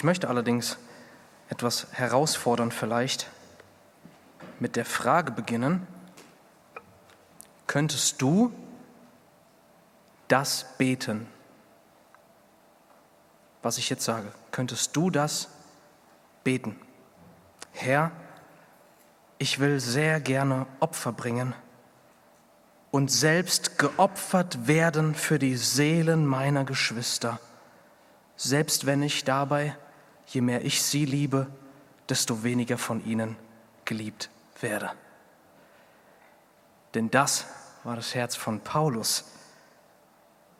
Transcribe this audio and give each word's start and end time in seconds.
Ich 0.00 0.04
möchte 0.04 0.30
allerdings 0.30 0.78
etwas 1.50 1.88
herausfordern 1.92 2.72
vielleicht 2.72 3.28
mit 4.58 4.76
der 4.76 4.86
Frage 4.86 5.30
beginnen, 5.30 5.86
könntest 7.66 8.22
du 8.22 8.50
das 10.26 10.64
beten, 10.78 11.26
was 13.60 13.76
ich 13.76 13.90
jetzt 13.90 14.04
sage? 14.04 14.32
Könntest 14.52 14.96
du 14.96 15.10
das 15.10 15.50
beten? 16.44 16.80
Herr, 17.72 18.10
ich 19.36 19.58
will 19.58 19.80
sehr 19.80 20.18
gerne 20.18 20.64
Opfer 20.80 21.12
bringen 21.12 21.54
und 22.90 23.12
selbst 23.12 23.76
geopfert 23.76 24.66
werden 24.66 25.14
für 25.14 25.38
die 25.38 25.56
Seelen 25.56 26.24
meiner 26.24 26.64
Geschwister, 26.64 27.38
selbst 28.38 28.86
wenn 28.86 29.02
ich 29.02 29.24
dabei, 29.24 29.76
je 30.34 30.40
mehr 30.40 30.64
ich 30.64 30.82
sie 30.82 31.04
liebe, 31.04 31.48
desto 32.08 32.42
weniger 32.42 32.78
von 32.78 33.04
ihnen 33.04 33.36
geliebt 33.84 34.30
werde. 34.60 34.90
Denn 36.94 37.10
das 37.10 37.46
war 37.84 37.96
das 37.96 38.14
Herz 38.14 38.36
von 38.36 38.60
Paulus. 38.60 39.24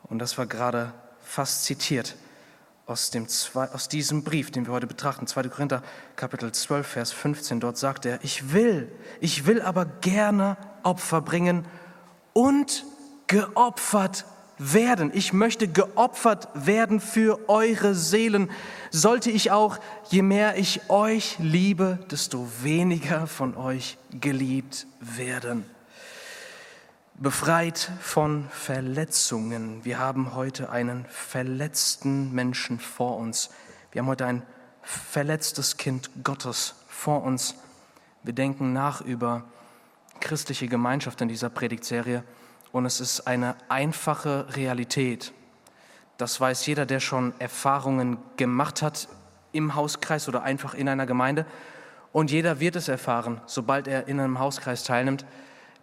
Und 0.05 0.19
das 0.19 0.39
war 0.39 0.47
gerade 0.47 0.93
fast 1.21 1.65
zitiert 1.65 2.17
aus, 2.87 3.11
dem, 3.11 3.27
aus 3.55 3.89
diesem 3.89 4.25
Brief, 4.25 4.51
den 4.51 4.67
wir 4.67 4.73
heute 4.73 4.87
betrachten, 4.87 5.27
2. 5.27 5.45
Korinther 5.45 5.83
Kapitel 6.17 6.51
12, 6.51 6.87
Vers 6.87 7.13
15. 7.13 7.61
Dort 7.61 7.79
sagt 7.79 8.05
er, 8.05 8.23
ich 8.25 8.53
will, 8.53 8.91
ich 9.21 9.47
will 9.47 9.63
aber 9.63 9.85
gerne 9.85 10.57
Opfer 10.83 11.21
bringen 11.21 11.65
und 12.33 12.85
geopfert 13.29 14.25
werden. 14.61 15.11
Ich 15.15 15.33
möchte 15.33 15.67
geopfert 15.69 16.49
werden 16.55 17.01
für 17.01 17.49
eure 17.49 17.95
Seelen. 17.95 18.51
Sollte 18.91 19.31
ich 19.31 19.51
auch, 19.51 19.79
je 20.11 20.21
mehr 20.21 20.59
ich 20.59 20.91
euch 20.91 21.37
liebe, 21.39 21.99
desto 22.11 22.47
weniger 22.63 23.27
von 23.27 23.57
euch 23.57 23.97
geliebt 24.13 24.87
werden. 25.01 25.65
Befreit 27.15 27.91
von 28.01 28.49
Verletzungen. 28.51 29.85
Wir 29.85 29.99
haben 29.99 30.35
heute 30.35 30.71
einen 30.71 31.07
verletzten 31.09 32.33
Menschen 32.33 32.79
vor 32.79 33.17
uns. 33.17 33.51
Wir 33.93 34.03
haben 34.03 34.09
heute 34.09 34.27
ein 34.27 34.43
verletztes 34.83 35.79
Kind 35.79 36.11
Gottes 36.23 36.75
vor 36.87 37.23
uns. 37.23 37.55
Wir 38.23 38.35
denken 38.35 38.75
nach 38.75 39.01
über 39.01 39.45
christliche 40.21 40.69
Gemeinschaft 40.69 41.21
in 41.23 41.29
dieser 41.29 41.49
Predigtserie 41.49 42.25
und 42.73 42.87
es 42.87 43.01
ist 43.01 43.27
eine 43.27 43.57
einfache 43.69 44.47
Realität. 44.57 45.33
Das 46.17 46.41
weiß 46.41 46.67
jeder, 46.67 46.87
der 46.87 47.01
schon 47.01 47.33
Erfahrungen 47.39 48.19
gemacht 48.37 48.83
hat 48.83 49.09
im 49.53 49.75
Hauskreis 49.75 50.29
oder 50.29 50.43
einfach 50.43 50.75
in 50.75 50.89
einer 50.89 51.07
Gemeinde. 51.07 51.47
Und 52.13 52.31
jeder 52.31 52.61
wird 52.61 52.77
es 52.77 52.89
erfahren, 52.89 53.41
sobald 53.47 53.89
er 53.89 54.09
in 54.09 54.21
einem 54.21 54.39
Hauskreis 54.39 54.85
teilnimmt, 54.85 55.25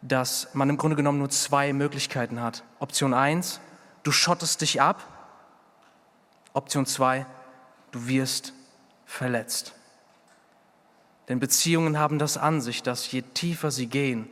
dass 0.02 0.54
man 0.54 0.70
im 0.70 0.78
Grunde 0.78 0.96
genommen 0.96 1.20
nur 1.20 1.30
zwei 1.30 1.74
Möglichkeiten 1.74 2.42
hat. 2.42 2.64
Option 2.80 3.14
1, 3.14 3.60
du 4.04 4.12
schottest 4.12 4.62
dich 4.62 4.82
ab. 4.82 5.04
Option 6.54 6.86
2, 6.86 7.26
du 7.92 8.08
wirst 8.08 8.54
verletzt. 9.06 9.74
Denn 11.30 11.40
Beziehungen 11.40 11.98
haben 11.98 12.20
das 12.20 12.38
an 12.38 12.62
sich, 12.62 12.84
dass 12.84 13.12
je 13.12 13.22
tiefer 13.22 13.72
sie 13.72 13.88
gehen, 13.88 14.30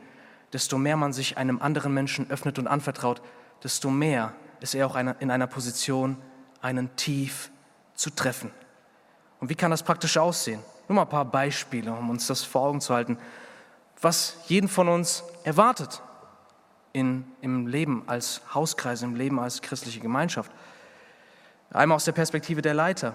desto 0.56 0.78
mehr 0.78 0.96
man 0.96 1.12
sich 1.12 1.36
einem 1.36 1.60
anderen 1.60 1.92
Menschen 1.92 2.30
öffnet 2.30 2.58
und 2.58 2.66
anvertraut, 2.66 3.20
desto 3.62 3.90
mehr 3.90 4.32
ist 4.60 4.74
er 4.74 4.86
auch 4.86 4.96
in 4.96 5.30
einer 5.30 5.46
Position, 5.46 6.16
einen 6.62 6.96
tief 6.96 7.50
zu 7.94 8.08
treffen. 8.08 8.50
Und 9.38 9.50
wie 9.50 9.54
kann 9.54 9.70
das 9.70 9.82
praktisch 9.82 10.16
aussehen? 10.16 10.60
Nur 10.88 10.96
mal 10.96 11.02
ein 11.02 11.10
paar 11.10 11.26
Beispiele, 11.26 11.92
um 11.92 12.08
uns 12.08 12.26
das 12.26 12.42
vor 12.42 12.62
Augen 12.62 12.80
zu 12.80 12.94
halten, 12.94 13.18
was 14.00 14.38
jeden 14.46 14.66
von 14.66 14.88
uns 14.88 15.24
erwartet 15.44 16.00
in, 16.94 17.26
im 17.42 17.66
Leben 17.66 18.04
als 18.06 18.40
Hauskreis, 18.54 19.02
im 19.02 19.14
Leben 19.14 19.38
als 19.38 19.60
christliche 19.60 20.00
Gemeinschaft. 20.00 20.50
Einmal 21.70 21.96
aus 21.96 22.06
der 22.06 22.12
Perspektive 22.12 22.62
der 22.62 22.72
Leiter. 22.72 23.14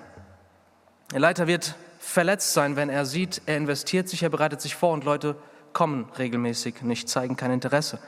Der 1.12 1.20
Leiter 1.20 1.48
wird 1.48 1.74
verletzt 1.98 2.54
sein, 2.54 2.76
wenn 2.76 2.90
er 2.90 3.08
sieht, 3.08 3.42
er 3.48 3.58
investiert 3.58 4.10
sich, 4.10 4.22
er 4.22 4.30
bereitet 4.30 4.62
sich 4.62 4.76
vor 4.76 4.94
und 4.94 5.06
Leute 5.06 5.36
kommen 5.74 6.10
regelmäßig 6.18 6.82
nicht, 6.82 7.10
zeigen 7.10 7.36
kein 7.36 7.52
Interesse. 7.52 8.00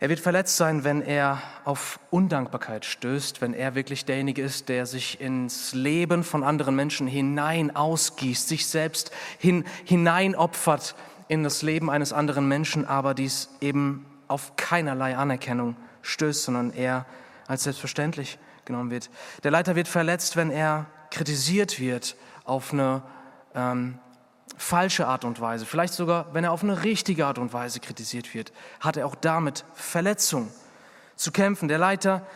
Er 0.00 0.08
wird 0.08 0.20
verletzt 0.20 0.56
sein, 0.56 0.84
wenn 0.84 1.02
er 1.02 1.42
auf 1.64 1.98
Undankbarkeit 2.10 2.84
stößt, 2.84 3.40
wenn 3.40 3.52
er 3.52 3.74
wirklich 3.74 4.04
derjenige 4.04 4.42
ist, 4.42 4.68
der 4.68 4.86
sich 4.86 5.20
ins 5.20 5.74
Leben 5.74 6.22
von 6.22 6.44
anderen 6.44 6.76
Menschen 6.76 7.08
hinein 7.08 7.74
ausgießt, 7.74 8.46
sich 8.46 8.68
selbst 8.68 9.10
hin, 9.38 9.64
hineinopfert 9.84 10.94
in 11.26 11.42
das 11.42 11.62
Leben 11.62 11.90
eines 11.90 12.12
anderen 12.12 12.46
Menschen, 12.46 12.86
aber 12.86 13.12
dies 13.12 13.48
eben 13.60 14.06
auf 14.28 14.54
keinerlei 14.54 15.16
Anerkennung 15.16 15.74
stößt, 16.02 16.44
sondern 16.44 16.72
er 16.72 17.04
als 17.48 17.64
selbstverständlich 17.64 18.38
genommen 18.66 18.92
wird. 18.92 19.10
Der 19.42 19.50
Leiter 19.50 19.74
wird 19.74 19.88
verletzt, 19.88 20.36
wenn 20.36 20.50
er 20.50 20.86
kritisiert 21.10 21.80
wird 21.80 22.14
auf 22.44 22.72
eine 22.72 23.02
ähm, 23.54 23.98
falsche 24.56 25.06
Art 25.06 25.24
und 25.24 25.40
Weise, 25.40 25.66
vielleicht 25.66 25.94
sogar, 25.94 26.32
wenn 26.32 26.44
er 26.44 26.52
auf 26.52 26.62
eine 26.62 26.84
richtige 26.84 27.26
Art 27.26 27.38
und 27.38 27.52
Weise 27.52 27.80
kritisiert 27.80 28.34
wird, 28.34 28.52
hat 28.80 28.96
er 28.96 29.06
auch 29.06 29.14
damit 29.14 29.64
Verletzung 29.74 30.48
zu 31.16 31.32
kämpfen. 31.32 31.68
Der 31.68 31.78
Leiter 31.78 32.26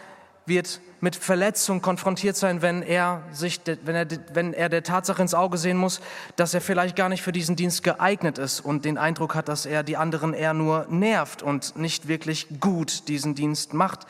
wird 0.46 0.80
mit 1.00 1.16
Verletzung 1.16 1.82
konfrontiert 1.82 2.36
sein, 2.36 2.62
wenn 2.62 2.82
er, 2.82 3.22
sich, 3.32 3.60
wenn, 3.84 3.94
er, 3.94 4.06
wenn 4.32 4.52
er 4.52 4.68
der 4.68 4.82
Tatsache 4.82 5.22
ins 5.22 5.34
Auge 5.34 5.56
sehen 5.56 5.76
muss, 5.76 6.00
dass 6.36 6.54
er 6.54 6.60
vielleicht 6.60 6.96
gar 6.96 7.08
nicht 7.08 7.22
für 7.22 7.32
diesen 7.32 7.56
Dienst 7.56 7.82
geeignet 7.82 8.38
ist 8.38 8.60
und 8.60 8.84
den 8.84 8.98
Eindruck 8.98 9.34
hat, 9.34 9.48
dass 9.48 9.66
er 9.66 9.82
die 9.82 9.96
anderen 9.96 10.34
eher 10.34 10.54
nur 10.54 10.86
nervt 10.88 11.42
und 11.42 11.76
nicht 11.76 12.08
wirklich 12.08 12.48
gut 12.60 13.08
diesen 13.08 13.34
Dienst 13.34 13.72
macht. 13.74 14.06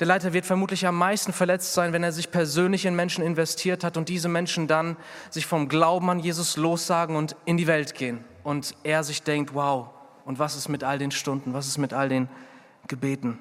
Der 0.00 0.06
Leiter 0.06 0.32
wird 0.32 0.46
vermutlich 0.46 0.86
am 0.86 0.96
meisten 0.96 1.34
verletzt 1.34 1.74
sein, 1.74 1.92
wenn 1.92 2.02
er 2.02 2.12
sich 2.12 2.30
persönlich 2.30 2.86
in 2.86 2.96
Menschen 2.96 3.22
investiert 3.22 3.84
hat 3.84 3.98
und 3.98 4.08
diese 4.08 4.28
Menschen 4.28 4.66
dann 4.66 4.96
sich 5.28 5.44
vom 5.44 5.68
Glauben 5.68 6.08
an 6.08 6.18
Jesus 6.18 6.56
lossagen 6.56 7.16
und 7.16 7.36
in 7.44 7.58
die 7.58 7.66
Welt 7.66 7.94
gehen. 7.94 8.24
Und 8.42 8.74
er 8.82 9.04
sich 9.04 9.22
denkt, 9.22 9.52
wow, 9.52 9.90
und 10.24 10.38
was 10.38 10.56
ist 10.56 10.70
mit 10.70 10.84
all 10.84 10.98
den 10.98 11.10
Stunden, 11.10 11.52
was 11.52 11.66
ist 11.66 11.76
mit 11.76 11.92
all 11.92 12.08
den 12.08 12.30
Gebeten? 12.88 13.38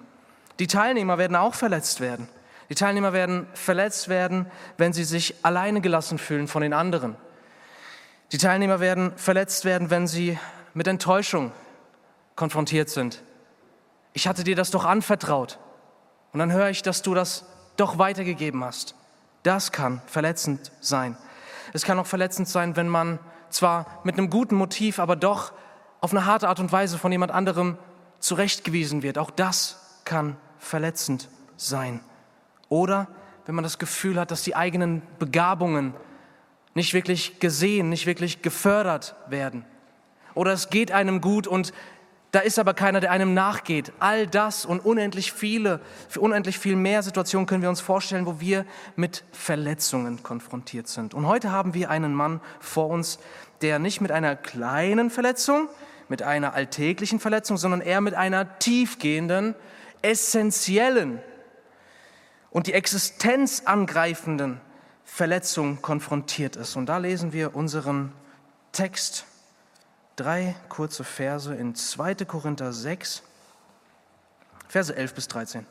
Die 0.60 0.68
Teilnehmer 0.68 1.18
werden 1.18 1.38
auch 1.38 1.56
verletzt 1.56 2.02
werden. 2.02 2.28
Die 2.68 2.76
Teilnehmer 2.76 3.14
werden 3.14 3.48
verletzt 3.54 4.10
werden, 4.10 4.46
wenn 4.78 4.92
sie 4.92 5.06
sich 5.06 5.36
alleine 5.44 5.80
gelassen 5.80 6.18
fühlen 6.18 6.50
von 6.50 6.62
den 6.62 6.74
anderen. 6.74 7.16
Die 8.34 8.38
Teilnehmer 8.38 8.82
werden 8.82 9.14
verletzt 9.16 9.64
werden, 9.64 9.90
wenn 9.92 10.08
sie 10.08 10.38
mit 10.74 10.88
Enttäuschung 10.88 11.54
konfrontiert 12.36 12.90
sind. 12.90 13.24
Ich 14.12 14.28
hatte 14.28 14.44
dir 14.44 14.58
das 14.58 14.72
doch 14.72 14.84
anvertraut. 14.84 15.58
Und 16.34 16.40
dann 16.40 16.52
höre 16.52 16.70
ich, 16.70 16.82
dass 16.82 17.02
du 17.02 17.14
das 17.14 17.46
doch 17.78 17.98
weitergegeben 17.98 18.64
hast. 18.64 18.96
Das 19.44 19.72
kann 19.72 20.02
verletzend 20.06 20.72
sein. 20.82 21.18
Es 21.74 21.84
kann 21.84 22.00
auch 22.00 22.06
verletzend 22.06 22.48
sein, 22.48 22.76
wenn 22.76 22.90
man 22.90 23.20
zwar 23.50 23.86
mit 24.04 24.18
einem 24.18 24.30
guten 24.30 24.56
Motiv, 24.56 25.00
aber 25.00 25.16
doch 25.16 25.54
auf 26.02 26.12
eine 26.12 26.26
harte 26.26 26.50
Art 26.50 26.60
und 26.60 26.72
Weise 26.72 26.98
von 26.98 27.12
jemand 27.12 27.32
anderem 27.32 27.78
zurechtgewiesen 28.20 29.02
wird. 29.02 29.18
Auch 29.18 29.32
das 29.32 30.02
kann 30.06 30.38
verletzend 30.58 31.30
sein. 31.58 32.02
Oder 32.68 33.08
wenn 33.46 33.56
man 33.56 33.64
das 33.64 33.80
Gefühl 33.80 34.20
hat, 34.20 34.32
dass 34.32 34.44
die 34.44 34.56
eigenen 34.56 35.02
Begabungen 35.18 35.94
nicht 36.76 36.94
wirklich 36.94 37.40
gesehen, 37.40 37.90
nicht 37.90 38.06
wirklich 38.06 38.42
gefördert 38.42 39.16
werden. 39.28 39.66
Oder 40.36 40.52
es 40.54 40.70
geht 40.70 40.92
einem 40.92 41.22
gut 41.22 41.48
und 41.48 41.74
da 42.32 42.40
ist 42.40 42.60
aber 42.60 42.76
keiner, 42.76 43.00
der 43.00 43.12
einem 43.12 43.34
nachgeht. 43.34 43.92
All 44.00 44.28
das 44.28 44.64
und 44.64 44.86
unendlich 44.86 45.34
viele, 45.34 45.80
für 46.08 46.22
unendlich 46.22 46.60
viel 46.60 46.76
mehr 46.76 47.02
Situationen 47.02 47.48
können 47.48 47.64
wir 47.64 47.70
uns 47.70 47.82
vorstellen, 47.82 48.28
wo 48.28 48.40
wir 48.40 48.66
mit 48.96 49.24
Verletzungen 49.32 50.22
konfrontiert 50.22 50.88
sind. 50.88 51.16
Und 51.16 51.26
heute 51.26 51.52
haben 51.52 51.74
wir 51.74 51.90
einen 51.90 52.14
Mann 52.14 52.40
vor 52.60 52.90
uns, 52.90 53.18
der 53.62 53.80
nicht 53.80 54.00
mit 54.00 54.12
einer 54.12 54.36
kleinen 54.36 55.10
Verletzung, 55.10 55.70
mit 56.08 56.22
einer 56.22 56.54
alltäglichen 56.54 57.20
Verletzung, 57.20 57.58
sondern 57.58 57.82
eher 57.82 58.02
mit 58.02 58.14
einer 58.14 58.60
tiefgehenden, 58.60 59.56
essentiellen 60.04 61.20
und 62.52 62.68
die 62.68 62.74
Existenz 62.74 63.64
angreifenden 63.66 64.62
Verletzung 65.04 65.82
konfrontiert 65.82 66.56
ist. 66.56 66.76
Und 66.76 66.86
da 66.88 67.00
lesen 67.00 67.34
wir 67.34 67.56
unseren 67.56 68.12
Text 68.72 69.26
drei 70.20 70.56
kurze 70.68 71.04
Verse 71.04 71.54
in 71.54 71.76
2. 71.76 72.16
Korinther 72.26 72.74
6, 72.74 73.24
Verse 74.68 74.96
11 74.96 75.14
bis 75.14 75.28
13. 75.28 75.66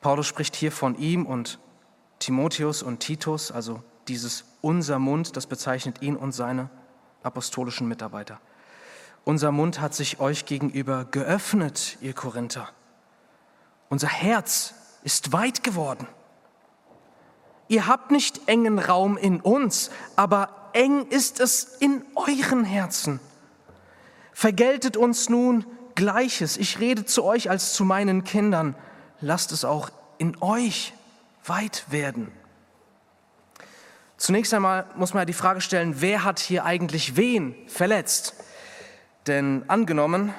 Paulus 0.00 0.26
spricht 0.26 0.56
hier 0.56 0.72
von 0.72 0.96
ihm 0.96 1.26
und 1.26 1.58
Timotheus 2.18 2.82
und 2.82 3.00
Titus, 3.00 3.50
also 3.50 3.82
dieses 4.08 4.44
unser 4.60 4.98
Mund, 4.98 5.36
das 5.36 5.46
bezeichnet 5.46 6.02
ihn 6.02 6.16
und 6.16 6.32
seine 6.32 6.70
apostolischen 7.22 7.88
Mitarbeiter. 7.88 8.40
Unser 9.24 9.52
Mund 9.52 9.80
hat 9.80 9.94
sich 9.94 10.20
euch 10.20 10.46
gegenüber 10.46 11.04
geöffnet, 11.06 11.98
ihr 12.00 12.14
Korinther. 12.14 12.70
Unser 13.88 14.08
Herz 14.08 14.74
ist 15.02 15.32
weit 15.32 15.62
geworden. 15.64 16.06
Ihr 17.68 17.86
habt 17.86 18.10
nicht 18.10 18.48
engen 18.48 18.78
Raum 18.78 19.16
in 19.16 19.40
uns, 19.40 19.90
aber 20.16 20.70
eng 20.72 21.06
ist 21.06 21.40
es 21.40 21.64
in 21.78 22.04
euren 22.14 22.64
Herzen. 22.64 23.20
Vergeltet 24.32 24.96
uns 24.96 25.28
nun 25.28 25.64
Gleiches. 25.94 26.56
Ich 26.56 26.80
rede 26.80 27.04
zu 27.04 27.24
euch 27.24 27.50
als 27.50 27.74
zu 27.74 27.84
meinen 27.84 28.24
Kindern. 28.24 28.74
Lasst 29.20 29.52
es 29.52 29.64
auch 29.64 29.90
in 30.18 30.40
euch 30.40 30.94
weit 31.44 31.84
werden. 31.88 32.32
Zunächst 34.16 34.52
einmal 34.52 34.86
muss 34.96 35.14
man 35.14 35.22
ja 35.22 35.24
die 35.26 35.32
Frage 35.32 35.60
stellen, 35.60 36.00
wer 36.00 36.24
hat 36.24 36.38
hier 36.38 36.64
eigentlich 36.64 37.16
wen 37.16 37.54
verletzt? 37.66 38.34
Denn 39.26 39.64
angenommen, 39.68 40.34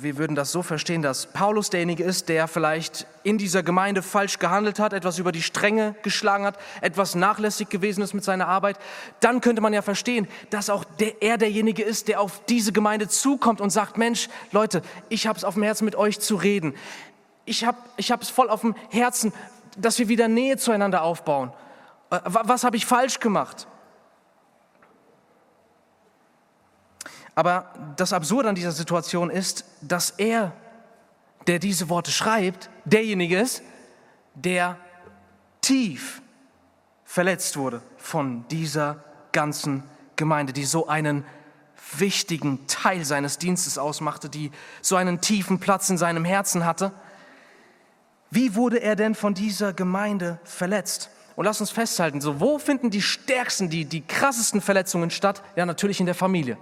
wir 0.00 0.18
würden 0.18 0.36
das 0.36 0.52
so 0.52 0.62
verstehen, 0.62 1.02
dass 1.02 1.26
Paulus 1.26 1.70
derjenige 1.70 2.04
ist, 2.04 2.28
der 2.28 2.48
vielleicht 2.48 3.06
in 3.22 3.38
dieser 3.38 3.62
Gemeinde 3.62 4.02
falsch 4.02 4.38
gehandelt 4.38 4.78
hat, 4.78 4.92
etwas 4.92 5.18
über 5.18 5.32
die 5.32 5.42
Stränge 5.42 5.94
geschlagen 6.02 6.44
hat, 6.44 6.58
etwas 6.80 7.14
nachlässig 7.14 7.68
gewesen 7.68 8.02
ist 8.02 8.14
mit 8.14 8.24
seiner 8.24 8.48
Arbeit, 8.48 8.78
dann 9.20 9.40
könnte 9.40 9.62
man 9.62 9.72
ja 9.72 9.82
verstehen, 9.82 10.28
dass 10.50 10.70
auch 10.70 10.84
der, 10.84 11.22
er 11.22 11.38
derjenige 11.38 11.82
ist, 11.82 12.08
der 12.08 12.20
auf 12.20 12.44
diese 12.46 12.72
Gemeinde 12.72 13.08
zukommt 13.08 13.60
und 13.60 13.70
sagt, 13.70 13.96
Mensch, 13.96 14.28
Leute, 14.52 14.82
ich 15.08 15.26
habe 15.26 15.38
es 15.38 15.44
auf 15.44 15.54
dem 15.54 15.62
Herzen, 15.62 15.84
mit 15.84 15.96
euch 15.96 16.20
zu 16.20 16.36
reden. 16.36 16.74
Ich 17.44 17.64
habe 17.64 17.78
ich 17.96 18.10
es 18.10 18.30
voll 18.30 18.50
auf 18.50 18.60
dem 18.60 18.74
Herzen, 18.90 19.32
dass 19.76 19.98
wir 19.98 20.08
wieder 20.08 20.28
Nähe 20.28 20.56
zueinander 20.56 21.02
aufbauen. 21.02 21.52
Äh, 22.10 22.20
was 22.24 22.64
habe 22.64 22.76
ich 22.76 22.86
falsch 22.86 23.20
gemacht? 23.20 23.66
Aber 27.40 27.72
das 27.96 28.12
Absurde 28.12 28.50
an 28.50 28.54
dieser 28.54 28.70
Situation 28.70 29.30
ist, 29.30 29.64
dass 29.80 30.10
er, 30.10 30.52
der 31.46 31.58
diese 31.58 31.88
Worte 31.88 32.10
schreibt, 32.10 32.68
derjenige 32.84 33.40
ist, 33.40 33.62
der 34.34 34.76
tief 35.62 36.20
verletzt 37.02 37.56
wurde 37.56 37.80
von 37.96 38.46
dieser 38.48 39.02
ganzen 39.32 39.84
Gemeinde, 40.16 40.52
die 40.52 40.66
so 40.66 40.86
einen 40.86 41.24
wichtigen 41.96 42.66
Teil 42.66 43.06
seines 43.06 43.38
Dienstes 43.38 43.78
ausmachte, 43.78 44.28
die 44.28 44.50
so 44.82 44.96
einen 44.96 45.22
tiefen 45.22 45.60
Platz 45.60 45.88
in 45.88 45.96
seinem 45.96 46.26
Herzen 46.26 46.66
hatte. 46.66 46.92
Wie 48.30 48.54
wurde 48.54 48.82
er 48.82 48.96
denn 48.96 49.14
von 49.14 49.32
dieser 49.32 49.72
Gemeinde 49.72 50.38
verletzt? 50.44 51.08
Und 51.36 51.46
lass 51.46 51.62
uns 51.62 51.70
festhalten, 51.70 52.20
so 52.20 52.38
wo 52.38 52.58
finden 52.58 52.90
die 52.90 53.00
stärksten, 53.00 53.70
die, 53.70 53.86
die 53.86 54.02
krassesten 54.02 54.60
Verletzungen 54.60 55.08
statt? 55.08 55.42
Ja, 55.56 55.64
natürlich 55.64 56.00
in 56.00 56.04
der 56.04 56.14
Familie 56.14 56.58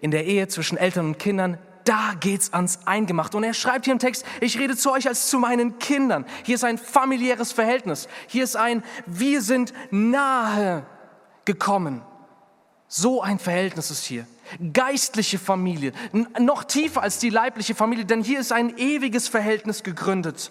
in 0.00 0.10
der 0.10 0.26
Ehe 0.26 0.48
zwischen 0.48 0.78
Eltern 0.78 1.06
und 1.06 1.18
Kindern, 1.18 1.58
da 1.84 2.14
geht's 2.20 2.52
ans 2.52 2.80
Eingemachte. 2.86 3.36
Und 3.36 3.44
er 3.44 3.54
schreibt 3.54 3.86
hier 3.86 3.92
im 3.92 3.98
Text, 3.98 4.24
ich 4.40 4.58
rede 4.58 4.76
zu 4.76 4.92
euch 4.92 5.08
als 5.08 5.28
zu 5.28 5.38
meinen 5.38 5.78
Kindern. 5.78 6.26
Hier 6.44 6.54
ist 6.54 6.64
ein 6.64 6.78
familiäres 6.78 7.52
Verhältnis. 7.52 8.08
Hier 8.28 8.44
ist 8.44 8.56
ein, 8.56 8.82
wir 9.06 9.42
sind 9.42 9.72
nahe 9.90 10.84
gekommen. 11.44 12.02
So 12.86 13.22
ein 13.22 13.38
Verhältnis 13.38 13.90
ist 13.90 14.04
hier. 14.04 14.26
Geistliche 14.72 15.38
Familie, 15.38 15.92
noch 16.40 16.64
tiefer 16.64 17.02
als 17.02 17.18
die 17.18 17.30
leibliche 17.30 17.76
Familie, 17.76 18.04
denn 18.04 18.24
hier 18.24 18.40
ist 18.40 18.50
ein 18.50 18.76
ewiges 18.78 19.28
Verhältnis 19.28 19.84
gegründet. 19.84 20.50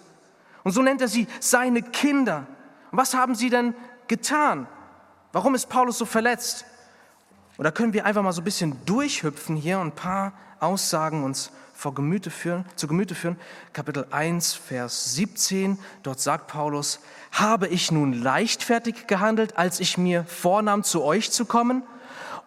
Und 0.62 0.72
so 0.72 0.80
nennt 0.80 1.02
er 1.02 1.08
sie 1.08 1.26
seine 1.38 1.82
Kinder. 1.82 2.46
Und 2.90 2.98
was 2.98 3.14
haben 3.14 3.34
sie 3.34 3.50
denn 3.50 3.74
getan? 4.08 4.66
Warum 5.32 5.54
ist 5.54 5.68
Paulus 5.68 5.98
so 5.98 6.06
verletzt? 6.06 6.64
Oder 7.60 7.72
können 7.72 7.92
wir 7.92 8.06
einfach 8.06 8.22
mal 8.22 8.32
so 8.32 8.40
ein 8.40 8.44
bisschen 8.44 8.74
durchhüpfen 8.86 9.54
hier 9.54 9.80
und 9.80 9.88
ein 9.88 9.94
paar 9.94 10.32
Aussagen 10.60 11.24
uns 11.24 11.52
vor 11.74 11.94
Gemüte 11.94 12.30
führen, 12.30 12.64
zu 12.74 12.88
Gemüte 12.88 13.14
führen? 13.14 13.36
Kapitel 13.74 14.06
1, 14.10 14.54
Vers 14.54 15.12
17, 15.16 15.78
dort 16.02 16.20
sagt 16.20 16.46
Paulus, 16.46 17.00
habe 17.32 17.68
ich 17.68 17.92
nun 17.92 18.14
leichtfertig 18.14 19.06
gehandelt, 19.08 19.58
als 19.58 19.78
ich 19.78 19.98
mir 19.98 20.24
vornahm, 20.24 20.84
zu 20.84 21.04
euch 21.04 21.32
zu 21.32 21.44
kommen? 21.44 21.82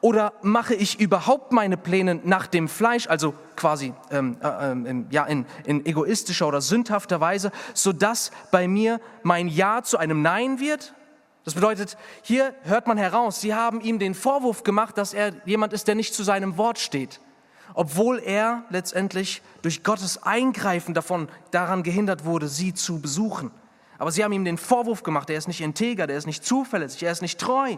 Oder 0.01 0.33
mache 0.42 0.74
ich 0.74 1.00
überhaupt 1.00 1.51
meine 1.51 1.77
Pläne 1.77 2.19
nach 2.24 2.48
dem 2.48 2.68
Fleisch, 2.68 3.06
also 3.06 3.36
quasi 3.56 3.94
ähm, 4.10 4.38
äh, 4.42 4.71
ähm, 4.71 5.06
ja, 5.12 5.25
in, 5.25 5.45
in 5.63 5.86
egoistischer 5.86 6.48
oder 6.48 6.60
sündhafter 6.60 7.21
Weise, 7.21 7.51
sodass 7.75 8.31
bei 8.50 8.68
mir 8.68 9.00
mein 9.21 9.48
Ja 9.48 9.83
zu 9.83 10.00
einem 10.00 10.24
Nein 10.24 10.60
wird? 10.60 10.95
Das 11.45 11.56
bedeutet, 11.56 11.98
hier 12.22 12.56
hört 12.63 12.88
man 12.88 12.98
heraus, 12.98 13.42
sie 13.42 13.54
haben 13.54 13.81
ihm 13.81 14.00
den 14.00 14.16
Vorwurf 14.16 14.63
gemacht, 14.63 14.98
dass 14.98 15.13
er 15.13 15.34
jemand 15.45 15.74
ist, 15.74 15.88
der 15.88 15.95
nicht 15.95 16.13
zu 16.13 16.24
seinem 16.24 16.57
Wort 16.57 16.80
steht, 16.80 17.19
obwohl 17.74 18.19
er 18.19 18.63
letztendlich 18.69 19.42
durch 19.62 19.84
Gottes 19.84 20.24
Eingreifen 20.24 20.94
davon 20.94 21.28
daran 21.51 21.84
gehindert 21.84 22.24
wurde, 22.24 22.48
sie 22.48 22.74
zu 22.74 23.01
besuchen. 23.01 23.51
Aber 23.98 24.12
sie 24.12 24.24
haben 24.24 24.31
ihm 24.31 24.45
den 24.45 24.57
Vorwurf 24.57 25.04
gemacht, 25.04 25.30
er 25.30 25.38
ist 25.38 25.48
nicht 25.48 25.62
integer, 25.62 26.07
der 26.07 26.18
ist 26.18 26.28
nicht 26.28 26.45
zuverlässig, 26.45 27.04
er 27.04 27.12
ist 27.12 27.22
nicht 27.22 27.40
treu. 27.40 27.75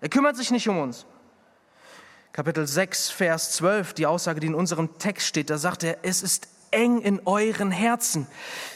Er 0.00 0.08
kümmert 0.08 0.36
sich 0.36 0.50
nicht 0.50 0.68
um 0.68 0.78
uns. 0.78 1.06
Kapitel 2.32 2.66
6, 2.66 3.10
Vers 3.10 3.52
12, 3.52 3.94
die 3.94 4.06
Aussage, 4.06 4.40
die 4.40 4.46
in 4.46 4.54
unserem 4.54 4.98
Text 4.98 5.26
steht, 5.26 5.50
da 5.50 5.58
sagt 5.58 5.82
er, 5.82 5.98
es 6.02 6.22
ist 6.22 6.48
eng 6.70 7.00
in 7.00 7.20
euren 7.24 7.70
Herzen. 7.70 8.26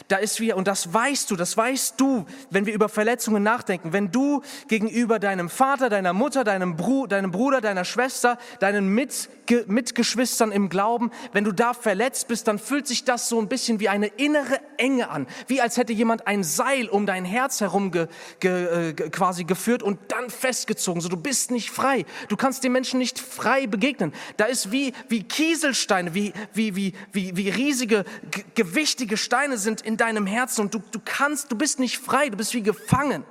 Da 0.07 0.17
ist 0.17 0.39
wir, 0.39 0.57
und 0.57 0.67
das 0.67 0.93
weißt 0.93 1.31
du, 1.31 1.35
das 1.35 1.55
weißt 1.55 1.99
du, 1.99 2.25
wenn 2.49 2.65
wir 2.65 2.73
über 2.73 2.89
Verletzungen 2.89 3.43
nachdenken. 3.43 3.93
Wenn 3.93 4.11
du 4.11 4.41
gegenüber 4.67 5.19
deinem 5.19 5.49
Vater, 5.49 5.89
deiner 5.89 6.13
Mutter, 6.13 6.43
deinem, 6.43 6.75
Bru 6.75 7.07
deinem 7.07 7.31
Bruder, 7.31 7.61
deiner 7.61 7.85
Schwester, 7.85 8.37
deinen 8.59 8.89
Mitge 8.89 9.29
Mitgeschwistern 9.67 10.51
im 10.51 10.69
Glauben, 10.69 11.11
wenn 11.33 11.43
du 11.43 11.51
da 11.51 11.73
verletzt 11.73 12.27
bist, 12.27 12.47
dann 12.47 12.59
fühlt 12.59 12.87
sich 12.87 13.03
das 13.03 13.29
so 13.29 13.39
ein 13.39 13.47
bisschen 13.47 13.79
wie 13.79 13.89
eine 13.89 14.07
innere 14.07 14.59
Enge 14.77 15.09
an. 15.09 15.27
Wie 15.47 15.61
als 15.61 15.77
hätte 15.77 15.93
jemand 15.93 16.27
ein 16.27 16.43
Seil 16.43 16.87
um 16.89 17.05
dein 17.05 17.25
Herz 17.25 17.61
herum 17.61 17.91
ge, 17.91 18.07
ge, 18.39 18.89
äh, 18.89 18.93
quasi 18.93 19.43
geführt 19.43 19.83
und 19.83 19.99
dann 20.07 20.29
festgezogen. 20.29 21.01
So, 21.01 21.09
du 21.09 21.17
bist 21.17 21.51
nicht 21.51 21.71
frei. 21.71 22.05
Du 22.29 22.37
kannst 22.37 22.63
den 22.63 22.71
Menschen 22.71 22.99
nicht 22.99 23.19
frei 23.19 23.67
begegnen. 23.67 24.13
Da 24.37 24.45
ist 24.45 24.71
wie, 24.71 24.93
wie 25.09 25.23
Kieselsteine, 25.23 26.13
wie, 26.13 26.33
wie, 26.53 26.75
wie, 26.75 26.93
wie, 27.11 27.35
wie 27.35 27.49
riesige 27.49 27.81
riesige, 27.81 28.05
gewichtige 28.55 29.17
Steine 29.17 29.57
sind 29.57 29.81
in 29.81 29.97
deinem 29.97 30.25
Herzen 30.25 30.61
und 30.61 30.73
du, 30.73 30.81
du 30.91 30.99
kannst, 31.03 31.51
du 31.51 31.55
bist 31.55 31.79
nicht 31.79 31.97
frei, 31.97 32.29
du 32.29 32.37
bist 32.37 32.53
wie 32.53 32.63
gefangen. 32.63 33.23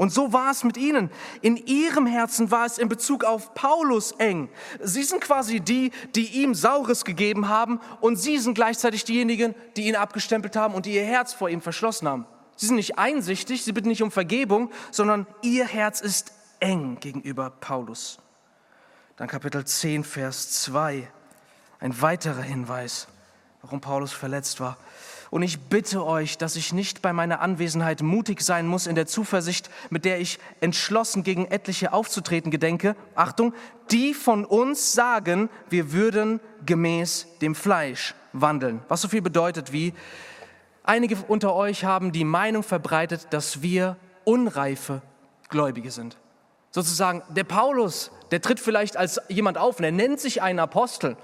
Und 0.00 0.14
so 0.14 0.32
war 0.32 0.50
es 0.50 0.64
mit 0.64 0.78
ihnen. 0.78 1.10
In 1.42 1.58
ihrem 1.58 2.06
Herzen 2.06 2.50
war 2.50 2.64
es 2.64 2.78
in 2.78 2.88
Bezug 2.88 3.22
auf 3.22 3.52
Paulus 3.52 4.12
eng. 4.12 4.48
Sie 4.82 5.02
sind 5.02 5.20
quasi 5.20 5.60
die, 5.60 5.92
die 6.14 6.42
ihm 6.42 6.54
Saures 6.54 7.04
gegeben 7.04 7.50
haben 7.50 7.80
und 8.00 8.16
sie 8.16 8.38
sind 8.38 8.54
gleichzeitig 8.54 9.04
diejenigen, 9.04 9.54
die 9.76 9.88
ihn 9.88 9.96
abgestempelt 9.96 10.56
haben 10.56 10.72
und 10.72 10.86
die 10.86 10.94
ihr 10.94 11.04
Herz 11.04 11.34
vor 11.34 11.50
ihm 11.50 11.60
verschlossen 11.60 12.08
haben. 12.08 12.24
Sie 12.56 12.64
sind 12.64 12.76
nicht 12.76 12.98
einsichtig, 12.98 13.62
sie 13.62 13.72
bitten 13.72 13.88
nicht 13.88 14.02
um 14.02 14.10
Vergebung, 14.10 14.70
sondern 14.90 15.26
ihr 15.42 15.66
Herz 15.66 16.00
ist 16.00 16.32
eng 16.60 16.96
gegenüber 17.00 17.50
Paulus. 17.50 18.20
Dann 19.16 19.28
Kapitel 19.28 19.66
10, 19.66 20.04
Vers 20.04 20.62
2, 20.62 21.06
ein 21.78 22.00
weiterer 22.00 22.40
Hinweis 22.40 23.06
warum 23.62 23.80
Paulus 23.80 24.12
verletzt 24.12 24.60
war. 24.60 24.76
Und 25.30 25.42
ich 25.42 25.60
bitte 25.60 26.04
euch, 26.04 26.38
dass 26.38 26.56
ich 26.56 26.72
nicht 26.72 27.02
bei 27.02 27.12
meiner 27.12 27.40
Anwesenheit 27.40 28.02
mutig 28.02 28.40
sein 28.40 28.66
muss 28.66 28.88
in 28.88 28.96
der 28.96 29.06
Zuversicht, 29.06 29.70
mit 29.88 30.04
der 30.04 30.20
ich 30.20 30.40
entschlossen 30.60 31.22
gegen 31.22 31.46
etliche 31.46 31.92
aufzutreten 31.92 32.50
gedenke. 32.50 32.96
Achtung, 33.14 33.54
die 33.92 34.12
von 34.12 34.44
uns 34.44 34.92
sagen, 34.92 35.48
wir 35.68 35.92
würden 35.92 36.40
gemäß 36.66 37.28
dem 37.40 37.54
Fleisch 37.54 38.14
wandeln. 38.32 38.82
Was 38.88 39.02
so 39.02 39.08
viel 39.08 39.22
bedeutet 39.22 39.72
wie, 39.72 39.94
einige 40.82 41.16
unter 41.28 41.54
euch 41.54 41.84
haben 41.84 42.10
die 42.10 42.24
Meinung 42.24 42.64
verbreitet, 42.64 43.28
dass 43.30 43.62
wir 43.62 43.96
unreife 44.24 45.00
Gläubige 45.48 45.92
sind. 45.92 46.16
Sozusagen, 46.72 47.22
der 47.28 47.44
Paulus, 47.44 48.10
der 48.32 48.40
tritt 48.40 48.60
vielleicht 48.60 48.96
als 48.96 49.20
jemand 49.28 49.58
auf 49.58 49.78
und 49.78 49.84
er 49.84 49.92
nennt 49.92 50.20
sich 50.20 50.42
einen 50.42 50.58
Apostel 50.58 51.16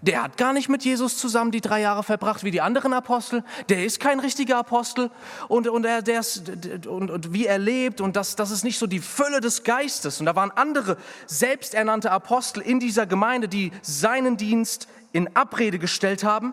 der 0.00 0.22
hat 0.22 0.36
gar 0.36 0.52
nicht 0.52 0.68
mit 0.68 0.84
Jesus 0.84 1.18
zusammen 1.18 1.50
die 1.50 1.60
drei 1.60 1.80
Jahre 1.80 2.02
verbracht 2.02 2.44
wie 2.44 2.50
die 2.50 2.60
anderen 2.60 2.92
Apostel. 2.92 3.44
Der 3.68 3.84
ist 3.84 4.00
kein 4.00 4.20
richtiger 4.20 4.58
Apostel 4.58 5.10
und, 5.48 5.68
und, 5.68 5.84
er, 5.84 6.02
der 6.02 6.20
ist, 6.20 6.50
und, 6.86 7.10
und 7.10 7.32
wie 7.32 7.46
er 7.46 7.58
lebt 7.58 8.00
und 8.00 8.16
das, 8.16 8.36
das 8.36 8.50
ist 8.50 8.64
nicht 8.64 8.78
so 8.78 8.86
die 8.86 9.00
Fülle 9.00 9.40
des 9.40 9.64
Geistes. 9.64 10.20
Und 10.20 10.26
da 10.26 10.36
waren 10.36 10.50
andere 10.50 10.96
selbsternannte 11.26 12.10
Apostel 12.10 12.60
in 12.62 12.80
dieser 12.80 13.06
Gemeinde, 13.06 13.48
die 13.48 13.72
seinen 13.82 14.36
Dienst 14.36 14.88
in 15.12 15.34
Abrede 15.36 15.78
gestellt 15.78 16.24
haben 16.24 16.52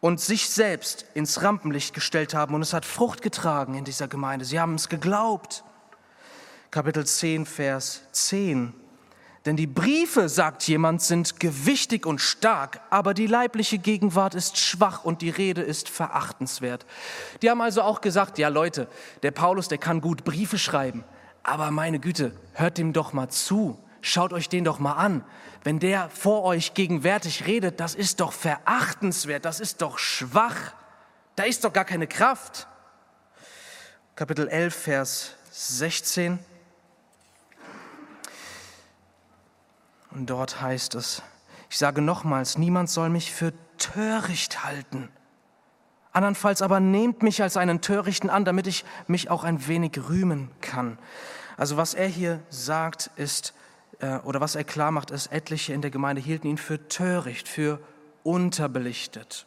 und 0.00 0.20
sich 0.20 0.50
selbst 0.50 1.06
ins 1.14 1.42
Rampenlicht 1.42 1.94
gestellt 1.94 2.34
haben. 2.34 2.54
Und 2.54 2.62
es 2.62 2.72
hat 2.72 2.84
Frucht 2.84 3.22
getragen 3.22 3.74
in 3.74 3.84
dieser 3.84 4.08
Gemeinde. 4.08 4.44
Sie 4.44 4.58
haben 4.58 4.74
es 4.74 4.88
geglaubt. 4.88 5.62
Kapitel 6.72 7.06
10, 7.06 7.46
Vers 7.46 8.02
10. 8.10 8.74
Denn 9.44 9.56
die 9.56 9.66
Briefe, 9.66 10.28
sagt 10.28 10.68
jemand, 10.68 11.02
sind 11.02 11.40
gewichtig 11.40 12.06
und 12.06 12.20
stark, 12.20 12.80
aber 12.90 13.12
die 13.12 13.26
leibliche 13.26 13.78
Gegenwart 13.78 14.34
ist 14.34 14.56
schwach 14.56 15.04
und 15.04 15.20
die 15.20 15.30
Rede 15.30 15.62
ist 15.62 15.88
verachtenswert. 15.88 16.86
Die 17.42 17.50
haben 17.50 17.60
also 17.60 17.82
auch 17.82 18.00
gesagt, 18.00 18.38
ja 18.38 18.48
Leute, 18.48 18.86
der 19.22 19.32
Paulus, 19.32 19.66
der 19.66 19.78
kann 19.78 20.00
gut 20.00 20.22
Briefe 20.22 20.58
schreiben, 20.58 21.04
aber 21.42 21.72
meine 21.72 21.98
Güte, 21.98 22.32
hört 22.52 22.78
dem 22.78 22.92
doch 22.92 23.12
mal 23.12 23.28
zu. 23.28 23.78
Schaut 24.00 24.32
euch 24.32 24.48
den 24.48 24.64
doch 24.64 24.78
mal 24.78 24.94
an. 24.94 25.24
Wenn 25.64 25.78
der 25.78 26.08
vor 26.10 26.42
euch 26.42 26.74
gegenwärtig 26.74 27.46
redet, 27.46 27.80
das 27.80 27.94
ist 27.94 28.20
doch 28.20 28.32
verachtenswert, 28.32 29.44
das 29.44 29.60
ist 29.60 29.82
doch 29.82 29.98
schwach. 29.98 30.74
Da 31.36 31.44
ist 31.44 31.64
doch 31.64 31.72
gar 31.72 31.84
keine 31.84 32.06
Kraft. 32.06 32.68
Kapitel 34.14 34.48
11, 34.48 34.74
Vers 34.74 35.30
16. 35.50 36.38
Und 40.14 40.26
dort 40.26 40.60
heißt 40.60 40.94
es, 40.94 41.22
ich 41.70 41.78
sage 41.78 42.02
nochmals, 42.02 42.58
niemand 42.58 42.90
soll 42.90 43.08
mich 43.08 43.32
für 43.32 43.52
töricht 43.78 44.64
halten. 44.64 45.08
Andernfalls 46.12 46.60
aber 46.60 46.80
nehmt 46.80 47.22
mich 47.22 47.42
als 47.42 47.56
einen 47.56 47.80
Törichten 47.80 48.28
an, 48.28 48.44
damit 48.44 48.66
ich 48.66 48.84
mich 49.06 49.30
auch 49.30 49.44
ein 49.44 49.66
wenig 49.66 49.98
rühmen 50.08 50.50
kann. 50.60 50.98
Also 51.56 51.78
was 51.78 51.94
er 51.94 52.08
hier 52.08 52.40
sagt 52.50 53.10
ist, 53.16 53.54
äh, 54.00 54.16
oder 54.18 54.40
was 54.40 54.54
er 54.54 54.64
klar 54.64 54.90
macht, 54.90 55.10
ist, 55.10 55.32
etliche 55.32 55.72
in 55.72 55.80
der 55.80 55.90
Gemeinde 55.90 56.20
hielten 56.20 56.48
ihn 56.48 56.58
für 56.58 56.88
töricht, 56.88 57.48
für 57.48 57.80
unterbelichtet. 58.22 59.46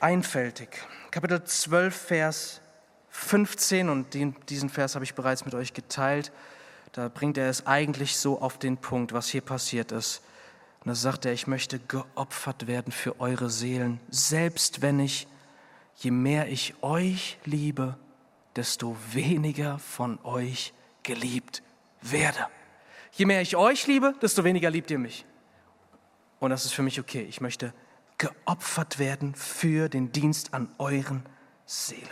Einfältig. 0.00 0.68
Kapitel 1.10 1.42
12, 1.42 1.96
Vers 1.96 2.60
15, 3.08 3.88
und 3.88 4.14
diesen 4.48 4.68
Vers 4.68 4.94
habe 4.94 5.04
ich 5.04 5.14
bereits 5.14 5.44
mit 5.44 5.54
euch 5.54 5.72
geteilt. 5.72 6.32
Da 6.92 7.08
bringt 7.08 7.38
er 7.38 7.48
es 7.48 7.66
eigentlich 7.66 8.16
so 8.16 8.40
auf 8.40 8.58
den 8.58 8.76
Punkt, 8.76 9.12
was 9.12 9.28
hier 9.28 9.40
passiert 9.40 9.92
ist. 9.92 10.22
Und 10.80 10.88
da 10.88 10.94
sagt 10.94 11.24
er, 11.24 11.32
ich 11.32 11.46
möchte 11.46 11.78
geopfert 11.78 12.66
werden 12.66 12.92
für 12.92 13.18
eure 13.20 13.48
Seelen, 13.48 14.00
selbst 14.10 14.82
wenn 14.82 15.00
ich, 15.00 15.26
je 15.96 16.10
mehr 16.10 16.48
ich 16.48 16.74
euch 16.82 17.38
liebe, 17.44 17.96
desto 18.56 18.96
weniger 19.12 19.78
von 19.78 20.18
euch 20.24 20.74
geliebt 21.02 21.62
werde. 22.02 22.46
Je 23.12 23.24
mehr 23.26 23.40
ich 23.40 23.56
euch 23.56 23.86
liebe, 23.86 24.14
desto 24.20 24.44
weniger 24.44 24.70
liebt 24.70 24.90
ihr 24.90 24.98
mich. 24.98 25.24
Und 26.40 26.50
das 26.50 26.64
ist 26.64 26.72
für 26.72 26.82
mich 26.82 26.98
okay. 27.00 27.22
Ich 27.22 27.40
möchte 27.40 27.72
geopfert 28.18 28.98
werden 28.98 29.34
für 29.34 29.88
den 29.88 30.12
Dienst 30.12 30.52
an 30.52 30.68
euren 30.78 31.24
Seelen. 31.64 32.02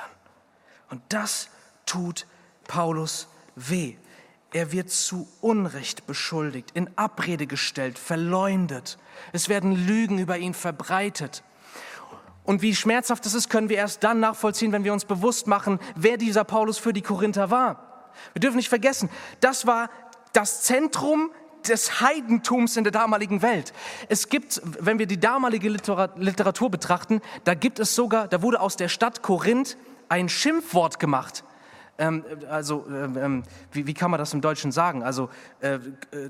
Und 0.88 1.02
das 1.08 1.50
tut 1.84 2.26
Paulus 2.64 3.28
weh. 3.56 3.96
Er 4.52 4.72
wird 4.72 4.90
zu 4.90 5.28
Unrecht 5.40 6.06
beschuldigt, 6.06 6.72
in 6.74 6.90
Abrede 6.96 7.46
gestellt, 7.46 7.98
verleumdet. 7.98 8.98
Es 9.32 9.48
werden 9.48 9.86
Lügen 9.86 10.18
über 10.18 10.38
ihn 10.38 10.54
verbreitet. 10.54 11.44
Und 12.44 12.62
wie 12.62 12.74
schmerzhaft 12.74 13.26
es 13.26 13.34
ist, 13.34 13.48
können 13.48 13.68
wir 13.68 13.76
erst 13.76 14.02
dann 14.02 14.18
nachvollziehen, 14.18 14.72
wenn 14.72 14.82
wir 14.82 14.92
uns 14.92 15.04
bewusst 15.04 15.46
machen, 15.46 15.78
wer 15.94 16.16
dieser 16.16 16.42
Paulus 16.42 16.78
für 16.78 16.92
die 16.92 17.02
Korinther 17.02 17.50
war. 17.50 18.10
Wir 18.32 18.40
dürfen 18.40 18.56
nicht 18.56 18.68
vergessen, 18.68 19.08
das 19.40 19.66
war 19.66 19.88
das 20.32 20.62
Zentrum 20.62 21.30
des 21.68 22.00
Heidentums 22.00 22.76
in 22.76 22.82
der 22.82 22.92
damaligen 22.92 23.42
Welt. 23.42 23.72
Es 24.08 24.28
gibt, 24.28 24.60
wenn 24.80 24.98
wir 24.98 25.06
die 25.06 25.20
damalige 25.20 25.68
Literatur 25.68 26.70
betrachten, 26.70 27.20
da 27.44 27.54
gibt 27.54 27.78
es 27.78 27.94
sogar, 27.94 28.26
da 28.26 28.42
wurde 28.42 28.60
aus 28.60 28.76
der 28.76 28.88
Stadt 28.88 29.22
Korinth 29.22 29.76
ein 30.08 30.28
Schimpfwort 30.28 30.98
gemacht 30.98 31.44
ähm, 32.00 32.24
also 32.48 32.86
ähm, 32.88 33.16
ähm, 33.16 33.42
wie, 33.72 33.86
wie, 33.86 33.94
kann 33.94 34.10
man 34.10 34.18
das 34.18 34.32
im 34.32 34.40
Deutschen 34.40 34.72
sagen? 34.72 35.02
Also 35.02 35.28
äh, 35.60 35.74
äh, 35.74 35.78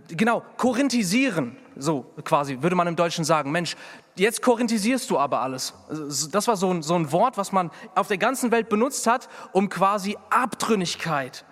genau, 0.09 0.43
korinthisieren, 0.57 1.57
so 1.77 2.07
quasi 2.25 2.61
würde 2.61 2.75
man 2.75 2.89
im 2.89 2.97
Deutschen 2.97 3.25
sagen. 3.25 3.53
Mensch, 3.53 3.77
jetzt 4.17 4.43
korinthisierst 4.43 5.09
du 5.09 5.19
aber 5.19 5.41
alles. 5.41 5.73
Also, 5.89 6.29
das 6.29 6.49
war 6.49 6.57
so 6.57 6.75
ein, 6.75 6.83
so 6.83 6.95
ein 6.95 7.13
Wort, 7.13 7.39
was 7.39 7.53
man 7.53 7.71
auf 7.95 8.09
der 8.09 8.19
ganzen 8.19 8.51
Welt 8.51 8.69
benutzt 8.69 9.07
hat, 9.07 9.29
um 9.53 9.69
quasi 9.69 10.19
Abtrünnigkeit 10.29 11.45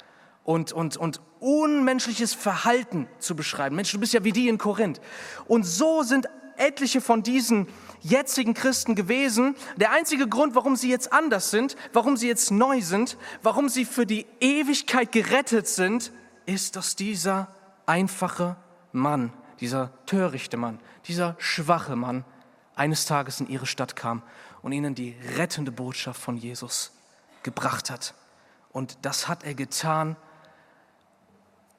und, 0.43 0.73
und, 0.73 0.97
und 0.97 1.21
unmenschliches 1.39 2.35
Verhalten 2.35 3.07
zu 3.21 3.37
beschreiben. 3.37 3.77
Mensch, 3.77 3.93
du 3.93 4.01
bist 4.01 4.13
ja 4.13 4.25
wie 4.25 4.33
die 4.33 4.49
in 4.49 4.59
Korinth. 4.59 5.01
Und 5.47 5.65
so 5.65 6.03
sind 6.03 6.27
etliche 6.59 7.01
von 7.01 7.23
diesen 7.23 7.69
jetzigen 8.01 8.55
Christen 8.55 8.95
gewesen. 8.95 9.57
Der 9.77 9.93
einzige 9.93 10.29
Grund, 10.29 10.55
warum 10.55 10.77
sie 10.77 10.91
jetzt 10.91 11.13
anders 11.13 11.51
sind, 11.51 11.77
warum 11.93 12.17
sie 12.17 12.29
jetzt 12.29 12.51
neu 12.51 12.81
sind, 12.81 13.17
warum 13.43 13.69
sie 13.69 13.85
für 13.85 14.07
die 14.07 14.27
Ewigkeit 14.41 15.13
gerettet 15.13 15.69
sind, 15.69 16.13
ist, 16.47 16.77
dass 16.77 16.97
dieser 16.97 17.49
einfache 17.87 18.57
Mann, 18.93 19.33
dieser 19.61 19.93
törichte 20.07 20.57
Mann, 20.57 20.81
dieser 21.07 21.37
schwache 21.39 21.97
Mann 21.97 22.25
eines 22.75 23.07
Tages 23.07 23.41
in 23.41 23.49
ihre 23.49 23.67
Stadt 23.67 23.97
kam 23.97 24.23
und 24.63 24.73
ihnen 24.73 24.95
die 24.95 25.17
rettende 25.37 25.73
Botschaft 25.73 26.21
von 26.21 26.37
Jesus 26.37 26.93
gebracht 27.43 27.91
hat. 27.91 28.15
Und 28.73 28.99
das 29.03 29.29
hat 29.29 29.45
er 29.45 29.55
getan 29.55 30.17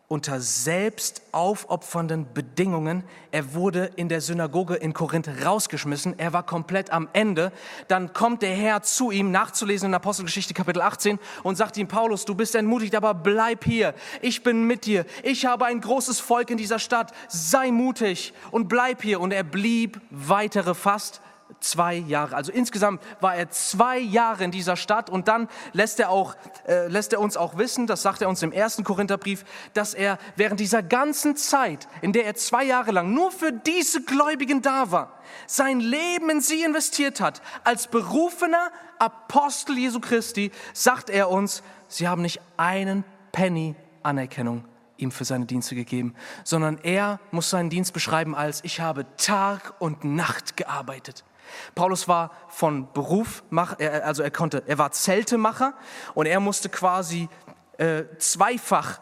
unter 0.10 0.42
selbst 0.42 1.22
aufopfernden 1.32 2.34
Bedingungen. 2.34 3.04
Er 3.30 3.54
wurde 3.54 3.92
in 3.96 4.10
der 4.10 4.22
Synagoge 4.22 4.74
in 4.74 4.92
Korinth 4.92 5.30
rausgeschmissen. 5.46 6.18
Er 6.18 6.34
war 6.34 6.44
komplett 6.44 6.92
am 6.92 7.08
Ende. 7.14 7.52
Dann 7.88 8.12
kommt 8.12 8.42
der 8.42 8.56
Herr 8.56 8.82
zu 8.82 9.12
ihm, 9.12 9.30
nachzulesen 9.30 9.90
in 9.90 9.94
Apostelgeschichte 9.94 10.56
Kapitel 10.56 10.82
18 10.82 11.20
und 11.44 11.58
sagt 11.58 11.78
ihm, 11.78 11.88
Paulus, 11.88 12.26
du 12.26 12.34
bist 12.34 12.56
entmutigt, 12.56 12.96
aber 12.96 13.14
bleib 13.14 13.64
hier. 13.64 13.94
Ich 14.24 14.42
bin 14.42 14.64
mit 14.64 14.88
dir. 14.88 15.06
Ich 15.22 15.46
habe 15.46 15.68
ein 15.68 15.80
großes 15.80 16.20
Volk 16.20 16.50
in 16.50 16.58
dieser 16.58 16.80
Stadt. 16.80 17.14
Sei 17.28 17.70
mutig 17.70 18.34
und 18.50 18.68
bleib 18.68 19.04
hier. 19.04 19.22
Und 19.22 19.32
er 19.32 19.44
blieb 19.44 20.02
weitere 20.10 20.74
fast 20.74 21.22
zwei 21.60 21.96
Jahre. 21.96 22.36
Also 22.36 22.52
insgesamt 22.52 23.02
war 23.20 23.36
er 23.36 23.50
zwei 23.50 24.00
Jahre 24.00 24.44
in 24.44 24.52
dieser 24.52 24.76
Stadt 24.76 25.10
und 25.10 25.28
dann 25.28 25.48
lässt 25.74 26.00
er, 26.00 26.10
auch, 26.10 26.36
äh, 26.68 26.88
lässt 26.88 27.14
er 27.14 27.20
uns 27.20 27.38
auch 27.38 27.58
wissen, 27.58 27.88
das 27.88 28.02
sagt 28.02 28.22
er 28.22 28.30
uns 28.30 28.42
im 28.44 28.52
ersten 28.52 28.84
Korintherbrief, 28.84 29.44
dass 29.74 29.94
er 29.94 30.18
während 30.36 30.60
dieser 30.60 30.84
ganzen 30.84 31.36
Zeit, 31.36 31.88
in 32.02 32.14
der 32.14 32.26
er 32.26 32.36
zwei 32.36 32.64
Jahre 32.64 32.92
lang 32.92 33.14
nur 33.14 33.32
für 33.32 33.52
diese 33.52 34.04
Gläubigen 34.04 34.62
da 34.62 34.92
war, 34.92 35.20
sein 35.48 35.80
Leben 35.80 36.30
in 36.30 36.42
sie 36.42 36.64
investiert 36.64 37.22
hat. 37.22 37.42
Als 37.64 37.88
berufener 37.88 38.72
Apostel 38.98 39.78
Jesu 39.78 40.00
Christi 40.00 40.52
sagt 40.74 41.10
er 41.10 41.30
uns, 41.30 41.64
sie 41.88 42.08
haben 42.08 42.22
nicht 42.22 42.42
einen 42.58 43.04
Penny 43.32 43.76
Anerkennung 44.04 44.66
ihm 44.98 45.12
für 45.12 45.26
seine 45.26 45.46
Dienste 45.46 45.76
gegeben, 45.76 46.14
sondern 46.44 46.78
er 46.84 47.20
muss 47.32 47.50
seinen 47.50 47.70
Dienst 47.70 47.94
beschreiben 47.94 48.36
als, 48.36 48.64
ich 48.64 48.82
habe 48.82 49.06
Tag 49.18 49.74
und 49.80 50.04
Nacht 50.04 50.58
gearbeitet. 50.58 51.24
Paulus 51.76 52.08
war 52.08 52.32
von 52.48 52.92
Beruf, 52.94 53.44
also 53.80 54.24
er 54.24 54.32
konnte, 54.32 54.64
er 54.66 54.78
war 54.78 54.92
Zeltemacher 54.92 55.74
und 56.14 56.26
er 56.26 56.40
musste 56.40 56.70
quasi 56.70 57.30
äh, 57.78 58.04
zweifach 58.18 59.00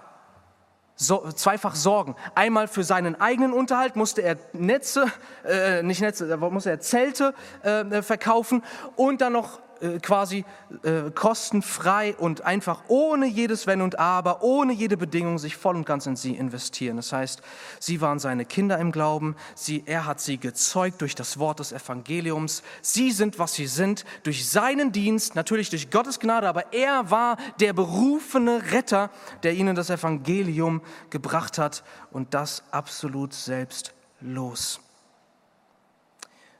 so, 0.99 1.31
zweifach 1.31 1.75
sorgen. 1.75 2.15
Einmal 2.33 2.67
für 2.67 2.83
seinen 2.83 3.21
eigenen 3.21 3.53
Unterhalt 3.53 3.95
musste 3.95 4.23
er 4.23 4.37
Netze, 4.53 5.05
äh, 5.45 5.83
nicht 5.83 6.01
Netze, 6.01 6.35
musste 6.37 6.71
er 6.71 6.79
Zelte 6.79 7.35
äh, 7.61 8.01
verkaufen 8.01 8.63
und 8.95 9.21
dann 9.21 9.33
noch 9.33 9.59
äh, 9.81 9.99
quasi 9.99 10.45
äh, 10.83 11.11
kostenfrei 11.11 12.15
und 12.15 12.41
einfach 12.41 12.83
ohne 12.87 13.25
jedes 13.27 13.67
Wenn 13.67 13.81
und 13.81 13.99
Aber, 13.99 14.43
ohne 14.43 14.73
jede 14.73 14.97
Bedingung 14.97 15.37
sich 15.37 15.55
voll 15.55 15.75
und 15.75 15.85
ganz 15.85 16.05
in 16.05 16.15
sie 16.15 16.35
investieren. 16.35 16.97
Das 16.97 17.13
heißt, 17.13 17.41
sie 17.79 18.01
waren 18.01 18.19
seine 18.19 18.45
Kinder 18.45 18.77
im 18.77 18.91
Glauben, 18.91 19.35
sie, 19.55 19.83
er 19.85 20.05
hat 20.05 20.19
sie 20.19 20.37
gezeugt 20.37 21.01
durch 21.01 21.15
das 21.15 21.39
Wort 21.39 21.59
des 21.59 21.71
Evangeliums. 21.71 22.63
Sie 22.81 23.11
sind, 23.11 23.39
was 23.39 23.53
sie 23.53 23.67
sind, 23.67 24.05
durch 24.23 24.49
seinen 24.49 24.91
Dienst, 24.91 25.35
natürlich 25.35 25.69
durch 25.69 25.89
Gottes 25.89 26.19
Gnade, 26.19 26.47
aber 26.47 26.73
er 26.73 27.11
war 27.11 27.37
der 27.59 27.73
berufene 27.73 28.71
Retter, 28.71 29.09
der 29.43 29.53
ihnen 29.53 29.75
das 29.75 29.89
Evangelium 29.89 30.81
gebracht 31.09 31.57
hat 31.57 31.83
und 32.11 32.33
das 32.33 32.63
absolut 32.71 33.33
selbstlos. 33.33 34.79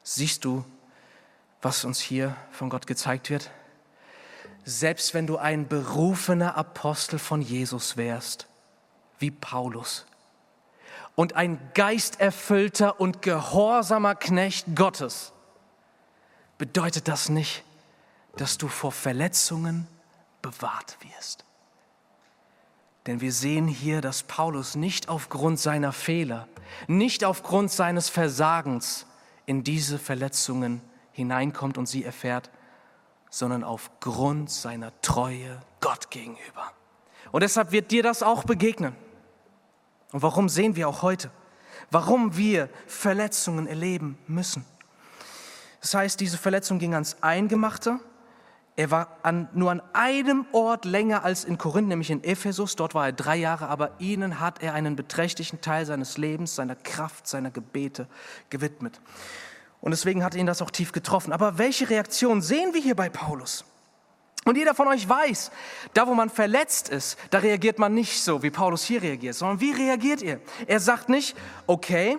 Siehst 0.04 0.46
du, 0.46 0.64
was 1.68 1.84
uns 1.84 2.00
hier 2.00 2.34
von 2.52 2.70
Gott 2.70 2.88
gezeigt 2.88 3.30
wird? 3.30 3.52
Selbst 4.64 5.14
wenn 5.14 5.28
du 5.28 5.36
ein 5.36 5.68
berufener 5.68 6.56
Apostel 6.56 7.20
von 7.20 7.42
Jesus 7.42 7.98
wärst, 7.98 8.48
wie 9.20 9.32
Paulus, 9.32 10.06
und 11.16 11.36
ein 11.36 11.60
geisterfüllter 11.74 13.02
und 13.02 13.22
gehorsamer 13.22 14.16
Knecht 14.16 14.78
Gottes, 14.78 15.34
bedeutet 16.58 17.10
das 17.10 17.28
nicht, 17.28 17.66
dass 18.38 18.58
du 18.58 18.70
vor 18.70 18.94
Verletzungen 18.94 19.88
bewahrt 20.42 20.96
wirst. 21.02 21.44
Denn 23.08 23.20
wir 23.20 23.34
sehen 23.34 23.68
hier, 23.68 24.00
dass 24.00 24.24
Paulus 24.24 24.76
nicht 24.76 25.10
aufgrund 25.10 25.60
seiner 25.60 25.92
Fehler, 25.92 26.48
nicht 26.88 27.26
aufgrund 27.26 27.72
seines 27.72 28.08
Versagens 28.08 29.06
in 29.46 29.66
diese 29.66 30.00
Verletzungen 30.00 30.82
hineinkommt 31.18 31.78
und 31.78 31.88
sie 31.88 32.06
erfährt, 32.06 32.50
sondern 33.30 33.64
aufgrund 33.64 34.50
seiner 34.50 34.94
Treue 35.02 35.60
Gott 35.82 36.10
gegenüber. 36.12 36.72
Und 37.32 37.42
deshalb 37.42 37.72
wird 37.72 37.92
dir 37.92 38.04
das 38.04 38.24
auch 38.24 38.46
begegnen. 38.46 38.96
Und 40.14 40.22
warum 40.22 40.48
sehen 40.48 40.76
wir 40.76 40.88
auch 40.88 41.02
heute? 41.02 41.30
Warum 41.92 42.38
wir 42.38 42.70
Verletzungen 42.86 43.68
erleben 43.68 44.18
müssen? 44.28 44.64
Das 45.82 45.94
heißt, 45.94 46.20
diese 46.20 46.38
Verletzung 46.38 46.80
ging 46.80 46.94
ans 46.94 47.18
Eingemachte. 47.22 48.00
Er 48.76 48.92
war 48.92 49.18
an, 49.24 49.50
nur 49.54 49.72
an 49.72 49.82
einem 49.94 50.46
Ort 50.52 50.86
länger 50.86 51.24
als 51.24 51.44
in 51.44 51.58
Korinth, 51.58 51.88
nämlich 51.88 52.12
in 52.12 52.24
Ephesus. 52.24 52.76
Dort 52.76 52.94
war 52.94 53.08
er 53.08 53.12
drei 53.12 53.36
Jahre, 53.36 53.68
aber 53.68 53.92
ihnen 54.00 54.40
hat 54.40 54.62
er 54.62 54.76
einen 54.76 54.96
beträchtlichen 54.96 55.62
Teil 55.62 55.86
seines 55.86 56.18
Lebens, 56.18 56.56
seiner 56.56 56.76
Kraft, 56.76 57.28
seiner 57.28 57.50
Gebete 57.50 58.08
gewidmet. 58.52 59.02
Und 59.82 59.92
deswegen 59.92 60.24
hat 60.24 60.36
ihn 60.36 60.46
das 60.46 60.62
auch 60.62 60.72
tief 60.72 60.92
getroffen. 60.92 61.32
Aber 61.32 61.58
welche 61.58 61.90
Reaktion 61.90 62.42
sehen 62.42 62.74
wir 62.74 62.82
hier 62.82 62.96
bei 62.96 63.10
Paulus? 63.10 63.64
Und 64.46 64.56
jeder 64.56 64.74
von 64.74 64.88
euch 64.88 65.08
weiß, 65.08 65.52
da 65.94 66.08
wo 66.08 66.14
man 66.14 66.30
verletzt 66.30 66.88
ist, 66.88 67.18
da 67.32 67.40
reagiert 67.40 67.80
man 67.80 67.94
nicht 67.94 68.24
so, 68.24 68.44
wie 68.44 68.50
Paulus 68.50 68.84
hier 68.84 69.02
reagiert, 69.02 69.36
sondern 69.36 69.60
wie 69.60 69.72
reagiert 69.72 70.22
ihr? 70.22 70.40
Er 70.68 70.80
sagt 70.80 71.10
nicht, 71.10 71.36
okay, 71.68 72.18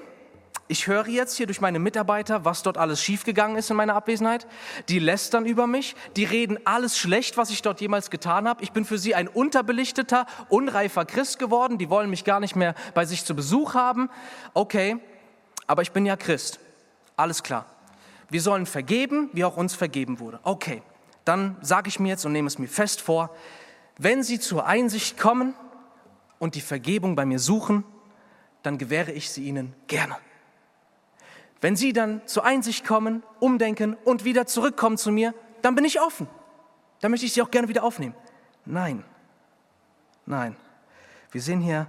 ich 0.70 0.86
höre 0.86 1.08
jetzt 1.08 1.38
hier 1.38 1.46
durch 1.46 1.62
meine 1.62 1.78
Mitarbeiter, 1.78 2.44
was 2.44 2.62
dort 2.62 2.76
alles 2.76 3.02
schiefgegangen 3.02 3.56
ist 3.56 3.70
in 3.70 3.76
meiner 3.76 3.94
Abwesenheit. 3.94 4.46
Die 4.90 4.98
lästern 4.98 5.46
über 5.46 5.66
mich, 5.66 5.96
die 6.16 6.24
reden 6.24 6.58
alles 6.66 6.98
schlecht, 6.98 7.38
was 7.38 7.48
ich 7.48 7.62
dort 7.62 7.80
jemals 7.80 8.10
getan 8.10 8.46
habe. 8.46 8.62
Ich 8.62 8.72
bin 8.72 8.84
für 8.84 8.98
sie 8.98 9.14
ein 9.14 9.28
unterbelichteter, 9.28 10.26
unreifer 10.50 11.06
Christ 11.06 11.38
geworden. 11.38 11.78
Die 11.78 11.88
wollen 11.88 12.10
mich 12.10 12.24
gar 12.24 12.40
nicht 12.40 12.54
mehr 12.54 12.74
bei 12.92 13.06
sich 13.06 13.24
zu 13.24 13.34
Besuch 13.34 13.72
haben. 13.72 14.10
Okay, 14.52 14.98
aber 15.66 15.80
ich 15.80 15.92
bin 15.92 16.04
ja 16.04 16.16
Christ. 16.16 16.60
Alles 17.18 17.42
klar. 17.42 17.66
Wir 18.30 18.40
sollen 18.40 18.64
vergeben, 18.64 19.28
wie 19.32 19.44
auch 19.44 19.56
uns 19.56 19.74
vergeben 19.74 20.20
wurde. 20.20 20.38
Okay, 20.44 20.82
dann 21.24 21.56
sage 21.60 21.88
ich 21.88 21.98
mir 21.98 22.10
jetzt 22.10 22.24
und 22.24 22.32
nehme 22.32 22.46
es 22.46 22.58
mir 22.58 22.68
fest 22.68 23.00
vor, 23.00 23.34
wenn 23.98 24.22
sie 24.22 24.38
zur 24.38 24.66
Einsicht 24.66 25.18
kommen 25.18 25.54
und 26.38 26.54
die 26.54 26.60
Vergebung 26.60 27.16
bei 27.16 27.26
mir 27.26 27.40
suchen, 27.40 27.82
dann 28.62 28.78
gewähre 28.78 29.10
ich 29.10 29.30
sie 29.30 29.44
ihnen 29.44 29.74
gerne. 29.88 30.16
Wenn 31.60 31.74
sie 31.74 31.92
dann 31.92 32.24
zur 32.26 32.44
Einsicht 32.44 32.86
kommen, 32.86 33.24
umdenken 33.40 33.96
und 34.04 34.24
wieder 34.24 34.46
zurückkommen 34.46 34.96
zu 34.96 35.10
mir, 35.10 35.34
dann 35.60 35.74
bin 35.74 35.84
ich 35.84 36.00
offen. 36.00 36.28
Dann 37.00 37.10
möchte 37.10 37.26
ich 37.26 37.32
sie 37.32 37.42
auch 37.42 37.50
gerne 37.50 37.66
wieder 37.66 37.82
aufnehmen. 37.82 38.14
Nein, 38.64 39.02
nein. 40.24 40.54
Wir 41.32 41.42
sehen 41.42 41.60
hier 41.60 41.88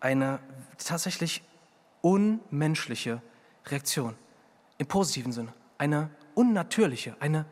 eine 0.00 0.38
tatsächlich 0.78 1.42
unmenschliche 2.00 3.20
Reaktion 3.66 4.16
im 4.80 4.86
positiven 4.86 5.30
Sinne. 5.30 5.52
Eine 5.76 6.10
unnatürliche, 6.34 7.14
eine 7.20 7.44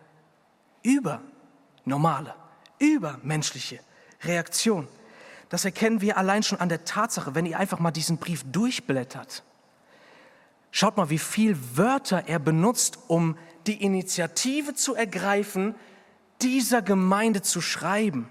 übernormale, 0.82 2.34
übermenschliche 2.78 3.80
Reaktion. 4.22 4.88
Das 5.50 5.64
erkennen 5.66 6.00
wir 6.00 6.16
allein 6.16 6.42
schon 6.42 6.58
an 6.58 6.70
der 6.70 6.84
Tatsache, 6.84 7.34
wenn 7.34 7.44
ihr 7.44 7.58
einfach 7.58 7.78
mal 7.80 7.90
diesen 7.90 8.16
Brief 8.16 8.44
durchblättert. 8.50 9.42
Schaut 10.70 10.96
mal, 10.96 11.10
wie 11.10 11.18
viele 11.18 11.56
Wörter 11.76 12.24
er 12.26 12.38
benutzt, 12.38 12.98
um 13.08 13.36
die 13.66 13.82
Initiative 13.82 14.74
zu 14.74 14.94
ergreifen, 14.94 15.74
dieser 16.40 16.80
Gemeinde 16.80 17.42
zu 17.42 17.60
schreiben. 17.60 18.28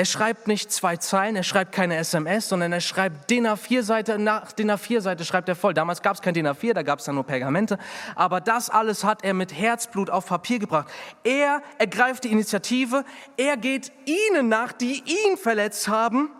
Er 0.00 0.06
schreibt 0.06 0.48
nicht 0.48 0.72
zwei 0.72 0.96
Zeilen, 0.96 1.36
er 1.36 1.42
schreibt 1.42 1.72
keine 1.72 1.98
SMS, 1.98 2.48
sondern 2.48 2.72
er 2.72 2.80
schreibt 2.80 3.28
DIN 3.28 3.46
A4-Seite 3.46 4.18
nach 4.18 4.50
DIN 4.52 4.70
A4-Seite 4.70 5.26
schreibt 5.26 5.46
er 5.50 5.54
voll. 5.54 5.74
Damals 5.74 6.00
gab 6.00 6.14
es 6.14 6.22
kein 6.22 6.32
DIN 6.32 6.46
A4, 6.46 6.72
da 6.72 6.82
gab 6.82 7.00
es 7.00 7.04
dann 7.04 7.16
nur 7.16 7.24
Pergamente. 7.24 7.76
Aber 8.14 8.40
das 8.40 8.70
alles 8.70 9.04
hat 9.04 9.22
er 9.24 9.34
mit 9.34 9.52
Herzblut 9.52 10.08
auf 10.08 10.24
Papier 10.24 10.58
gebracht. 10.58 10.88
Er 11.22 11.60
ergreift 11.76 12.24
die 12.24 12.32
Initiative, 12.32 13.04
er 13.36 13.58
geht 13.58 13.92
ihnen 14.06 14.48
nach, 14.48 14.72
die 14.72 15.02
ihn 15.04 15.36
verletzt 15.36 15.86
haben 15.88 16.30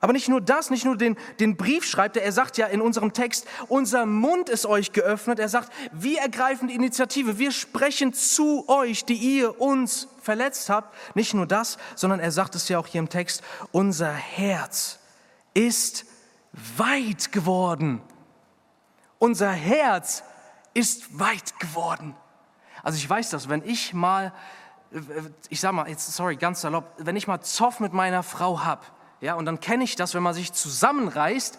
aber 0.00 0.12
nicht 0.12 0.28
nur 0.28 0.40
das, 0.40 0.70
nicht 0.70 0.84
nur 0.84 0.96
den, 0.96 1.16
den 1.40 1.56
Brief 1.56 1.84
schreibt 1.84 2.16
er, 2.16 2.22
er 2.22 2.30
sagt 2.30 2.56
ja 2.56 2.66
in 2.66 2.80
unserem 2.80 3.12
Text, 3.12 3.48
unser 3.66 4.06
Mund 4.06 4.48
ist 4.48 4.64
euch 4.64 4.92
geöffnet. 4.92 5.40
Er 5.40 5.48
sagt, 5.48 5.72
wir 5.92 6.20
ergreifen 6.20 6.68
die 6.68 6.74
Initiative, 6.74 7.38
wir 7.38 7.50
sprechen 7.50 8.12
zu 8.12 8.68
euch, 8.68 9.04
die 9.04 9.14
ihr 9.16 9.60
uns 9.60 10.06
verletzt 10.28 10.68
habt. 10.68 10.94
Nicht 11.16 11.32
nur 11.32 11.46
das, 11.46 11.78
sondern 11.94 12.20
er 12.20 12.30
sagt 12.30 12.54
es 12.54 12.68
ja 12.68 12.78
auch 12.78 12.86
hier 12.86 12.98
im 12.98 13.08
Text, 13.08 13.42
unser 13.72 14.12
Herz 14.12 14.98
ist 15.54 16.04
weit 16.76 17.32
geworden. 17.32 18.02
Unser 19.18 19.50
Herz 19.50 20.22
ist 20.74 21.18
weit 21.18 21.58
geworden. 21.60 22.14
Also 22.82 22.98
ich 22.98 23.08
weiß 23.08 23.30
das, 23.30 23.48
wenn 23.48 23.64
ich 23.64 23.94
mal, 23.94 24.34
ich 25.48 25.60
sag 25.60 25.72
mal, 25.72 25.88
jetzt, 25.88 26.12
sorry, 26.12 26.36
ganz 26.36 26.60
salopp, 26.60 26.92
wenn 26.98 27.16
ich 27.16 27.26
mal 27.26 27.40
Zoff 27.40 27.80
mit 27.80 27.94
meiner 27.94 28.22
Frau 28.22 28.62
hab, 28.62 28.84
ja, 29.22 29.32
und 29.34 29.46
dann 29.46 29.60
kenne 29.60 29.82
ich 29.82 29.96
das, 29.96 30.14
wenn 30.14 30.22
man 30.22 30.34
sich 30.34 30.52
zusammenreißt 30.52 31.58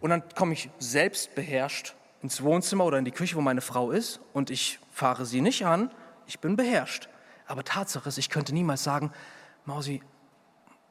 und 0.00 0.10
dann 0.10 0.22
komme 0.34 0.52
ich 0.52 0.68
selbst 0.78 1.34
beherrscht 1.34 1.94
ins 2.22 2.42
Wohnzimmer 2.42 2.84
oder 2.84 2.98
in 2.98 3.06
die 3.06 3.12
Küche, 3.12 3.34
wo 3.36 3.40
meine 3.40 3.62
Frau 3.62 3.90
ist 3.90 4.20
und 4.34 4.50
ich 4.50 4.78
fahre 4.92 5.24
sie 5.24 5.40
nicht 5.40 5.64
an, 5.64 5.90
ich 6.26 6.38
bin 6.38 6.54
beherrscht. 6.54 7.08
Aber 7.46 7.64
Tatsache 7.64 8.08
ist, 8.08 8.18
ich 8.18 8.30
könnte 8.30 8.54
niemals 8.54 8.82
sagen, 8.82 9.12
Mausi, 9.64 10.02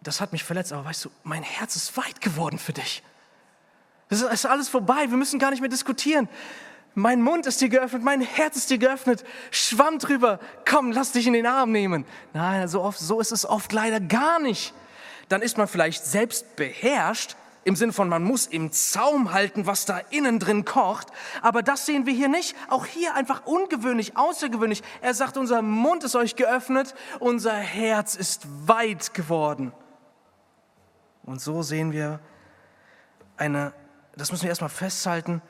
das 0.01 0.21
hat 0.21 0.31
mich 0.33 0.43
verletzt, 0.43 0.73
aber 0.73 0.85
weißt 0.85 1.05
du, 1.05 1.11
mein 1.23 1.43
Herz 1.43 1.75
ist 1.75 1.95
weit 1.97 2.21
geworden 2.21 2.59
für 2.59 2.73
dich. 2.73 3.03
Das 4.09 4.21
ist 4.21 4.45
alles 4.45 4.69
vorbei, 4.69 5.09
wir 5.09 5.17
müssen 5.17 5.39
gar 5.39 5.51
nicht 5.51 5.61
mehr 5.61 5.69
diskutieren. 5.69 6.29
Mein 6.95 7.21
Mund 7.21 7.47
ist 7.47 7.59
dir 7.61 7.69
geöffnet, 7.69 8.03
mein 8.03 8.21
Herz 8.21 8.55
ist 8.55 8.69
dir 8.69 8.77
geöffnet. 8.77 9.23
Schwamm 9.49 9.97
drüber, 9.97 10.39
komm, 10.69 10.91
lass 10.91 11.11
dich 11.11 11.25
in 11.25 11.33
den 11.33 11.47
Arm 11.47 11.71
nehmen. 11.71 12.05
Nein, 12.33 12.67
so, 12.67 12.83
oft, 12.83 12.99
so 12.99 13.19
ist 13.19 13.31
es 13.31 13.45
oft 13.45 13.71
leider 13.71 13.99
gar 13.99 14.39
nicht 14.39 14.73
dann 15.29 15.41
ist 15.41 15.57
man 15.57 15.67
vielleicht 15.67 16.05
selbst 16.05 16.55
beherrscht, 16.55 17.35
im 17.65 17.75
Sinne 17.75 17.93
von, 17.93 18.09
man 18.09 18.23
muss 18.23 18.45
im 18.45 18.71
Zaum 18.71 19.31
halten, 19.31 19.65
was 19.65 19.85
da 19.85 19.97
innen 20.09 20.39
drin 20.39 20.65
kocht. 20.65 21.07
Aber 21.41 21.63
das 21.63 21.85
sehen 21.85 22.05
wir 22.05 22.13
hier 22.13 22.27
nicht. 22.27 22.55
Auch 22.69 22.85
hier 22.85 23.15
einfach 23.15 23.45
ungewöhnlich, 23.45 24.17
außergewöhnlich. 24.17 24.83
Er 25.01 25.13
sagt, 25.13 25.37
unser 25.37 25.61
Mund 25.61 26.03
ist 26.03 26.15
euch 26.15 26.35
geöffnet, 26.35 26.93
unser 27.19 27.53
Herz 27.53 28.15
ist 28.15 28.47
weit 28.67 29.13
geworden. 29.13 29.71
Und 31.23 31.41
so 31.41 31.61
sehen 31.63 31.91
wir 31.91 32.19
eine, 33.37 33.73
das 34.15 34.31
müssen 34.31 34.43
wir 34.43 34.49
erstmal 34.49 34.69
festhalten, 34.69 35.41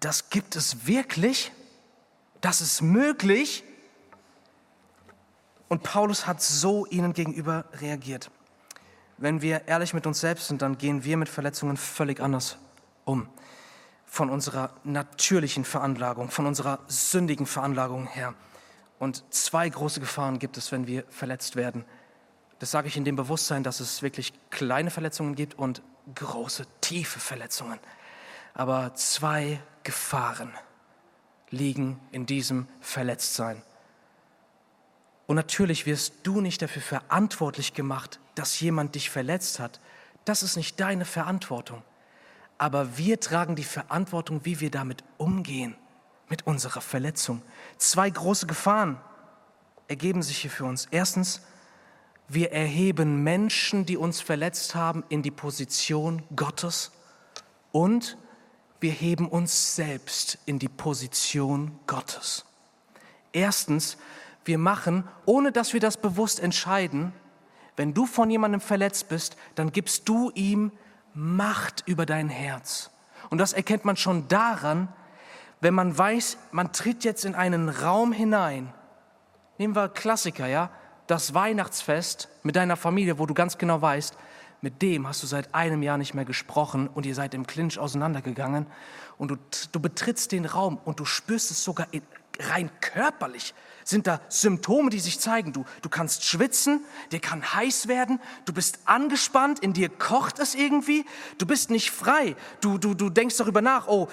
das 0.00 0.30
gibt 0.30 0.56
es 0.56 0.86
wirklich, 0.86 1.52
das 2.40 2.60
ist 2.60 2.80
möglich. 2.80 3.64
Und 5.68 5.82
Paulus 5.82 6.26
hat 6.26 6.40
so 6.40 6.86
ihnen 6.86 7.12
gegenüber 7.12 7.64
reagiert 7.74 8.30
wenn 9.18 9.42
wir 9.42 9.66
ehrlich 9.66 9.94
mit 9.94 10.06
uns 10.06 10.20
selbst 10.20 10.48
sind, 10.48 10.62
dann 10.62 10.78
gehen 10.78 11.04
wir 11.04 11.16
mit 11.16 11.28
Verletzungen 11.28 11.76
völlig 11.76 12.20
anders 12.20 12.56
um. 13.04 13.28
Von 14.06 14.30
unserer 14.30 14.70
natürlichen 14.84 15.64
Veranlagung, 15.64 16.30
von 16.30 16.46
unserer 16.46 16.78
sündigen 16.86 17.46
Veranlagung 17.46 18.06
her. 18.06 18.34
Und 18.98 19.22
zwei 19.30 19.68
große 19.68 20.00
Gefahren 20.00 20.38
gibt 20.38 20.56
es, 20.56 20.72
wenn 20.72 20.86
wir 20.86 21.04
verletzt 21.10 21.56
werden. 21.56 21.84
Das 22.58 22.70
sage 22.70 22.88
ich 22.88 22.96
in 22.96 23.04
dem 23.04 23.16
Bewusstsein, 23.16 23.62
dass 23.62 23.80
es 23.80 24.02
wirklich 24.02 24.32
kleine 24.50 24.90
Verletzungen 24.90 25.34
gibt 25.34 25.58
und 25.58 25.82
große, 26.14 26.64
tiefe 26.80 27.20
Verletzungen. 27.20 27.78
Aber 28.54 28.94
zwei 28.94 29.60
Gefahren 29.84 30.52
liegen 31.50 32.00
in 32.10 32.26
diesem 32.26 32.66
Verletztsein. 32.80 33.62
Und 35.28 35.36
natürlich 35.36 35.84
wirst 35.84 36.14
du 36.22 36.40
nicht 36.40 36.62
dafür 36.62 36.80
verantwortlich 36.80 37.74
gemacht, 37.74 38.18
dass 38.34 38.58
jemand 38.60 38.94
dich 38.94 39.10
verletzt 39.10 39.60
hat. 39.60 39.78
Das 40.24 40.42
ist 40.42 40.56
nicht 40.56 40.80
deine 40.80 41.04
Verantwortung. 41.04 41.82
Aber 42.56 42.96
wir 42.96 43.20
tragen 43.20 43.54
die 43.54 43.62
Verantwortung, 43.62 44.40
wie 44.44 44.58
wir 44.60 44.70
damit 44.70 45.04
umgehen, 45.18 45.76
mit 46.30 46.46
unserer 46.46 46.80
Verletzung. 46.80 47.42
Zwei 47.76 48.08
große 48.08 48.46
Gefahren 48.46 48.98
ergeben 49.86 50.22
sich 50.22 50.38
hier 50.38 50.50
für 50.50 50.64
uns. 50.64 50.88
Erstens, 50.90 51.42
wir 52.26 52.50
erheben 52.52 53.22
Menschen, 53.22 53.84
die 53.84 53.98
uns 53.98 54.22
verletzt 54.22 54.74
haben, 54.74 55.04
in 55.10 55.22
die 55.22 55.30
Position 55.30 56.22
Gottes 56.34 56.90
und 57.70 58.16
wir 58.80 58.92
heben 58.92 59.28
uns 59.28 59.76
selbst 59.76 60.38
in 60.46 60.58
die 60.58 60.68
Position 60.68 61.78
Gottes. 61.86 62.46
Erstens, 63.32 63.98
wir 64.48 64.58
machen, 64.58 65.04
ohne 65.24 65.52
dass 65.52 65.72
wir 65.72 65.80
das 65.80 65.96
bewusst 65.96 66.40
entscheiden, 66.40 67.12
wenn 67.76 67.94
du 67.94 68.06
von 68.06 68.28
jemandem 68.28 68.60
verletzt 68.60 69.08
bist, 69.08 69.36
dann 69.54 69.70
gibst 69.70 70.08
du 70.08 70.32
ihm 70.34 70.72
Macht 71.14 71.82
über 71.86 72.06
dein 72.06 72.28
Herz. 72.28 72.90
Und 73.30 73.38
das 73.38 73.52
erkennt 73.52 73.84
man 73.84 73.96
schon 73.96 74.28
daran, 74.28 74.88
wenn 75.60 75.74
man 75.74 75.96
weiß, 75.96 76.38
man 76.52 76.72
tritt 76.72 77.04
jetzt 77.04 77.24
in 77.24 77.34
einen 77.34 77.68
Raum 77.68 78.12
hinein. 78.12 78.72
Nehmen 79.58 79.74
wir 79.74 79.88
Klassiker, 79.88 80.46
ja? 80.46 80.70
Das 81.06 81.34
Weihnachtsfest 81.34 82.28
mit 82.42 82.54
deiner 82.56 82.76
Familie, 82.76 83.18
wo 83.18 83.26
du 83.26 83.34
ganz 83.34 83.58
genau 83.58 83.80
weißt, 83.80 84.16
mit 84.60 84.82
dem 84.82 85.06
hast 85.06 85.22
du 85.22 85.26
seit 85.26 85.54
einem 85.54 85.82
Jahr 85.82 85.98
nicht 85.98 86.14
mehr 86.14 86.24
gesprochen 86.24 86.88
und 86.88 87.06
ihr 87.06 87.14
seid 87.14 87.34
im 87.34 87.46
Clinch 87.46 87.78
auseinandergegangen 87.78 88.66
und 89.16 89.30
du, 89.30 89.36
du 89.72 89.80
betrittst 89.80 90.32
den 90.32 90.44
Raum 90.44 90.78
und 90.84 91.00
du 91.00 91.04
spürst 91.04 91.50
es 91.50 91.62
sogar 91.62 91.86
in, 91.92 92.02
rein 92.40 92.70
körperlich 92.80 93.54
sind 93.88 94.06
da 94.06 94.20
Symptome, 94.28 94.90
die 94.90 95.00
sich 95.00 95.18
zeigen. 95.18 95.54
Du, 95.54 95.64
du 95.80 95.88
kannst 95.88 96.22
schwitzen, 96.22 96.84
dir 97.10 97.20
kann 97.20 97.54
heiß 97.54 97.88
werden, 97.88 98.20
du 98.44 98.52
bist 98.52 98.80
angespannt, 98.84 99.60
in 99.60 99.72
dir 99.72 99.88
kocht 99.88 100.40
es 100.40 100.54
irgendwie, 100.54 101.06
du 101.38 101.46
bist 101.46 101.70
nicht 101.70 101.90
frei. 101.90 102.36
Du, 102.60 102.76
du, 102.76 102.92
du 102.92 103.08
denkst 103.08 103.38
darüber 103.38 103.62
nach, 103.62 103.88
oh, 103.88 104.08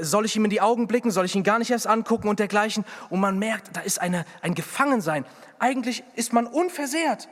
soll 0.00 0.24
ich 0.24 0.34
ihm 0.34 0.44
in 0.46 0.50
die 0.50 0.60
Augen 0.60 0.88
blicken, 0.88 1.12
soll 1.12 1.26
ich 1.26 1.36
ihn 1.36 1.44
gar 1.44 1.60
nicht 1.60 1.70
erst 1.70 1.86
angucken 1.86 2.28
und 2.28 2.40
dergleichen. 2.40 2.84
Und 3.08 3.20
man 3.20 3.38
merkt, 3.38 3.76
da 3.76 3.82
ist 3.82 4.00
eine, 4.00 4.24
ein 4.42 4.56
Gefangensein. 4.56 5.24
Eigentlich 5.60 6.02
ist 6.16 6.32
man 6.32 6.48
unversehrt, 6.48 7.28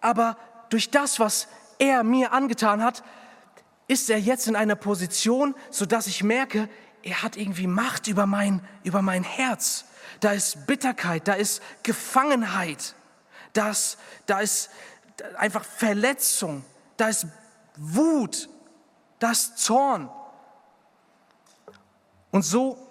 aber 0.00 0.36
durch 0.70 0.90
das, 0.90 1.18
was 1.18 1.48
er 1.80 2.04
mir 2.04 2.32
angetan 2.32 2.84
hat, 2.84 3.02
ist 3.88 4.10
er 4.10 4.20
jetzt 4.20 4.46
in 4.46 4.54
einer 4.54 4.76
Position, 4.76 5.56
sodass 5.70 6.06
ich 6.06 6.22
merke, 6.22 6.68
er 7.02 7.24
hat 7.24 7.36
irgendwie 7.36 7.66
Macht 7.66 8.06
über 8.06 8.26
mein, 8.26 8.60
über 8.84 9.02
mein 9.02 9.24
Herz 9.24 9.86
da 10.20 10.32
ist 10.32 10.66
Bitterkeit, 10.66 11.28
da 11.28 11.34
ist 11.34 11.62
Gefangenheit, 11.82 12.94
da 13.52 13.70
ist, 13.70 13.98
da 14.26 14.40
ist 14.40 14.70
einfach 15.36 15.64
Verletzung, 15.64 16.64
da 16.96 17.08
ist 17.08 17.26
Wut, 17.76 18.48
da 19.18 19.30
ist 19.30 19.58
Zorn. 19.58 20.10
Und 22.30 22.42
so 22.42 22.85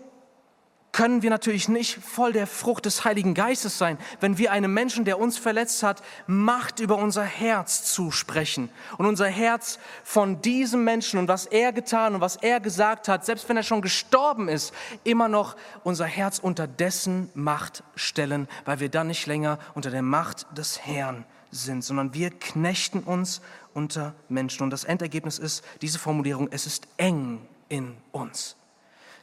können 0.96 1.24
wir 1.24 1.30
natürlich 1.30 1.68
nicht 1.68 1.98
voll 1.98 2.32
der 2.32 2.48
Frucht 2.48 2.86
des 2.86 3.04
Heiligen 3.04 3.34
Geistes 3.34 3.78
sein, 3.78 3.98
wenn 4.22 4.38
wir 4.38 4.54
einem 4.54 4.74
Menschen, 4.74 5.04
der 5.04 5.20
uns 5.20 5.38
verletzt 5.38 5.84
hat, 5.84 6.02
Macht 6.26 6.80
über 6.80 6.96
unser 6.96 7.26
Herz 7.26 7.84
zusprechen 7.84 8.70
und 8.98 9.06
unser 9.06 9.28
Herz 9.28 9.78
von 10.06 10.42
diesem 10.42 10.86
Menschen 10.86 11.20
und 11.20 11.28
was 11.28 11.48
er 11.48 11.74
getan 11.74 12.16
und 12.16 12.22
was 12.22 12.38
er 12.38 12.62
gesagt 12.62 13.10
hat, 13.10 13.26
selbst 13.26 13.50
wenn 13.50 13.58
er 13.58 13.64
schon 13.64 13.82
gestorben 13.82 14.48
ist, 14.48 14.74
immer 15.04 15.28
noch 15.28 15.58
unser 15.84 16.06
Herz 16.06 16.40
unter 16.40 16.66
dessen 16.66 17.30
Macht 17.34 17.84
stellen, 17.96 18.48
weil 18.64 18.80
wir 18.80 18.88
dann 18.88 19.08
nicht 19.08 19.26
länger 19.26 19.60
unter 19.74 19.92
der 19.92 20.02
Macht 20.02 20.48
des 20.58 20.80
Herrn 20.86 21.26
sind, 21.52 21.84
sondern 21.84 22.14
wir 22.14 22.30
knechten 22.30 23.02
uns 23.02 23.42
unter 23.74 24.16
Menschen. 24.30 24.64
Und 24.64 24.70
das 24.70 24.86
Endergebnis 24.86 25.40
ist 25.40 25.62
diese 25.82 26.00
Formulierung, 26.00 26.48
es 26.52 26.66
ist 26.66 26.88
eng 26.96 27.42
in 27.68 27.98
uns. 28.14 28.56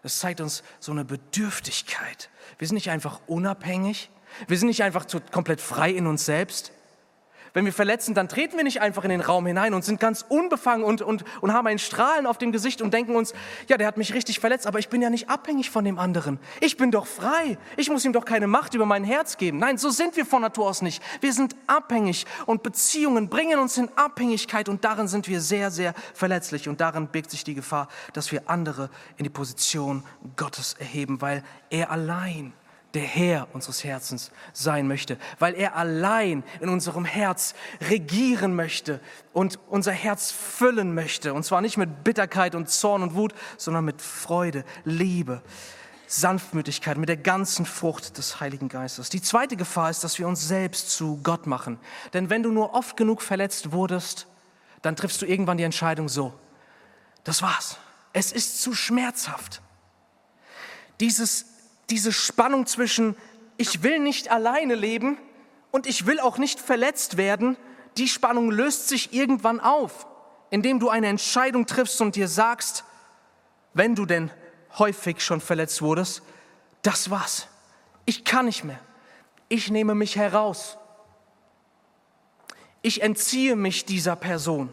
Das 0.02 0.18
zeigt 0.18 0.40
uns 0.40 0.62
so 0.80 0.92
eine 0.92 1.04
Bedürftigkeit. 1.04 2.28
Wir 2.58 2.66
sind 2.66 2.74
nicht 2.74 2.90
einfach 2.90 3.20
unabhängig. 3.26 4.10
Wir 4.48 4.58
sind 4.58 4.68
nicht 4.68 4.82
einfach 4.82 5.06
komplett 5.30 5.60
frei 5.60 5.90
in 5.90 6.06
uns 6.06 6.24
selbst. 6.24 6.72
Wenn 7.54 7.66
wir 7.66 7.72
verletzen, 7.72 8.14
dann 8.14 8.28
treten 8.28 8.56
wir 8.56 8.64
nicht 8.64 8.80
einfach 8.80 9.04
in 9.04 9.10
den 9.10 9.20
Raum 9.20 9.46
hinein 9.46 9.74
und 9.74 9.84
sind 9.84 10.00
ganz 10.00 10.24
unbefangen 10.26 10.84
und, 10.84 11.02
und, 11.02 11.24
und 11.42 11.52
haben 11.52 11.66
ein 11.66 11.78
Strahlen 11.78 12.26
auf 12.26 12.38
dem 12.38 12.50
Gesicht 12.50 12.80
und 12.80 12.94
denken 12.94 13.14
uns, 13.14 13.34
ja, 13.68 13.76
der 13.76 13.86
hat 13.86 13.98
mich 13.98 14.14
richtig 14.14 14.40
verletzt, 14.40 14.66
aber 14.66 14.78
ich 14.78 14.88
bin 14.88 15.02
ja 15.02 15.10
nicht 15.10 15.28
abhängig 15.28 15.70
von 15.70 15.84
dem 15.84 15.98
anderen. 15.98 16.38
Ich 16.60 16.78
bin 16.78 16.90
doch 16.90 17.06
frei. 17.06 17.58
Ich 17.76 17.90
muss 17.90 18.06
ihm 18.06 18.14
doch 18.14 18.24
keine 18.24 18.46
Macht 18.46 18.72
über 18.72 18.86
mein 18.86 19.04
Herz 19.04 19.36
geben. 19.36 19.58
Nein, 19.58 19.76
so 19.76 19.90
sind 19.90 20.16
wir 20.16 20.24
von 20.24 20.40
Natur 20.40 20.66
aus 20.66 20.80
nicht. 20.80 21.02
Wir 21.20 21.34
sind 21.34 21.54
abhängig 21.66 22.24
und 22.46 22.62
Beziehungen 22.62 23.28
bringen 23.28 23.58
uns 23.58 23.76
in 23.76 23.90
Abhängigkeit 23.96 24.70
und 24.70 24.84
darin 24.84 25.06
sind 25.06 25.28
wir 25.28 25.42
sehr, 25.42 25.70
sehr 25.70 25.92
verletzlich 26.14 26.70
und 26.70 26.80
darin 26.80 27.08
birgt 27.08 27.30
sich 27.30 27.44
die 27.44 27.54
Gefahr, 27.54 27.88
dass 28.14 28.32
wir 28.32 28.48
andere 28.48 28.88
in 29.18 29.24
die 29.24 29.30
Position 29.30 30.04
Gottes 30.36 30.74
erheben, 30.78 31.20
weil 31.20 31.44
er 31.68 31.90
allein 31.90 32.54
der 32.94 33.02
Herr 33.02 33.48
unseres 33.52 33.84
Herzens 33.84 34.30
sein 34.52 34.86
möchte, 34.86 35.18
weil 35.38 35.54
er 35.54 35.76
allein 35.76 36.44
in 36.60 36.68
unserem 36.68 37.04
Herz 37.04 37.54
regieren 37.80 38.54
möchte 38.54 39.00
und 39.32 39.58
unser 39.68 39.92
Herz 39.92 40.30
füllen 40.30 40.94
möchte. 40.94 41.32
Und 41.32 41.44
zwar 41.44 41.60
nicht 41.60 41.76
mit 41.76 42.04
Bitterkeit 42.04 42.54
und 42.54 42.68
Zorn 42.68 43.02
und 43.02 43.14
Wut, 43.14 43.34
sondern 43.56 43.84
mit 43.84 44.02
Freude, 44.02 44.64
Liebe, 44.84 45.42
Sanftmütigkeit, 46.06 46.98
mit 46.98 47.08
der 47.08 47.16
ganzen 47.16 47.64
Frucht 47.64 48.18
des 48.18 48.40
Heiligen 48.40 48.68
Geistes. 48.68 49.08
Die 49.08 49.22
zweite 49.22 49.56
Gefahr 49.56 49.88
ist, 49.88 50.04
dass 50.04 50.18
wir 50.18 50.28
uns 50.28 50.46
selbst 50.46 50.90
zu 50.90 51.18
Gott 51.22 51.46
machen. 51.46 51.78
Denn 52.12 52.28
wenn 52.28 52.42
du 52.42 52.50
nur 52.50 52.74
oft 52.74 52.96
genug 52.98 53.22
verletzt 53.22 53.72
wurdest, 53.72 54.26
dann 54.82 54.96
triffst 54.96 55.22
du 55.22 55.26
irgendwann 55.26 55.56
die 55.56 55.64
Entscheidung 55.64 56.08
so, 56.08 56.34
das 57.24 57.40
war's. 57.40 57.78
Es 58.12 58.32
ist 58.32 58.60
zu 58.60 58.74
schmerzhaft. 58.74 59.62
Dieses 61.00 61.51
diese 61.90 62.12
Spannung 62.12 62.66
zwischen, 62.66 63.16
ich 63.56 63.82
will 63.82 63.98
nicht 63.98 64.30
alleine 64.30 64.74
leben 64.74 65.18
und 65.70 65.86
ich 65.86 66.06
will 66.06 66.20
auch 66.20 66.38
nicht 66.38 66.60
verletzt 66.60 67.16
werden, 67.16 67.56
die 67.96 68.08
Spannung 68.08 68.50
löst 68.50 68.88
sich 68.88 69.12
irgendwann 69.12 69.60
auf, 69.60 70.06
indem 70.50 70.80
du 70.80 70.88
eine 70.88 71.08
Entscheidung 71.08 71.66
triffst 71.66 72.00
und 72.00 72.16
dir 72.16 72.28
sagst, 72.28 72.84
wenn 73.74 73.94
du 73.94 74.06
denn 74.06 74.30
häufig 74.78 75.22
schon 75.22 75.40
verletzt 75.40 75.82
wurdest, 75.82 76.22
das 76.82 77.10
war's. 77.10 77.48
Ich 78.04 78.24
kann 78.24 78.46
nicht 78.46 78.64
mehr. 78.64 78.80
Ich 79.48 79.70
nehme 79.70 79.94
mich 79.94 80.16
heraus. 80.16 80.78
Ich 82.80 83.02
entziehe 83.02 83.54
mich 83.54 83.84
dieser 83.84 84.16
Person. 84.16 84.70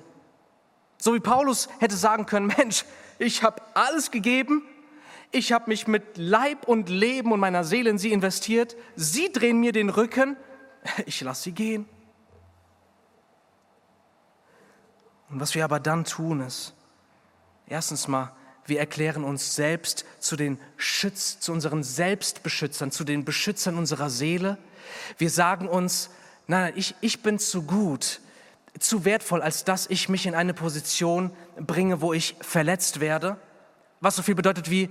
So 0.98 1.14
wie 1.14 1.20
Paulus 1.20 1.70
hätte 1.80 1.96
sagen 1.96 2.26
können, 2.26 2.48
Mensch, 2.58 2.86
ich 3.20 3.44
habe 3.44 3.62
alles 3.74 4.12
gegeben, 4.12 4.64
ich 5.32 5.52
habe 5.52 5.70
mich 5.70 5.88
mit 5.88 6.18
Leib 6.18 6.68
und 6.68 6.90
Leben 6.90 7.32
und 7.32 7.40
meiner 7.40 7.64
Seele 7.64 7.90
in 7.90 7.98
sie 7.98 8.12
investiert. 8.12 8.76
Sie 8.96 9.32
drehen 9.32 9.60
mir 9.60 9.72
den 9.72 9.90
Rücken. 9.90 10.38
Ich 11.06 11.22
lasse 11.22 11.44
sie 11.44 11.52
gehen. 11.52 11.86
Und 15.30 15.40
was 15.40 15.54
wir 15.54 15.64
aber 15.64 15.80
dann 15.80 16.06
tun 16.06 16.42
ist, 16.42 16.74
erstens 17.68 18.08
mal, 18.08 18.32
wir 18.66 18.80
erklären 18.80 19.24
uns 19.24 19.56
selbst 19.56 20.06
zu 20.20 20.36
den 20.36 20.60
Schütz, 20.78 21.40
zu 21.40 21.52
unseren 21.52 21.84
Selbstbeschützern, 21.84 22.92
zu 22.92 23.04
den 23.04 23.26
Beschützern 23.26 23.78
unserer 23.78 24.10
Seele. 24.10 24.58
Wir 25.18 25.30
sagen 25.30 25.68
uns, 25.68 26.10
nein, 26.48 26.74
ich, 26.76 26.96
ich 27.02 27.22
bin 27.22 27.40
zu 27.40 27.64
gut, 27.64 28.22
zu 28.80 29.06
wertvoll, 29.06 29.42
als 29.42 29.66
dass 29.66 29.88
ich 29.88 30.10
mich 30.10 30.26
in 30.26 30.36
eine 30.36 30.54
Position 30.54 31.32
bringe, 31.58 32.02
wo 32.02 32.14
ich 32.14 32.36
verletzt 32.42 33.00
werde. 33.00 33.38
Was 34.02 34.16
so 34.16 34.24
viel 34.24 34.36
bedeutet 34.36 34.70
wie, 34.70 34.90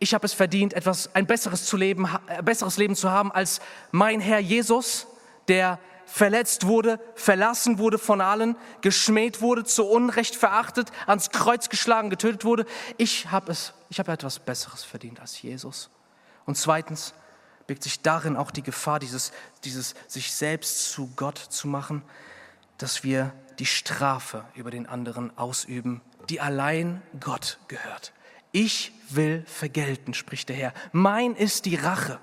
ich 0.00 0.14
habe 0.14 0.26
es 0.26 0.32
verdient, 0.32 0.72
etwas, 0.72 1.14
ein 1.14 1.26
besseres, 1.26 1.66
zu 1.66 1.76
leben, 1.76 2.08
ein 2.26 2.44
besseres 2.44 2.78
Leben 2.78 2.96
zu 2.96 3.10
haben 3.10 3.30
als 3.30 3.60
mein 3.92 4.20
Herr 4.20 4.40
Jesus, 4.40 5.06
der 5.46 5.78
verletzt 6.06 6.66
wurde, 6.66 6.98
verlassen 7.14 7.78
wurde 7.78 7.98
von 7.98 8.20
allen, 8.20 8.56
geschmäht 8.80 9.42
wurde, 9.42 9.62
zu 9.62 9.86
Unrecht 9.86 10.34
verachtet, 10.34 10.90
ans 11.06 11.30
Kreuz 11.30 11.68
geschlagen, 11.68 12.10
getötet 12.10 12.44
wurde. 12.44 12.64
Ich 12.96 13.30
habe 13.30 13.52
es, 13.52 13.74
ich 13.90 13.98
habe 13.98 14.10
etwas 14.10 14.38
Besseres 14.38 14.82
verdient 14.82 15.20
als 15.20 15.40
Jesus. 15.40 15.90
Und 16.46 16.56
zweitens 16.56 17.14
birgt 17.66 17.82
sich 17.82 18.00
darin 18.00 18.36
auch 18.36 18.50
die 18.50 18.62
Gefahr, 18.62 18.98
dieses, 18.98 19.32
dieses 19.64 19.94
sich 20.08 20.32
selbst 20.32 20.90
zu 20.90 21.12
Gott 21.14 21.38
zu 21.38 21.68
machen, 21.68 22.02
dass 22.78 23.04
wir 23.04 23.32
die 23.58 23.66
Strafe 23.66 24.44
über 24.54 24.70
den 24.70 24.86
anderen 24.86 25.36
ausüben, 25.36 26.00
die 26.30 26.40
allein 26.40 27.02
Gott 27.20 27.58
gehört. 27.68 28.14
Ich 28.52 28.92
will 29.10 29.44
vergelten, 29.46 30.14
spricht 30.14 30.48
der 30.48 30.56
Herr. 30.56 30.72
Mein 30.92 31.34
ist 31.34 31.64
die 31.66 31.76
Rache. 31.76 32.18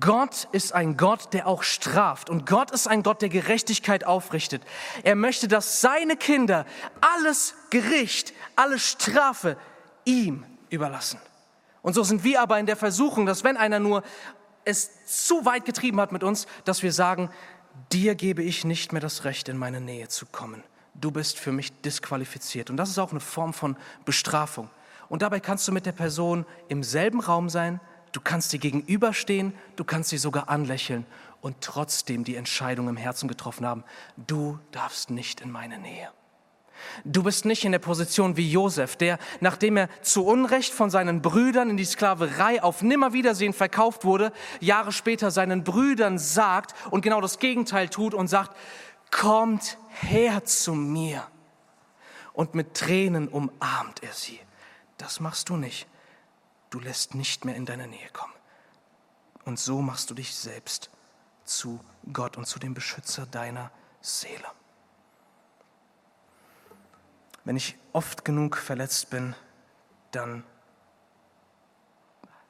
Gott 0.00 0.48
ist 0.50 0.72
ein 0.72 0.96
Gott, 0.96 1.32
der 1.32 1.46
auch 1.46 1.62
straft. 1.62 2.28
Und 2.28 2.44
Gott 2.44 2.72
ist 2.72 2.88
ein 2.88 3.02
Gott, 3.02 3.22
der 3.22 3.28
Gerechtigkeit 3.28 4.04
aufrichtet. 4.04 4.62
Er 5.04 5.14
möchte, 5.14 5.46
dass 5.46 5.80
seine 5.80 6.16
Kinder 6.16 6.66
alles 7.00 7.54
Gericht, 7.70 8.32
alle 8.56 8.80
Strafe 8.80 9.56
ihm 10.04 10.44
überlassen. 10.70 11.20
Und 11.82 11.94
so 11.94 12.02
sind 12.02 12.24
wir 12.24 12.42
aber 12.42 12.58
in 12.58 12.66
der 12.66 12.76
Versuchung, 12.76 13.26
dass 13.26 13.44
wenn 13.44 13.56
einer 13.56 13.78
nur 13.78 14.02
es 14.64 15.06
zu 15.06 15.44
weit 15.44 15.64
getrieben 15.64 16.00
hat 16.00 16.10
mit 16.10 16.24
uns, 16.24 16.48
dass 16.64 16.82
wir 16.82 16.92
sagen, 16.92 17.30
dir 17.92 18.16
gebe 18.16 18.42
ich 18.42 18.64
nicht 18.64 18.92
mehr 18.92 19.00
das 19.00 19.22
Recht, 19.22 19.48
in 19.48 19.56
meine 19.56 19.80
Nähe 19.80 20.08
zu 20.08 20.26
kommen 20.26 20.64
du 21.00 21.10
bist 21.10 21.38
für 21.38 21.52
mich 21.52 21.72
disqualifiziert. 21.82 22.70
Und 22.70 22.76
das 22.76 22.90
ist 22.90 22.98
auch 22.98 23.10
eine 23.10 23.20
Form 23.20 23.52
von 23.52 23.76
Bestrafung. 24.04 24.70
Und 25.08 25.22
dabei 25.22 25.40
kannst 25.40 25.66
du 25.68 25.72
mit 25.72 25.86
der 25.86 25.92
Person 25.92 26.44
im 26.68 26.82
selben 26.82 27.20
Raum 27.20 27.48
sein, 27.48 27.80
du 28.12 28.20
kannst 28.20 28.50
sie 28.50 28.58
gegenüberstehen, 28.58 29.52
du 29.76 29.84
kannst 29.84 30.10
sie 30.10 30.18
sogar 30.18 30.48
anlächeln 30.48 31.06
und 31.40 31.60
trotzdem 31.60 32.24
die 32.24 32.36
Entscheidung 32.36 32.88
im 32.88 32.96
Herzen 32.96 33.28
getroffen 33.28 33.66
haben, 33.66 33.84
du 34.16 34.58
darfst 34.72 35.10
nicht 35.10 35.40
in 35.40 35.50
meine 35.50 35.78
Nähe. 35.78 36.10
Du 37.04 37.22
bist 37.22 37.44
nicht 37.44 37.64
in 37.64 37.72
der 37.72 37.78
Position 37.78 38.36
wie 38.36 38.50
Josef, 38.50 38.96
der, 38.96 39.18
nachdem 39.40 39.76
er 39.76 39.88
zu 40.02 40.26
Unrecht 40.26 40.72
von 40.72 40.90
seinen 40.90 41.22
Brüdern 41.22 41.70
in 41.70 41.76
die 41.76 41.84
Sklaverei 41.84 42.62
auf 42.62 42.82
Nimmerwiedersehen 42.82 43.52
verkauft 43.52 44.04
wurde, 44.04 44.32
Jahre 44.60 44.92
später 44.92 45.30
seinen 45.30 45.64
Brüdern 45.64 46.18
sagt 46.18 46.74
und 46.90 47.02
genau 47.02 47.20
das 47.20 47.38
Gegenteil 47.38 47.88
tut 47.88 48.12
und 48.12 48.28
sagt, 48.28 48.56
kommt 49.10 49.78
her 49.90 50.44
zu 50.44 50.74
mir. 50.74 51.26
Und 52.32 52.54
mit 52.54 52.74
Tränen 52.74 53.28
umarmt 53.28 54.02
er 54.02 54.12
sie. 54.12 54.40
Das 54.98 55.20
machst 55.20 55.48
du 55.48 55.56
nicht. 55.56 55.86
Du 56.70 56.80
lässt 56.80 57.14
nicht 57.14 57.44
mehr 57.44 57.56
in 57.56 57.66
deine 57.66 57.86
Nähe 57.86 58.10
kommen. 58.12 58.34
Und 59.44 59.58
so 59.58 59.80
machst 59.80 60.10
du 60.10 60.14
dich 60.14 60.34
selbst 60.34 60.90
zu 61.44 61.80
Gott 62.12 62.36
und 62.36 62.46
zu 62.46 62.58
dem 62.58 62.74
Beschützer 62.74 63.26
deiner 63.26 63.70
Seele. 64.00 64.46
Wenn 67.44 67.56
ich 67.56 67.78
oft 67.92 68.24
genug 68.24 68.56
verletzt 68.56 69.08
bin, 69.10 69.36
dann 70.10 70.42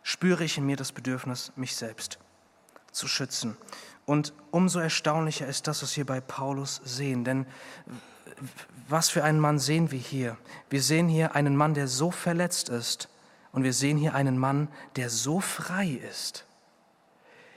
spüre 0.02 0.44
ich 0.44 0.56
in 0.56 0.64
mir 0.64 0.76
das 0.76 0.92
Bedürfnis, 0.92 1.52
mich 1.56 1.76
selbst 1.76 2.18
zu 2.92 3.06
schützen. 3.06 3.58
Und 4.06 4.32
umso 4.52 4.78
erstaunlicher 4.78 5.46
ist 5.46 5.66
das, 5.66 5.82
was 5.82 5.96
wir 5.96 6.06
bei 6.06 6.20
Paulus 6.20 6.80
sehen. 6.84 7.24
Denn 7.24 7.46
was 8.88 9.08
für 9.08 9.24
einen 9.24 9.40
Mann 9.40 9.58
sehen 9.58 9.90
wir 9.90 9.98
hier? 9.98 10.38
Wir 10.70 10.80
sehen 10.80 11.08
hier 11.08 11.34
einen 11.34 11.56
Mann, 11.56 11.74
der 11.74 11.88
so 11.88 12.10
verletzt 12.10 12.68
ist. 12.68 13.08
Und 13.52 13.64
wir 13.64 13.72
sehen 13.72 13.98
hier 13.98 14.14
einen 14.14 14.38
Mann, 14.38 14.68
der 14.94 15.10
so 15.10 15.40
frei 15.40 16.00
ist. 16.10 16.44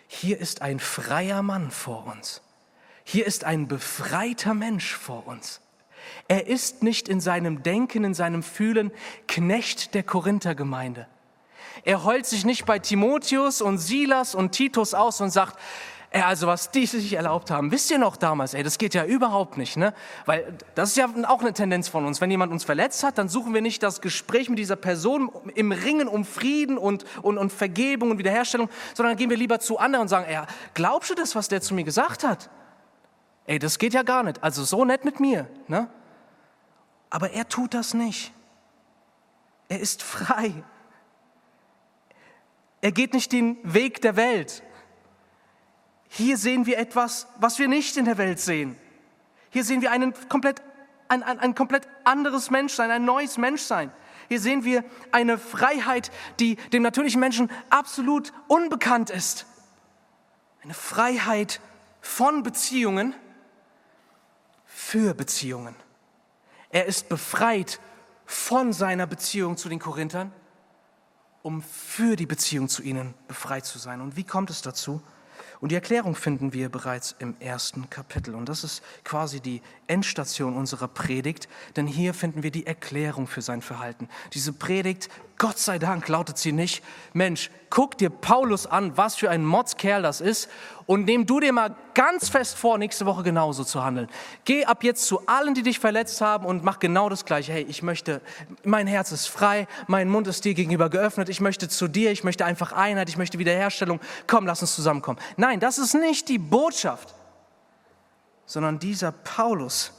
Hier 0.07 0.39
ist 0.39 0.63
ein 0.63 0.79
freier 0.79 1.43
Mann 1.43 1.69
vor 1.69 2.07
uns. 2.07 2.41
Hier 3.03 3.27
ist 3.27 3.43
ein 3.43 3.67
befreiter 3.67 4.53
Mensch 4.53 4.95
vor 4.95 5.27
uns. 5.27 5.61
Er 6.27 6.47
ist 6.47 6.81
nicht 6.81 7.07
in 7.09 7.19
seinem 7.19 7.61
Denken, 7.61 8.03
in 8.03 8.13
seinem 8.13 8.41
Fühlen 8.41 8.91
Knecht 9.27 9.93
der 9.93 10.03
Korinthergemeinde. 10.03 11.07
Er 11.83 12.03
heult 12.03 12.25
sich 12.25 12.45
nicht 12.45 12.65
bei 12.65 12.79
Timotheus 12.79 13.61
und 13.61 13.77
Silas 13.77 14.33
und 14.33 14.51
Titus 14.51 14.93
aus 14.93 15.21
und 15.21 15.29
sagt, 15.29 15.59
Ey, 16.11 16.23
also 16.23 16.47
was 16.47 16.71
die 16.71 16.87
sich 16.87 17.13
erlaubt 17.13 17.51
haben, 17.51 17.71
wisst 17.71 17.91
ihr 17.91 17.99
noch 17.99 18.17
damals, 18.17 18.55
ey, 18.55 18.63
das 18.63 18.79
geht 18.79 18.95
ja 18.95 19.05
überhaupt 19.05 19.57
nicht, 19.57 19.77
ne? 19.77 19.93
Weil 20.25 20.57
das 20.73 20.89
ist 20.89 20.97
ja 20.97 21.07
auch 21.27 21.41
eine 21.41 21.53
Tendenz 21.53 21.87
von 21.87 22.03
uns. 22.03 22.19
Wenn 22.19 22.31
jemand 22.31 22.51
uns 22.51 22.63
verletzt 22.63 23.03
hat, 23.03 23.19
dann 23.19 23.29
suchen 23.29 23.53
wir 23.53 23.61
nicht 23.61 23.83
das 23.83 24.01
Gespräch 24.01 24.49
mit 24.49 24.57
dieser 24.57 24.75
Person 24.75 25.29
im 25.53 25.71
Ringen 25.71 26.07
um 26.07 26.25
Frieden 26.25 26.79
und, 26.79 27.05
und, 27.21 27.37
und 27.37 27.53
Vergebung 27.53 28.09
und 28.09 28.17
Wiederherstellung, 28.17 28.69
sondern 28.95 29.17
gehen 29.17 29.29
wir 29.29 29.37
lieber 29.37 29.59
zu 29.59 29.77
anderen 29.77 30.03
und 30.03 30.07
sagen, 30.07 30.25
ey, 30.27 30.39
glaubst 30.73 31.11
du 31.11 31.15
das, 31.15 31.35
was 31.35 31.47
der 31.47 31.61
zu 31.61 31.75
mir 31.75 31.83
gesagt 31.83 32.23
hat? 32.23 32.49
Ey, 33.45 33.59
das 33.59 33.77
geht 33.77 33.93
ja 33.93 34.01
gar 34.01 34.23
nicht. 34.23 34.43
Also 34.43 34.63
so 34.63 34.85
nett 34.85 35.05
mit 35.05 35.19
mir, 35.19 35.47
ne? 35.67 35.89
Aber 37.11 37.31
er 37.31 37.47
tut 37.47 37.75
das 37.75 37.93
nicht. 37.93 38.31
Er 39.67 39.79
ist 39.79 40.01
frei. 40.01 40.53
Er 42.81 42.91
geht 42.91 43.13
nicht 43.13 43.31
den 43.31 43.57
Weg 43.61 44.01
der 44.01 44.15
Welt. 44.15 44.63
Hier 46.09 46.37
sehen 46.37 46.65
wir 46.65 46.77
etwas, 46.77 47.27
was 47.37 47.59
wir 47.59 47.67
nicht 47.67 47.95
in 47.95 48.05
der 48.05 48.17
Welt 48.17 48.39
sehen. 48.39 48.75
Hier 49.51 49.63
sehen 49.63 49.81
wir 49.81 49.91
einen 49.91 50.13
komplett, 50.27 50.61
ein, 51.07 51.23
ein, 51.23 51.39
ein 51.39 51.55
komplett 51.55 51.87
anderes 52.03 52.49
Menschsein, 52.49 52.91
ein 52.91 53.05
neues 53.05 53.37
Menschsein. 53.37 53.91
Hier 54.27 54.39
sehen 54.39 54.63
wir 54.63 54.83
eine 55.11 55.37
Freiheit, 55.37 56.11
die 56.39 56.55
dem 56.73 56.83
natürlichen 56.83 57.19
Menschen 57.19 57.49
absolut 57.69 58.33
unbekannt 58.47 59.09
ist. 59.11 59.45
Eine 60.63 60.73
Freiheit 60.73 61.61
von 62.01 62.43
Beziehungen 62.43 63.15
für 64.65 65.13
Beziehungen. 65.13 65.75
Er 66.69 66.85
ist 66.85 67.09
befreit 67.09 67.79
von 68.25 68.73
seiner 68.73 69.07
Beziehung 69.07 69.57
zu 69.57 69.69
den 69.69 69.79
Korinthern, 69.79 70.31
um 71.41 71.61
für 71.63 72.15
die 72.15 72.25
Beziehung 72.25 72.67
zu 72.67 72.83
ihnen 72.83 73.13
befreit 73.27 73.65
zu 73.65 73.79
sein. 73.79 74.01
Und 74.01 74.15
wie 74.15 74.23
kommt 74.23 74.49
es 74.49 74.61
dazu? 74.61 75.01
Und 75.61 75.71
die 75.71 75.75
Erklärung 75.75 76.15
finden 76.15 76.53
wir 76.53 76.69
bereits 76.69 77.15
im 77.19 77.35
ersten 77.39 77.89
Kapitel. 77.89 78.33
Und 78.33 78.47
das 78.47 78.63
ist 78.63 78.81
quasi 79.03 79.41
die 79.41 79.61
Endstation 79.87 80.55
unserer 80.55 80.87
Predigt, 80.87 81.49
denn 81.75 81.85
hier 81.85 82.13
finden 82.13 82.43
wir 82.43 82.51
die 82.51 82.65
Erklärung 82.65 83.27
für 83.27 83.41
sein 83.41 83.61
Verhalten. 83.61 84.07
Diese 84.33 84.53
Predigt, 84.53 85.09
Gott 85.37 85.57
sei 85.57 85.77
Dank, 85.77 86.07
lautet 86.07 86.37
sie 86.37 86.53
nicht, 86.53 86.81
Mensch, 87.11 87.51
guck 87.69 87.97
dir 87.97 88.09
Paulus 88.09 88.67
an, 88.67 88.95
was 88.95 89.15
für 89.15 89.29
ein 89.29 89.45
Motzkerl 89.45 90.01
das 90.01 90.21
ist 90.21 90.49
und 90.89 91.05
nimm 91.05 91.27
du 91.27 91.39
dir 91.39 91.53
mal 91.53 91.75
ganz 91.93 92.29
fest 92.29 92.57
vor, 92.57 92.79
nächste 92.79 93.05
Woche 93.05 93.21
genauso 93.21 93.63
zu 93.63 93.83
handeln. 93.83 94.09
Geh 94.43 94.65
ab 94.65 94.83
jetzt 94.83 95.05
zu 95.05 95.21
allen, 95.27 95.53
die 95.53 95.61
dich 95.61 95.77
verletzt 95.77 96.19
haben 96.19 96.47
und 96.47 96.63
mach 96.63 96.79
genau 96.79 97.09
das 97.09 97.25
Gleiche. 97.25 97.53
Hey, 97.53 97.63
ich 97.69 97.83
möchte, 97.83 98.21
mein 98.63 98.87
Herz 98.87 99.11
ist 99.11 99.27
frei, 99.27 99.67
mein 99.85 100.09
Mund 100.09 100.25
ist 100.25 100.45
dir 100.45 100.55
gegenüber 100.55 100.89
geöffnet, 100.89 101.29
ich 101.29 101.41
möchte 101.41 101.69
zu 101.69 101.87
dir, 101.87 102.09
ich 102.09 102.23
möchte 102.23 102.43
einfach 102.43 102.71
Einheit, 102.71 103.07
ich 103.07 103.17
möchte 103.17 103.37
Wiederherstellung. 103.37 103.99
Komm, 104.25 104.47
lass 104.47 104.63
uns 104.63 104.73
zusammenkommen. 104.73 105.19
Nein, 105.37 105.59
das 105.59 105.77
ist 105.77 105.93
nicht 105.93 106.27
die 106.27 106.39
Botschaft, 106.39 107.13
sondern 108.47 108.79
dieser 108.79 109.11
Paulus, 109.11 109.93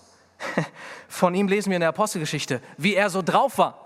von 1.09 1.37
ihm 1.37 1.46
lesen 1.46 1.70
wir 1.70 1.76
in 1.76 1.83
der 1.83 1.90
Apostelgeschichte, 1.90 2.61
wie 2.79 2.96
er 2.96 3.11
so 3.11 3.22
drauf 3.22 3.59
war, 3.59 3.79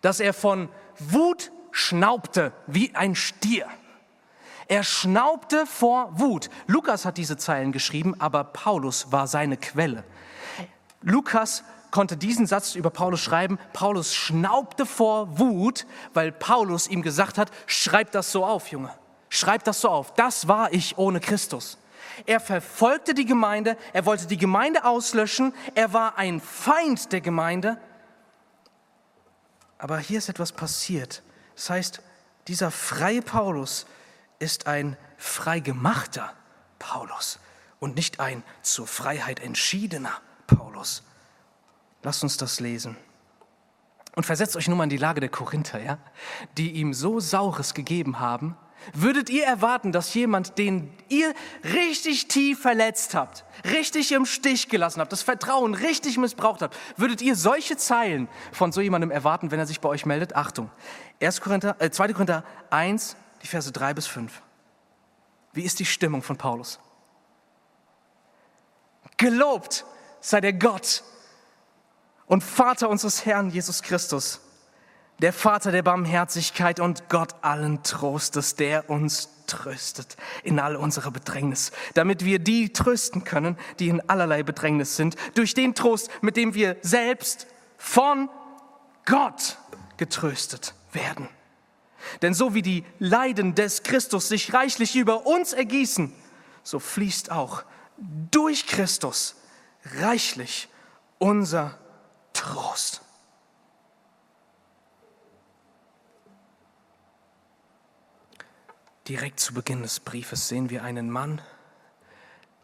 dass 0.00 0.20
er 0.20 0.32
von 0.32 0.70
Wut 0.98 1.52
schnaubte 1.70 2.54
wie 2.66 2.94
ein 2.94 3.14
Stier. 3.14 3.66
Er 4.68 4.84
schnaubte 4.84 5.64
vor 5.66 6.18
Wut. 6.18 6.50
Lukas 6.66 7.06
hat 7.06 7.16
diese 7.16 7.38
Zeilen 7.38 7.72
geschrieben, 7.72 8.14
aber 8.18 8.44
Paulus 8.44 9.10
war 9.10 9.26
seine 9.26 9.56
Quelle. 9.56 10.04
Lukas 11.00 11.64
konnte 11.90 12.18
diesen 12.18 12.46
Satz 12.46 12.74
über 12.74 12.90
Paulus 12.90 13.20
schreiben. 13.20 13.58
Paulus 13.72 14.14
schnaubte 14.14 14.84
vor 14.84 15.38
Wut, 15.38 15.86
weil 16.12 16.32
Paulus 16.32 16.86
ihm 16.86 17.00
gesagt 17.00 17.38
hat, 17.38 17.50
schreib 17.66 18.12
das 18.12 18.30
so 18.30 18.44
auf, 18.44 18.68
Junge. 18.68 18.92
Schreib 19.30 19.64
das 19.64 19.80
so 19.80 19.88
auf. 19.88 20.12
Das 20.14 20.48
war 20.48 20.72
ich 20.72 20.98
ohne 20.98 21.20
Christus. 21.20 21.78
Er 22.26 22.40
verfolgte 22.40 23.14
die 23.14 23.24
Gemeinde, 23.24 23.76
er 23.92 24.04
wollte 24.04 24.26
die 24.26 24.36
Gemeinde 24.36 24.84
auslöschen, 24.84 25.54
er 25.74 25.92
war 25.92 26.18
ein 26.18 26.40
Feind 26.40 27.12
der 27.12 27.20
Gemeinde. 27.20 27.78
Aber 29.78 29.98
hier 29.98 30.18
ist 30.18 30.28
etwas 30.28 30.52
passiert. 30.52 31.22
Das 31.54 31.70
heißt, 31.70 32.02
dieser 32.48 32.70
freie 32.70 33.22
Paulus 33.22 33.86
ist 34.38 34.66
ein 34.66 34.96
freigemachter 35.16 36.32
Paulus 36.78 37.38
und 37.80 37.96
nicht 37.96 38.20
ein 38.20 38.42
zur 38.62 38.86
Freiheit 38.86 39.40
entschiedener 39.40 40.12
Paulus. 40.46 41.02
Lasst 42.02 42.22
uns 42.22 42.36
das 42.36 42.60
lesen. 42.60 42.96
Und 44.14 44.24
versetzt 44.24 44.56
euch 44.56 44.68
nun 44.68 44.78
mal 44.78 44.84
in 44.84 44.90
die 44.90 44.96
Lage 44.96 45.20
der 45.20 45.28
Korinther, 45.28 45.80
ja, 45.80 45.98
die 46.56 46.72
ihm 46.72 46.92
so 46.94 47.20
Saures 47.20 47.74
gegeben 47.74 48.18
haben. 48.18 48.56
Würdet 48.92 49.28
ihr 49.28 49.44
erwarten, 49.44 49.92
dass 49.92 50.14
jemand, 50.14 50.56
den 50.56 50.92
ihr 51.08 51.34
richtig 51.62 52.28
tief 52.28 52.60
verletzt 52.60 53.14
habt, 53.14 53.44
richtig 53.64 54.12
im 54.12 54.24
Stich 54.24 54.68
gelassen 54.68 55.00
habt, 55.00 55.12
das 55.12 55.22
Vertrauen 55.22 55.74
richtig 55.74 56.16
missbraucht 56.16 56.62
habt, 56.62 56.76
würdet 56.96 57.20
ihr 57.20 57.34
solche 57.36 57.76
Zeilen 57.76 58.28
von 58.52 58.72
so 58.72 58.80
jemandem 58.80 59.10
erwarten, 59.10 59.50
wenn 59.50 59.58
er 59.58 59.66
sich 59.66 59.80
bei 59.80 59.88
euch 59.88 60.06
meldet? 60.06 60.36
Achtung, 60.36 60.70
1. 61.20 61.40
Korinther, 61.40 61.76
äh, 61.80 61.90
2. 61.90 62.12
Korinther 62.12 62.44
1, 62.70 63.16
die 63.42 63.46
Verse 63.46 63.70
3 63.70 63.94
bis 63.94 64.06
5. 64.06 64.42
Wie 65.52 65.62
ist 65.62 65.78
die 65.78 65.86
Stimmung 65.86 66.22
von 66.22 66.36
Paulus? 66.36 66.78
Gelobt 69.16 69.84
sei 70.20 70.40
der 70.40 70.52
Gott 70.52 71.02
und 72.26 72.44
Vater 72.44 72.88
unseres 72.88 73.24
Herrn 73.24 73.50
Jesus 73.50 73.82
Christus, 73.82 74.40
der 75.20 75.32
Vater 75.32 75.72
der 75.72 75.82
Barmherzigkeit 75.82 76.78
und 76.78 77.08
Gott 77.08 77.34
allen 77.42 77.82
Trostes, 77.82 78.54
der 78.54 78.88
uns 78.88 79.30
tröstet 79.46 80.16
in 80.44 80.60
all 80.60 80.76
unserer 80.76 81.10
Bedrängnis, 81.10 81.72
damit 81.94 82.24
wir 82.24 82.38
die 82.38 82.72
trösten 82.72 83.24
können, 83.24 83.58
die 83.80 83.88
in 83.88 84.08
allerlei 84.08 84.42
Bedrängnis 84.42 84.96
sind, 84.96 85.16
durch 85.34 85.54
den 85.54 85.74
Trost, 85.74 86.10
mit 86.22 86.36
dem 86.36 86.54
wir 86.54 86.76
selbst 86.82 87.46
von 87.78 88.28
Gott 89.06 89.58
getröstet 89.96 90.74
werden. 90.92 91.28
Denn 92.22 92.34
so 92.34 92.54
wie 92.54 92.62
die 92.62 92.84
Leiden 92.98 93.54
des 93.54 93.82
Christus 93.82 94.28
sich 94.28 94.52
reichlich 94.52 94.96
über 94.96 95.26
uns 95.26 95.52
ergießen, 95.52 96.12
so 96.62 96.78
fließt 96.78 97.30
auch 97.30 97.64
durch 98.30 98.66
Christus 98.66 99.36
reichlich 99.96 100.68
unser 101.18 101.78
Trost. 102.32 103.02
Direkt 109.08 109.40
zu 109.40 109.54
Beginn 109.54 109.82
des 109.82 110.00
Briefes 110.00 110.48
sehen 110.48 110.68
wir 110.68 110.84
einen 110.84 111.10
Mann, 111.10 111.40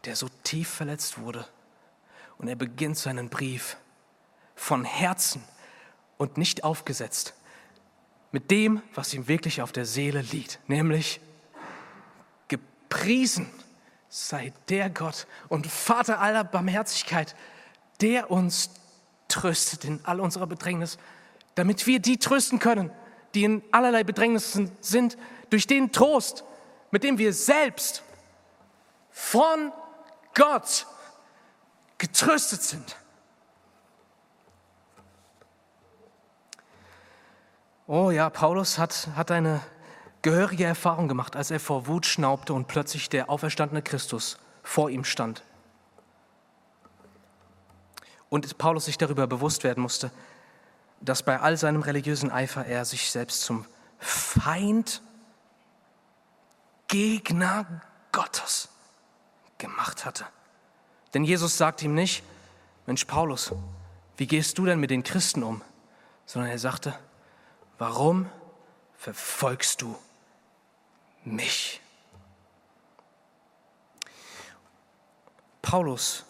der 0.05 0.15
so 0.15 0.29
tief 0.43 0.69
verletzt 0.69 1.17
wurde. 1.17 1.47
Und 2.37 2.47
er 2.47 2.55
beginnt 2.55 2.97
seinen 2.97 3.29
Brief 3.29 3.77
von 4.55 4.85
Herzen 4.85 5.43
und 6.17 6.37
nicht 6.37 6.63
aufgesetzt 6.63 7.33
mit 8.35 8.51
dem, 8.51 8.81
was 8.93 9.13
ihm 9.13 9.29
wirklich 9.29 9.61
auf 9.61 9.71
der 9.71 9.85
Seele 9.85 10.19
liegt, 10.19 10.59
nämlich 10.67 11.21
gepriesen 12.49 13.49
sei 14.09 14.51
der 14.67 14.89
Gott 14.89 15.25
und 15.47 15.67
Vater 15.67 16.19
aller 16.19 16.43
Barmherzigkeit, 16.43 17.33
der 18.01 18.29
uns 18.29 18.71
tröstet 19.29 19.85
in 19.85 20.01
all 20.03 20.19
unserer 20.19 20.47
Bedrängnis, 20.47 20.97
damit 21.55 21.87
wir 21.87 21.99
die 21.99 22.17
trösten 22.17 22.59
können, 22.59 22.91
die 23.35 23.45
in 23.45 23.63
allerlei 23.71 24.03
Bedrängnissen 24.03 24.69
sind, 24.81 25.17
durch 25.49 25.65
den 25.65 25.93
Trost, 25.93 26.43
mit 26.91 27.05
dem 27.05 27.17
wir 27.17 27.31
selbst 27.31 28.03
von 29.11 29.71
Gott 30.33 30.87
getröstet 31.97 32.63
sind. 32.63 32.97
Oh 37.87 38.09
ja, 38.09 38.29
Paulus 38.29 38.79
hat, 38.79 39.09
hat 39.15 39.29
eine 39.29 39.61
gehörige 40.23 40.65
Erfahrung 40.65 41.07
gemacht, 41.07 41.35
als 41.35 41.51
er 41.51 41.59
vor 41.59 41.85
Wut 41.85 42.07
schnaubte 42.07 42.53
und 42.53 42.67
plötzlich 42.67 43.09
der 43.09 43.29
auferstandene 43.29 43.83
Christus 43.83 44.39
vor 44.63 44.89
ihm 44.89 45.03
stand. 45.03 45.43
Und 48.29 48.57
Paulus 48.57 48.85
sich 48.85 48.97
darüber 48.97 49.27
bewusst 49.27 49.63
werden 49.63 49.83
musste, 49.83 50.09
dass 50.99 51.21
bei 51.21 51.39
all 51.39 51.57
seinem 51.57 51.83
religiösen 51.83 52.31
Eifer 52.31 52.65
er 52.65 52.85
sich 52.85 53.11
selbst 53.11 53.41
zum 53.41 53.65
Feind, 53.99 55.01
Gegner 56.87 57.81
Gottes 58.11 58.69
gemacht 59.57 60.05
hatte. 60.05 60.25
Denn 61.13 61.23
Jesus 61.23 61.57
sagt 61.57 61.81
ihm 61.81 61.93
nicht, 61.93 62.23
Mensch 62.85 63.05
Paulus, 63.05 63.53
wie 64.17 64.27
gehst 64.27 64.57
du 64.57 64.65
denn 64.65 64.79
mit 64.79 64.91
den 64.91 65.03
Christen 65.03 65.43
um? 65.43 65.61
Sondern 66.25 66.51
er 66.51 66.59
sagte, 66.59 66.93
warum 67.77 68.29
verfolgst 68.97 69.81
du 69.81 69.95
mich? 71.23 71.81
Paulus 75.61 76.25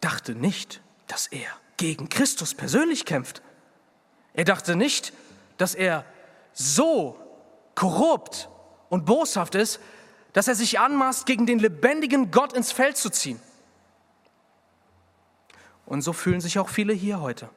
dachte 0.00 0.34
nicht, 0.34 0.80
dass 1.06 1.26
er 1.26 1.48
gegen 1.76 2.08
Christus 2.08 2.54
persönlich 2.54 3.04
kämpft. 3.04 3.42
Er 4.32 4.44
dachte 4.44 4.76
nicht, 4.76 5.12
dass 5.56 5.74
er 5.74 6.04
so 6.52 7.18
korrupt 7.74 8.48
und 8.88 9.04
boshaft 9.04 9.54
ist, 9.54 9.80
dass 10.32 10.48
er 10.48 10.54
sich 10.54 10.78
anmaßt, 10.78 11.26
gegen 11.26 11.46
den 11.46 11.58
lebendigen 11.58 12.30
Gott 12.30 12.52
ins 12.52 12.72
Feld 12.72 12.96
zu 12.96 13.10
ziehen. 13.10 13.40
Und 15.86 16.02
so 16.02 16.12
fühlen 16.12 16.40
sich 16.40 16.58
auch 16.58 16.68
viele 16.68 16.92
hier 16.92 17.20
heute. 17.20 17.48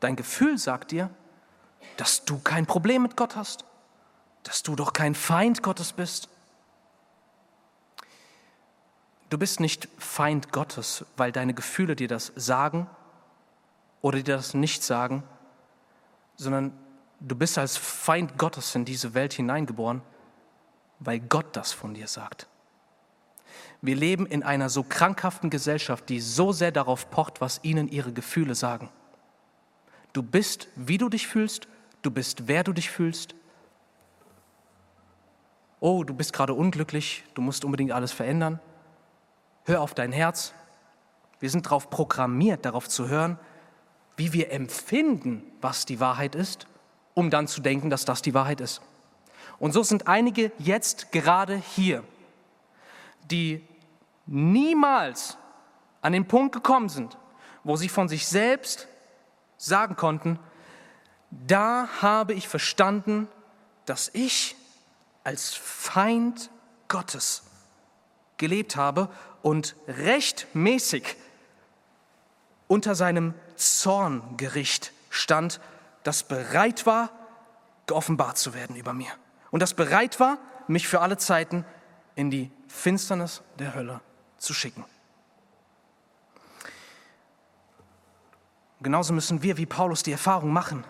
Dein 0.00 0.16
Gefühl 0.16 0.58
sagt 0.58 0.90
dir, 0.92 1.10
dass 1.96 2.24
du 2.24 2.38
kein 2.38 2.66
Problem 2.66 3.02
mit 3.02 3.16
Gott 3.16 3.36
hast, 3.36 3.64
dass 4.42 4.62
du 4.62 4.76
doch 4.76 4.92
kein 4.92 5.14
Feind 5.14 5.62
Gottes 5.62 5.92
bist. 5.92 6.28
Du 9.30 9.36
bist 9.36 9.60
nicht 9.60 9.88
Feind 9.98 10.52
Gottes, 10.52 11.04
weil 11.16 11.32
deine 11.32 11.54
Gefühle 11.54 11.96
dir 11.96 12.08
das 12.08 12.32
sagen 12.36 12.88
oder 14.00 14.18
dir 14.22 14.36
das 14.36 14.54
nicht 14.54 14.82
sagen, 14.82 15.22
sondern 16.36 16.72
du 17.20 17.34
bist 17.34 17.58
als 17.58 17.76
Feind 17.76 18.38
Gottes 18.38 18.74
in 18.74 18.84
diese 18.84 19.12
Welt 19.14 19.34
hineingeboren, 19.34 20.02
weil 21.00 21.20
Gott 21.20 21.56
das 21.56 21.72
von 21.72 21.94
dir 21.94 22.06
sagt. 22.06 22.46
Wir 23.82 23.96
leben 23.96 24.26
in 24.26 24.42
einer 24.42 24.70
so 24.70 24.82
krankhaften 24.82 25.50
Gesellschaft, 25.50 26.08
die 26.08 26.20
so 26.20 26.52
sehr 26.52 26.72
darauf 26.72 27.10
pocht, 27.10 27.40
was 27.40 27.60
ihnen 27.62 27.88
ihre 27.88 28.12
Gefühle 28.12 28.54
sagen. 28.54 28.90
Du 30.18 30.24
bist, 30.24 30.66
wie 30.74 30.98
du 30.98 31.08
dich 31.08 31.28
fühlst, 31.28 31.68
du 32.02 32.10
bist, 32.10 32.48
wer 32.48 32.64
du 32.64 32.72
dich 32.72 32.90
fühlst. 32.90 33.36
Oh, 35.78 36.02
du 36.02 36.12
bist 36.12 36.32
gerade 36.32 36.54
unglücklich, 36.54 37.22
du 37.34 37.40
musst 37.40 37.64
unbedingt 37.64 37.92
alles 37.92 38.10
verändern. 38.10 38.58
Hör 39.64 39.80
auf 39.80 39.94
dein 39.94 40.10
Herz. 40.10 40.54
Wir 41.38 41.50
sind 41.50 41.66
darauf 41.66 41.88
programmiert, 41.88 42.64
darauf 42.64 42.88
zu 42.88 43.06
hören, 43.06 43.38
wie 44.16 44.32
wir 44.32 44.50
empfinden, 44.50 45.44
was 45.60 45.86
die 45.86 46.00
Wahrheit 46.00 46.34
ist, 46.34 46.66
um 47.14 47.30
dann 47.30 47.46
zu 47.46 47.60
denken, 47.60 47.88
dass 47.88 48.04
das 48.04 48.20
die 48.20 48.34
Wahrheit 48.34 48.60
ist. 48.60 48.82
Und 49.60 49.70
so 49.70 49.84
sind 49.84 50.08
einige 50.08 50.50
jetzt 50.58 51.12
gerade 51.12 51.54
hier, 51.54 52.02
die 53.30 53.64
niemals 54.26 55.38
an 56.02 56.12
den 56.12 56.26
Punkt 56.26 56.56
gekommen 56.56 56.88
sind, 56.88 57.16
wo 57.62 57.76
sie 57.76 57.88
von 57.88 58.08
sich 58.08 58.26
selbst 58.26 58.88
sagen 59.58 59.96
konnten, 59.96 60.38
da 61.30 61.88
habe 62.00 62.32
ich 62.32 62.48
verstanden, 62.48 63.28
dass 63.84 64.10
ich 64.14 64.56
als 65.24 65.52
Feind 65.54 66.50
Gottes 66.88 67.42
gelebt 68.38 68.76
habe 68.76 69.10
und 69.42 69.76
rechtmäßig 69.86 71.16
unter 72.66 72.94
seinem 72.94 73.34
Zorngericht 73.56 74.92
stand, 75.10 75.60
das 76.02 76.22
bereit 76.22 76.86
war, 76.86 77.10
geoffenbart 77.86 78.38
zu 78.38 78.54
werden 78.54 78.76
über 78.76 78.94
mir. 78.94 79.10
Und 79.50 79.60
das 79.60 79.74
bereit 79.74 80.20
war, 80.20 80.38
mich 80.66 80.86
für 80.86 81.00
alle 81.00 81.16
Zeiten 81.16 81.64
in 82.14 82.30
die 82.30 82.50
Finsternis 82.68 83.42
der 83.58 83.74
Hölle 83.74 84.00
zu 84.36 84.54
schicken. 84.54 84.84
Genauso 88.80 89.12
müssen 89.12 89.42
wir 89.42 89.56
wie 89.56 89.66
Paulus 89.66 90.02
die 90.02 90.12
Erfahrung 90.12 90.52
machen, 90.52 90.84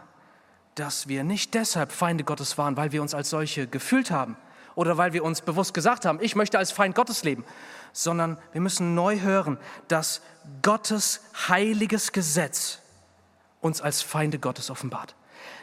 dass 0.75 1.09
wir 1.09 1.25
nicht 1.25 1.55
deshalb 1.55 1.93
Feinde 1.93 2.25
Gottes 2.25 2.59
waren, 2.59 2.77
weil 2.77 2.93
wir 2.93 3.03
uns 3.03 3.15
als 3.15 3.31
solche 3.31 3.67
gefühlt 3.67 4.11
haben 4.11 4.37
oder 4.75 4.97
weil 4.97 5.13
wir 5.13 5.25
uns 5.25 5.41
bewusst 5.41 5.75
gesagt 5.75 6.05
haben, 6.05 6.19
ich 6.23 6.37
möchte 6.37 6.59
als 6.59 6.71
Feind 6.71 6.95
Gottes 6.95 7.25
leben, 7.25 7.45
sondern 7.93 8.39
wir 8.53 8.61
müssen 8.61 8.95
neu 8.95 9.21
hören, 9.21 9.59
dass 9.89 10.23
Gottes 10.63 11.21
heiliges 11.49 12.13
Gesetz 12.13 12.79
uns 13.61 13.81
als 13.81 14.03
Feinde 14.03 14.39
Gottes 14.39 14.71
offenbart. 14.71 15.17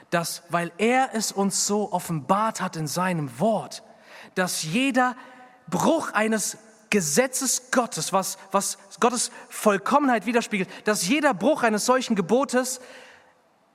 Dass, 0.10 0.44
weil 0.50 0.72
er 0.78 1.12
es 1.14 1.32
uns 1.32 1.66
so 1.66 1.94
offenbart 1.94 2.60
hat 2.60 2.76
in 2.76 2.88
seinem 2.88 3.40
Wort, 3.40 3.84
dass 4.36 4.64
jeder 4.64 5.16
Bruch 5.70 6.12
eines 6.12 6.58
Gesetzes 6.90 7.72
Gottes, 7.72 8.14
was, 8.14 8.38
was 8.52 8.78
Gottes 9.00 9.32
Vollkommenheit 9.50 10.26
widerspiegelt, 10.26 10.70
dass 10.86 11.08
jeder 11.08 11.34
Bruch 11.34 11.64
eines 11.64 11.86
solchen 11.86 12.16
Gebotes 12.16 12.80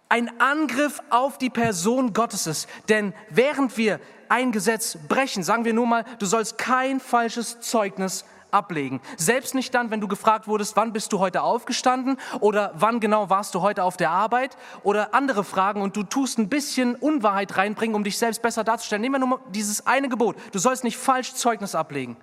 ein 0.08 0.40
Angriff 0.40 1.00
auf 1.10 1.38
die 1.38 1.50
Person 1.50 2.12
Gottes 2.12 2.46
ist. 2.46 2.68
Denn 2.88 3.14
während 3.30 3.76
wir 3.76 4.00
ein 4.28 4.52
Gesetz 4.52 4.98
brechen, 5.08 5.42
sagen 5.42 5.64
wir 5.64 5.72
nur 5.72 5.86
mal, 5.86 6.04
du 6.18 6.26
sollst 6.26 6.58
kein 6.58 7.00
falsches 7.00 7.60
Zeugnis 7.60 8.24
ablegen. 8.50 9.00
Selbst 9.16 9.54
nicht 9.54 9.72
dann, 9.74 9.90
wenn 9.90 10.00
du 10.00 10.08
gefragt 10.08 10.48
wurdest, 10.48 10.76
wann 10.76 10.92
bist 10.92 11.12
du 11.12 11.20
heute 11.20 11.42
aufgestanden 11.42 12.16
oder 12.40 12.72
wann 12.74 12.98
genau 12.98 13.30
warst 13.30 13.54
du 13.54 13.60
heute 13.60 13.84
auf 13.84 13.96
der 13.96 14.10
Arbeit 14.10 14.56
oder 14.82 15.14
andere 15.14 15.44
Fragen 15.44 15.82
und 15.82 15.96
du 15.96 16.02
tust 16.02 16.38
ein 16.38 16.48
bisschen 16.48 16.96
Unwahrheit 16.96 17.56
reinbringen, 17.56 17.94
um 17.94 18.02
dich 18.02 18.18
selbst 18.18 18.42
besser 18.42 18.64
darzustellen. 18.64 19.02
Nehmen 19.02 19.14
wir 19.14 19.18
nur 19.20 19.28
mal 19.28 19.40
dieses 19.50 19.86
eine 19.86 20.08
Gebot. 20.08 20.36
Du 20.52 20.58
sollst 20.58 20.82
nicht 20.82 20.96
falsch 20.96 21.34
Zeugnis 21.34 21.74
ablegen 21.74 22.16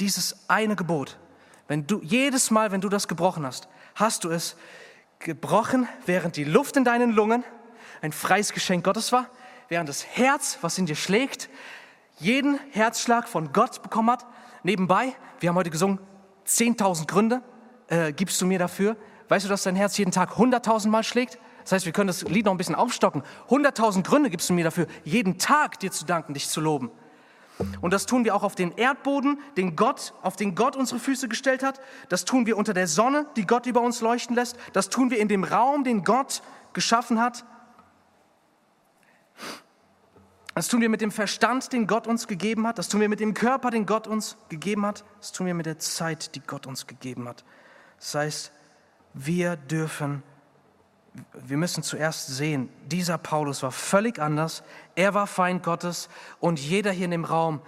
dieses 0.00 0.48
eine 0.48 0.76
Gebot, 0.76 1.18
wenn 1.68 1.86
du 1.86 2.00
jedes 2.02 2.50
Mal, 2.50 2.72
wenn 2.72 2.80
du 2.80 2.88
das 2.88 3.08
gebrochen 3.08 3.46
hast, 3.46 3.68
hast 3.94 4.24
du 4.24 4.30
es 4.30 4.56
gebrochen, 5.18 5.88
während 6.06 6.36
die 6.36 6.44
Luft 6.44 6.76
in 6.76 6.84
deinen 6.84 7.12
Lungen 7.12 7.44
ein 8.02 8.12
freies 8.12 8.52
Geschenk 8.52 8.84
Gottes 8.84 9.12
war, 9.12 9.28
während 9.68 9.88
das 9.88 10.04
Herz, 10.04 10.58
was 10.60 10.78
in 10.78 10.86
dir 10.86 10.96
schlägt, 10.96 11.48
jeden 12.18 12.58
Herzschlag 12.70 13.28
von 13.28 13.52
Gott 13.52 13.82
bekommen 13.82 14.10
hat. 14.10 14.26
Nebenbei, 14.62 15.14
wir 15.40 15.48
haben 15.48 15.56
heute 15.56 15.70
gesungen, 15.70 15.98
10.000 16.46 17.06
Gründe 17.06 17.42
äh, 17.88 18.12
gibst 18.12 18.40
du 18.40 18.46
mir 18.46 18.58
dafür. 18.58 18.96
Weißt 19.28 19.44
du, 19.44 19.48
dass 19.48 19.62
dein 19.62 19.76
Herz 19.76 19.96
jeden 19.96 20.12
Tag 20.12 20.32
100.000 20.32 20.88
Mal 20.88 21.02
schlägt? 21.02 21.38
Das 21.62 21.72
heißt, 21.72 21.86
wir 21.86 21.92
können 21.92 22.08
das 22.08 22.22
Lied 22.22 22.44
noch 22.44 22.52
ein 22.52 22.58
bisschen 22.58 22.74
aufstocken. 22.74 23.22
100.000 23.48 24.02
Gründe 24.02 24.28
gibst 24.28 24.50
du 24.50 24.52
mir 24.52 24.64
dafür, 24.64 24.86
jeden 25.02 25.38
Tag 25.38 25.80
dir 25.80 25.90
zu 25.90 26.04
danken, 26.04 26.34
dich 26.34 26.48
zu 26.48 26.60
loben. 26.60 26.90
Und 27.80 27.92
das 27.92 28.06
tun 28.06 28.24
wir 28.24 28.34
auch 28.34 28.42
auf 28.42 28.54
den 28.54 28.72
Erdboden, 28.72 29.38
den 29.56 29.76
Gott, 29.76 30.12
auf 30.22 30.36
den 30.36 30.54
Gott 30.54 30.74
unsere 30.74 30.98
Füße 30.98 31.28
gestellt 31.28 31.62
hat. 31.62 31.80
Das 32.08 32.24
tun 32.24 32.46
wir 32.46 32.56
unter 32.56 32.74
der 32.74 32.88
Sonne, 32.88 33.26
die 33.36 33.46
Gott 33.46 33.66
über 33.66 33.80
uns 33.80 34.00
leuchten 34.00 34.34
lässt. 34.34 34.56
Das 34.72 34.88
tun 34.88 35.10
wir 35.10 35.18
in 35.18 35.28
dem 35.28 35.44
Raum, 35.44 35.84
den 35.84 36.02
Gott 36.02 36.42
geschaffen 36.72 37.20
hat. 37.20 37.44
Das 40.54 40.68
tun 40.68 40.80
wir 40.80 40.88
mit 40.88 41.00
dem 41.00 41.10
Verstand, 41.10 41.72
den 41.72 41.86
Gott 41.86 42.06
uns 42.06 42.26
gegeben 42.28 42.66
hat. 42.66 42.78
Das 42.78 42.88
tun 42.88 43.00
wir 43.00 43.08
mit 43.08 43.20
dem 43.20 43.34
Körper, 43.34 43.70
den 43.70 43.86
Gott 43.86 44.06
uns 44.06 44.36
gegeben 44.48 44.86
hat. 44.86 45.04
Das 45.20 45.32
tun 45.32 45.46
wir 45.46 45.54
mit 45.54 45.66
der 45.66 45.78
Zeit, 45.78 46.34
die 46.34 46.40
Gott 46.40 46.66
uns 46.66 46.86
gegeben 46.86 47.28
hat. 47.28 47.44
Das 47.98 48.14
heißt, 48.14 48.52
wir 49.14 49.56
dürfen 49.56 50.22
wir 51.32 51.56
müssen 51.56 51.82
zuerst 51.82 52.28
sehen, 52.28 52.68
dieser 52.86 53.18
Paulus 53.18 53.62
war 53.62 53.72
völlig 53.72 54.18
anders. 54.18 54.62
Er 54.94 55.14
war 55.14 55.26
Feind 55.26 55.62
Gottes 55.62 56.08
und 56.40 56.58
jeder 56.58 56.90
hier 56.90 57.04
in 57.04 57.12
dem 57.12 57.24
Raum, 57.24 57.60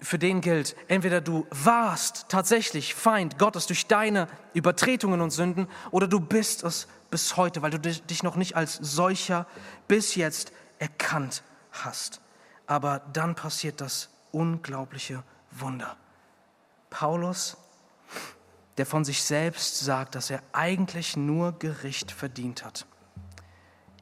für 0.00 0.18
den 0.18 0.40
gilt, 0.40 0.76
entweder 0.88 1.20
du 1.20 1.46
warst 1.50 2.26
tatsächlich 2.28 2.94
Feind 2.94 3.38
Gottes 3.38 3.66
durch 3.66 3.86
deine 3.86 4.28
Übertretungen 4.52 5.20
und 5.20 5.30
Sünden 5.30 5.68
oder 5.92 6.08
du 6.08 6.20
bist 6.20 6.62
es 6.64 6.88
bis 7.10 7.36
heute, 7.36 7.62
weil 7.62 7.70
du 7.70 7.78
dich 7.78 8.22
noch 8.22 8.36
nicht 8.36 8.56
als 8.56 8.74
solcher 8.74 9.46
bis 9.88 10.14
jetzt 10.14 10.52
erkannt 10.78 11.42
hast. 11.72 12.20
Aber 12.66 13.02
dann 13.12 13.34
passiert 13.34 13.80
das 13.80 14.10
unglaubliche 14.32 15.22
Wunder. 15.52 15.96
Paulus 16.90 17.56
der 18.76 18.86
von 18.86 19.04
sich 19.04 19.22
selbst 19.22 19.80
sagt, 19.80 20.14
dass 20.14 20.30
er 20.30 20.42
eigentlich 20.52 21.16
nur 21.16 21.58
Gericht 21.58 22.10
verdient 22.10 22.64
hat. 22.64 22.86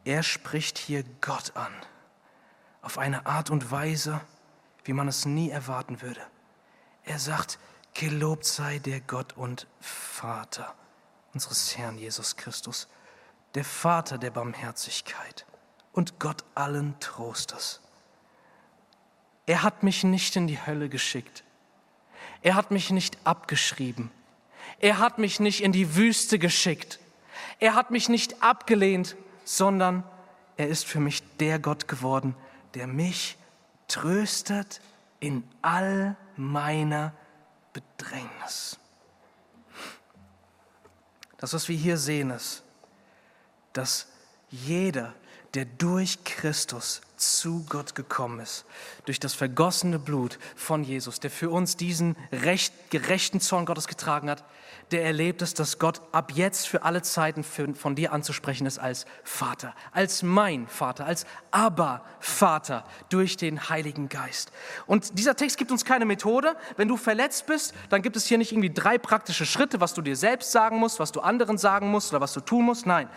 Er 0.04 0.22
spricht 0.22 0.78
hier 0.78 1.04
Gott 1.20 1.56
an, 1.56 1.72
auf 2.82 2.98
eine 2.98 3.26
Art 3.26 3.50
und 3.50 3.70
Weise, 3.70 4.20
wie 4.84 4.92
man 4.92 5.06
es 5.06 5.24
nie 5.24 5.50
erwarten 5.50 6.02
würde. 6.02 6.20
Er 7.04 7.18
sagt, 7.18 7.58
gelobt 7.94 8.44
sei 8.44 8.78
der 8.78 9.00
Gott 9.00 9.36
und 9.36 9.66
Vater 9.80 10.74
unseres 11.34 11.76
Herrn 11.76 11.98
Jesus 11.98 12.36
Christus, 12.36 12.88
der 13.54 13.64
Vater 13.64 14.18
der 14.18 14.30
Barmherzigkeit 14.30 15.46
und 15.92 16.18
Gott 16.18 16.44
allen 16.54 16.98
Trostes. 17.00 17.80
Er 19.46 19.62
hat 19.62 19.82
mich 19.82 20.04
nicht 20.04 20.36
in 20.36 20.46
die 20.46 20.64
Hölle 20.64 20.88
geschickt. 20.88 21.44
Er 22.42 22.54
hat 22.54 22.70
mich 22.70 22.90
nicht 22.90 23.18
abgeschrieben. 23.24 24.10
Er 24.78 24.98
hat 24.98 25.18
mich 25.18 25.40
nicht 25.40 25.62
in 25.62 25.72
die 25.72 25.96
Wüste 25.96 26.38
geschickt. 26.38 26.98
Er 27.58 27.74
hat 27.74 27.90
mich 27.90 28.08
nicht 28.08 28.42
abgelehnt, 28.42 29.16
sondern 29.44 30.04
er 30.56 30.68
ist 30.68 30.84
für 30.86 31.00
mich 31.00 31.22
der 31.38 31.58
Gott 31.58 31.88
geworden, 31.88 32.34
der 32.74 32.86
mich 32.86 33.36
tröstet 33.88 34.80
in 35.20 35.44
all 35.60 36.16
meiner 36.36 37.12
Bedrängnis. 37.72 38.78
Das, 41.38 41.52
was 41.54 41.68
wir 41.68 41.76
hier 41.76 41.96
sehen, 41.96 42.30
ist, 42.30 42.62
dass 43.72 44.06
jeder, 44.50 45.14
der 45.54 45.64
durch 45.64 46.24
Christus 46.24 47.00
zu 47.16 47.64
Gott 47.68 47.94
gekommen 47.94 48.40
ist, 48.40 48.64
durch 49.06 49.20
das 49.20 49.34
vergossene 49.34 49.98
Blut 49.98 50.38
von 50.56 50.84
Jesus, 50.84 51.20
der 51.20 51.30
für 51.30 51.50
uns 51.50 51.76
diesen 51.76 52.16
recht, 52.30 52.90
gerechten 52.90 53.40
Zorn 53.40 53.66
Gottes 53.66 53.88
getragen 53.88 54.30
hat, 54.30 54.44
der 54.92 55.04
erlebt 55.04 55.42
es, 55.42 55.54
dass 55.54 55.78
Gott 55.78 56.00
ab 56.12 56.32
jetzt 56.34 56.68
für 56.68 56.82
alle 56.82 57.02
Zeiten 57.02 57.42
von 57.42 57.94
dir 57.94 58.12
anzusprechen 58.12 58.66
ist 58.66 58.78
als 58.78 59.06
Vater, 59.24 59.74
als 59.92 60.22
mein 60.22 60.66
Vater, 60.68 61.06
als 61.06 61.26
Abba-Vater 61.50 62.84
durch 63.08 63.36
den 63.36 63.68
Heiligen 63.68 64.08
Geist. 64.08 64.52
Und 64.86 65.18
dieser 65.18 65.34
Text 65.34 65.56
gibt 65.56 65.72
uns 65.72 65.84
keine 65.84 66.04
Methode. 66.04 66.56
Wenn 66.76 66.88
du 66.88 66.96
verletzt 66.96 67.46
bist, 67.46 67.74
dann 67.88 68.02
gibt 68.02 68.16
es 68.16 68.26
hier 68.26 68.38
nicht 68.38 68.52
irgendwie 68.52 68.72
drei 68.72 68.98
praktische 68.98 69.46
Schritte, 69.46 69.80
was 69.80 69.94
du 69.94 70.02
dir 70.02 70.16
selbst 70.16 70.52
sagen 70.52 70.78
musst, 70.78 71.00
was 71.00 71.12
du 71.12 71.20
anderen 71.20 71.58
sagen 71.58 71.88
musst 71.88 72.12
oder 72.12 72.20
was 72.20 72.34
du 72.34 72.40
tun 72.40 72.66
musst. 72.66 72.86
Nein, 72.86 73.08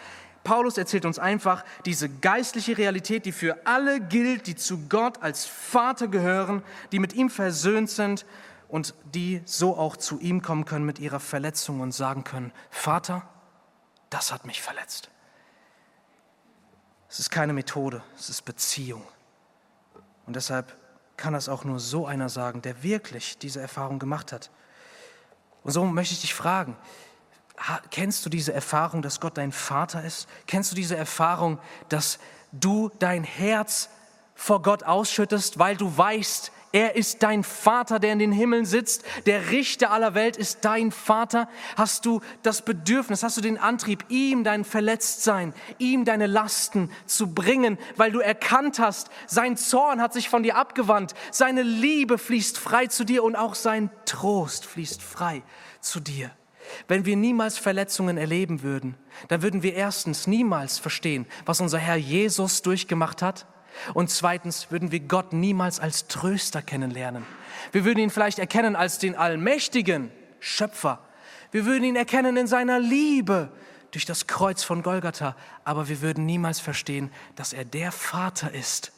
Paulus 0.46 0.78
erzählt 0.78 1.06
uns 1.06 1.20
einfach 1.20 1.66
diese 1.86 2.08
geistliche 2.08 2.78
Realität, 2.78 3.26
die 3.26 3.32
für 3.32 3.66
alle 3.66 4.00
gilt, 4.00 4.48
die 4.48 4.56
zu 4.56 4.88
Gott 4.88 5.22
als 5.22 5.46
Vater 5.46 6.08
gehören, 6.08 6.64
die 6.92 7.00
mit 7.00 7.14
ihm 7.14 7.30
versöhnt 7.30 7.90
sind 7.90 8.26
und 8.68 8.94
die 9.14 9.42
so 9.46 9.78
auch 9.78 9.98
zu 9.98 10.20
ihm 10.20 10.42
kommen 10.42 10.66
können 10.66 10.86
mit 10.86 11.00
ihrer 11.00 11.20
Verletzung 11.20 11.82
und 11.82 11.92
sagen 11.92 12.24
können, 12.24 12.52
Vater, 12.70 13.28
das 14.10 14.32
hat 14.32 14.46
mich 14.46 14.62
verletzt. 14.62 15.10
Es 17.10 17.20
ist 17.20 17.30
keine 17.30 17.54
Methode, 17.54 18.04
es 18.18 18.30
ist 18.30 18.44
Beziehung. 18.44 19.04
Und 20.26 20.36
deshalb 20.36 20.78
kann 21.18 21.34
das 21.34 21.48
auch 21.48 21.64
nur 21.64 21.80
so 21.80 22.06
einer 22.08 22.30
sagen, 22.30 22.62
der 22.62 22.84
wirklich 22.84 23.38
diese 23.38 23.62
Erfahrung 23.62 24.00
gemacht 24.00 24.32
hat. 24.32 24.50
Und 25.64 25.72
so 25.72 25.86
möchte 25.86 26.14
ich 26.14 26.22
dich 26.22 26.34
fragen, 26.34 26.76
Kennst 27.90 28.26
du 28.26 28.30
diese 28.30 28.54
Erfahrung, 28.54 29.02
dass 29.02 29.20
Gott 29.20 29.38
dein 29.38 29.52
Vater 29.52 30.04
ist? 30.04 30.28
Kennst 30.46 30.72
du 30.72 30.76
diese 30.76 30.98
Erfahrung, 30.98 31.60
dass 31.90 32.20
du 32.52 32.92
dein 33.00 33.24
Herz 33.24 33.90
vor 34.36 34.62
Gott 34.62 34.84
ausschüttest, 34.84 35.58
weil 35.58 35.78
du 35.78 35.98
weißt, 35.98 36.52
er 36.76 36.98
ist 36.98 37.24
dein 37.24 37.46
Vater, 37.46 38.00
der 38.00 38.12
in 38.12 38.20
den 38.20 38.34
Himmeln 38.34 38.66
sitzt, 38.66 39.06
der 39.26 39.50
Richter 39.52 39.92
aller 39.92 40.14
Welt 40.14 40.36
ist 40.36 40.66
dein 40.66 40.92
Vater. 40.92 41.48
Hast 41.78 42.06
du 42.06 42.20
das 42.44 42.64
Bedürfnis, 42.64 43.24
hast 43.24 43.38
du 43.38 43.42
den 43.42 43.58
Antrieb, 43.58 44.04
ihm 44.10 44.44
dein 44.44 44.66
Verletztsein, 44.66 45.54
ihm 45.78 46.04
deine 46.04 46.28
Lasten 46.28 46.92
zu 47.06 47.34
bringen, 47.34 47.78
weil 47.96 48.12
du 48.12 48.20
erkannt 48.20 48.78
hast, 48.80 49.10
sein 49.26 49.56
Zorn 49.56 50.02
hat 50.02 50.12
sich 50.12 50.28
von 50.28 50.44
dir 50.44 50.58
abgewandt, 50.58 51.14
seine 51.32 51.62
Liebe 51.62 52.18
fließt 52.18 52.58
frei 52.58 52.88
zu 52.88 53.06
dir 53.06 53.24
und 53.24 53.38
auch 53.38 53.56
sein 53.56 53.90
Trost 54.04 54.66
fließt 54.66 55.02
frei 55.02 55.44
zu 55.80 56.02
dir. 56.02 56.30
Wenn 56.90 57.06
wir 57.06 57.16
niemals 57.16 57.58
Verletzungen 57.58 58.18
erleben 58.18 58.64
würden, 58.64 58.98
dann 59.30 59.42
würden 59.42 59.64
wir 59.64 59.76
erstens 59.76 60.28
niemals 60.28 60.78
verstehen, 60.78 61.26
was 61.46 61.62
unser 61.62 61.78
Herr 61.78 61.96
Jesus 61.96 62.64
durchgemacht 62.64 63.22
hat. 63.22 63.48
Und 63.94 64.10
zweitens 64.10 64.72
würden 64.72 64.92
wir 64.92 65.00
Gott 65.02 65.34
niemals 65.34 65.80
als 65.80 66.08
Tröster 66.08 66.62
kennenlernen. 66.62 67.26
Wir 67.72 67.86
würden 67.86 68.00
ihn 68.00 68.10
vielleicht 68.10 68.40
erkennen 68.40 68.76
als 68.76 69.00
den 69.00 69.16
allmächtigen 69.16 70.12
Schöpfer. 70.40 71.00
Wir 71.52 71.66
würden 71.66 71.84
ihn 71.84 71.96
erkennen 71.96 72.38
in 72.38 72.48
seiner 72.48 72.80
Liebe 72.80 73.52
durch 73.92 74.06
das 74.06 74.28
Kreuz 74.28 74.64
von 74.64 74.84
Golgatha. 74.84 75.36
Aber 75.64 75.88
wir 75.88 76.02
würden 76.02 76.26
niemals 76.26 76.60
verstehen, 76.60 77.12
dass 77.36 77.54
er 77.54 77.66
der 77.66 77.92
Vater 77.92 78.54
ist, 78.54 78.92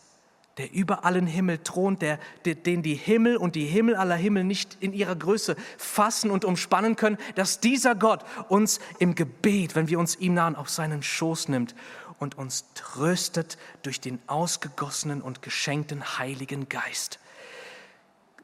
der 0.58 0.74
über 0.74 1.06
allen 1.06 1.28
Himmel 1.28 1.60
thront, 1.60 2.02
der, 2.02 2.18
den 2.46 2.82
die 2.82 2.96
Himmel 2.96 3.38
und 3.38 3.54
die 3.56 3.66
Himmel 3.66 3.96
aller 3.96 4.16
Himmel 4.16 4.44
nicht 4.44 4.78
in 4.80 4.94
ihrer 4.94 5.16
Größe 5.16 5.56
fassen 5.78 6.32
und 6.32 6.46
umspannen 6.46 6.96
können, 6.96 7.18
dass 7.36 7.60
dieser 7.60 7.94
Gott 7.94 8.26
uns 8.50 8.80
im 8.98 9.14
Gebet, 9.14 9.76
wenn 9.76 9.88
wir 9.88 10.00
uns 10.00 10.16
ihm 10.16 10.34
nahen, 10.34 10.56
auf 10.56 10.70
seinen 10.70 11.04
Schoß 11.04 11.50
nimmt 11.50 11.76
und 12.20 12.38
uns 12.38 12.66
tröstet 12.74 13.58
durch 13.84 14.02
den 14.02 14.20
ausgegossenen 14.28 15.22
und 15.22 15.42
geschenkten 15.42 16.18
Heiligen 16.18 16.70
Geist. 16.70 17.20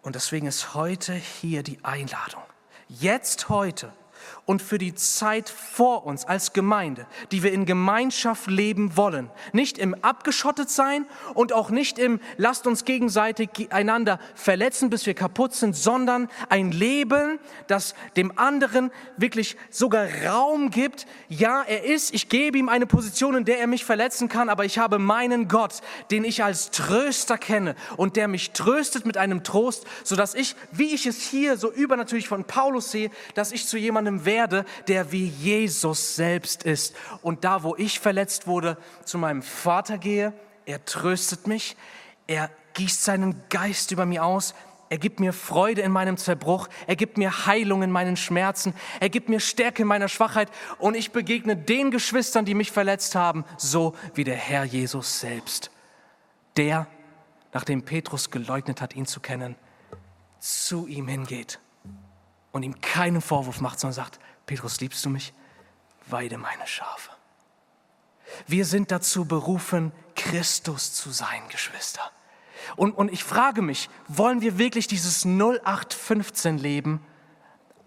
Und 0.02 0.16
deswegen 0.16 0.48
ist 0.48 0.74
heute 0.74 1.14
hier 1.14 1.64
die 1.64 1.84
Einladung. 1.84 2.44
Jetzt 2.88 3.50
heute 3.50 3.94
und 4.46 4.62
für 4.62 4.78
die 4.78 4.94
Zeit 4.94 5.50
vor 5.50 6.06
uns 6.06 6.26
als 6.26 6.54
Gemeinde, 6.54 7.08
die 7.32 7.44
wir 7.44 7.54
in 7.54 7.66
Gemeinschaft 7.66 8.48
leben 8.48 8.98
wollen. 8.98 9.30
Nicht 9.54 9.78
im 9.78 9.94
abgeschottet 10.04 10.70
sein 10.70 11.06
und 11.34 11.54
auch 11.54 11.70
nicht 11.70 11.98
im 11.98 12.20
lasst 12.38 12.68
uns 12.68 12.84
gegenseitig 12.84 13.50
einander 13.72 14.20
verletzen, 14.36 14.90
bis 14.90 15.06
wir 15.06 15.14
kaputt 15.14 15.54
sind, 15.54 15.76
sondern 15.76 16.30
ein 16.50 16.72
Leben, 16.72 17.40
das 17.68 17.96
dem 18.18 18.38
anderen 18.38 18.92
wirklich 19.18 19.56
sogar 19.70 20.08
Raum 20.26 20.70
gibt. 20.70 21.06
Ja, 21.30 21.64
er 21.64 21.86
ist, 21.86 22.14
ich 22.14 22.28
gebe 22.28 22.58
ihm 22.58 22.70
eine 22.70 22.86
Position, 22.86 23.36
in 23.36 23.46
der 23.46 23.60
er 23.60 23.68
mich 23.68 23.86
verletzen 23.86 24.28
kann, 24.28 24.50
aber 24.50 24.66
ich 24.66 24.78
habe 24.78 25.00
meinen 25.00 25.48
Gott, 25.48 25.82
den 26.12 26.26
ich 26.26 26.44
als 26.44 26.72
Tröster 26.72 27.38
kenne 27.38 27.76
und 27.96 28.18
der 28.18 28.28
mich 28.28 28.52
tröstet 28.52 29.06
mit 29.06 29.16
einem 29.18 29.44
Trost, 29.44 29.86
sodass 30.04 30.36
ich, 30.36 30.56
wie 30.72 30.94
ich 30.94 31.06
es 31.06 31.22
hier 31.22 31.58
so 31.58 31.72
übernatürlich 31.72 32.28
von 32.28 32.44
Paulus 32.44 32.92
sehe, 32.92 33.10
dass 33.36 33.52
ich 33.52 33.68
zu 33.68 33.78
jemandem 33.78 33.94
jemandem 33.94 34.26
werde, 34.34 34.66
der 34.88 35.12
wie 35.12 35.28
Jesus 35.28 36.16
selbst 36.16 36.64
ist. 36.64 36.96
Und 37.22 37.44
da, 37.44 37.62
wo 37.62 37.76
ich 37.76 38.00
verletzt 38.00 38.48
wurde, 38.48 38.78
zu 39.06 39.20
meinem 39.20 39.44
Vater 39.44 40.00
gehe, 40.00 40.34
er 40.66 40.84
tröstet 40.86 41.46
mich, 41.46 41.78
er 42.26 42.50
gießt 42.74 43.04
seinen 43.04 43.44
Geist 43.50 43.92
über 43.92 44.08
mir 44.08 44.26
aus, 44.26 44.56
er 44.90 44.98
gibt 44.98 45.20
mir 45.20 45.34
Freude 45.34 45.82
in 45.82 45.92
meinem 45.92 46.18
Zerbruch, 46.18 46.68
er 46.88 46.96
gibt 46.96 47.18
mir 47.18 47.46
Heilung 47.46 47.84
in 47.84 47.92
meinen 47.92 48.18
Schmerzen, 48.18 48.74
er 49.00 49.10
gibt 49.10 49.30
mir 49.30 49.40
Stärke 49.40 49.84
in 49.84 49.88
meiner 49.88 50.08
Schwachheit 50.08 50.50
und 50.80 50.96
ich 50.96 51.12
begegne 51.12 51.56
den 51.56 51.92
Geschwistern, 51.92 52.46
die 52.46 52.56
mich 52.56 52.72
verletzt 52.72 53.14
haben, 53.14 53.46
so 53.58 53.96
wie 54.16 54.24
der 54.24 54.36
Herr 54.36 54.64
Jesus 54.64 55.20
selbst. 55.20 55.70
Der, 56.58 56.88
nachdem 57.54 57.84
Petrus 57.84 58.32
geleugnet 58.32 58.82
hat, 58.82 58.96
ihn 58.96 59.06
zu 59.06 59.20
kennen, 59.20 59.56
zu 60.40 60.88
ihm 60.88 61.08
hingeht 61.08 61.60
und 62.54 62.64
ihm 62.64 62.80
keinen 62.80 63.20
Vorwurf 63.20 63.60
macht, 63.60 63.82
sondern 63.82 63.96
sagt, 63.96 64.20
Petrus, 64.46 64.80
liebst 64.80 65.04
du 65.04 65.10
mich? 65.10 65.34
Weide 66.08 66.38
meine 66.38 66.66
Schafe. 66.66 67.12
Wir 68.48 68.66
sind 68.66 68.92
dazu 68.92 69.26
berufen, 69.26 69.92
Christus 70.16 70.94
zu 70.94 71.12
sein, 71.12 71.42
Geschwister. 71.50 72.12
Und, 72.78 72.94
und 72.94 73.12
ich 73.12 73.24
frage 73.24 73.62
mich, 73.62 73.90
wollen 74.08 74.42
wir 74.42 74.58
wirklich 74.58 74.88
dieses 74.88 75.26
0815-Leben, 75.26 77.06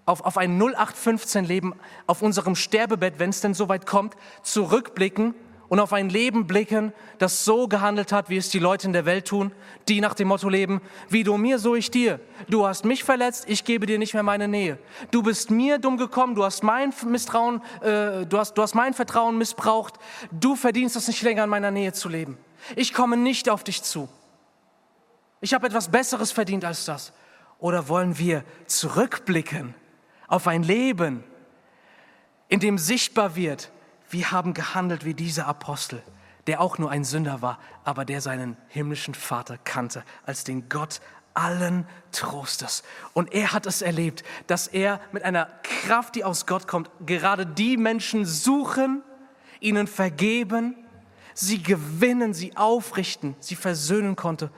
auf, 0.05 0.21
auf 0.21 0.37
ein 0.37 0.61
0815-Leben 0.61 1.75
auf 2.07 2.23
unserem 2.23 2.55
Sterbebett, 2.55 3.19
wenn 3.19 3.31
es 3.31 3.41
denn 3.41 3.55
soweit 3.55 3.87
kommt, 3.87 4.15
zurückblicken 4.43 5.35
und 5.69 5.81
auf 5.81 5.93
ein 5.93 6.09
Leben 6.09 6.47
blicken, 6.47 6.93
das 7.19 7.45
so 7.45 7.67
gehandelt 7.69 8.13
hat, 8.13 8.29
wie 8.29 8.37
es 8.37 8.49
die 8.49 8.59
Leute 8.59 8.87
in 8.87 8.93
der 8.93 9.05
Welt 9.05 9.27
tun, 9.27 9.53
die 9.89 10.01
nach 10.01 10.15
dem 10.15 10.29
Motto 10.29 10.49
leben, 10.49 10.81
wie 11.09 11.25
du 11.25 11.37
mir, 11.37 11.59
so 11.59 11.75
ich 11.75 11.91
dir. 11.91 12.21
Du 12.49 12.67
hast 12.67 12.85
mich 12.85 13.05
verletzt, 13.05 13.45
ich 13.49 13.65
gebe 13.65 13.87
dir 13.87 13.99
nicht 13.99 14.15
mehr 14.15 14.23
meine 14.23 14.49
Nähe. 14.49 14.79
Du 15.11 15.23
bist 15.23 15.51
mir 15.51 15.79
dumm 15.79 15.97
gekommen, 15.97 16.35
du 16.35 16.45
hast 16.45 16.63
mein 16.63 16.93
Misstrauen, 17.07 17.61
äh, 17.81 18.27
du, 18.27 18.39
hast, 18.39 18.55
du 18.55 18.63
hast 18.63 18.75
mein 18.75 18.95
Vertrauen 18.95 19.39
missbraucht. 19.39 19.95
Du 20.31 20.57
verdienst 20.57 20.97
es 20.97 21.09
nicht 21.09 21.23
länger, 21.23 21.45
in 21.45 21.51
meiner 21.51 21.71
Nähe 21.71 21.93
zu 21.93 22.09
leben. 22.09 22.39
Ich 22.77 22.93
komme 22.93 23.17
nicht 23.17 23.49
auf 23.49 23.65
dich 23.65 23.83
zu. 23.83 24.09
Ich 25.41 25.55
habe 25.55 25.67
etwas 25.67 25.91
Besseres 25.91 26.33
verdient 26.33 26.65
als 26.65 26.85
das. 26.85 27.13
Oder 27.59 27.89
wollen 27.89 28.19
wir 28.19 28.45
zurückblicken 28.67 29.75
auf 30.29 30.47
ein 30.47 30.63
Leben, 30.63 31.25
in 32.49 32.61
dem 32.61 32.79
sichtbar 32.79 33.37
wird, 33.37 33.71
wir 34.11 34.31
haben 34.31 34.55
gehandelt 34.55 35.05
wie 35.05 35.15
dieser 35.15 35.47
Apostel, 35.47 36.03
der 36.47 36.61
auch 36.61 36.79
nur 36.79 36.91
ein 36.91 37.05
Sünder 37.05 37.43
war, 37.43 37.59
aber 37.85 38.05
der 38.05 38.21
seinen 38.21 38.57
himmlischen 38.69 39.15
Vater 39.15 39.59
kannte 39.59 40.05
als 40.25 40.45
den 40.45 40.69
Gott 40.69 41.01
allen 41.35 41.87
Trostes. 42.13 42.83
Und 43.13 43.33
er 43.33 43.53
hat 43.53 43.67
es 43.67 43.83
erlebt, 43.83 44.25
dass 44.47 44.69
er 44.69 45.01
mit 45.13 45.23
einer 45.23 45.49
Kraft, 45.63 46.15
die 46.15 46.25
aus 46.25 46.47
Gott 46.47 46.67
kommt, 46.67 46.91
gerade 47.05 47.47
die 47.47 47.77
Menschen 47.77 48.25
suchen, 48.25 49.03
ihnen 49.61 49.87
vergeben, 49.87 50.77
sie 51.35 51.63
gewinnen, 51.63 52.33
sie 52.33 52.57
aufrichten, 52.57 53.37
sie 53.41 53.57
versöhnen 53.57 54.17
konnte 54.17 54.51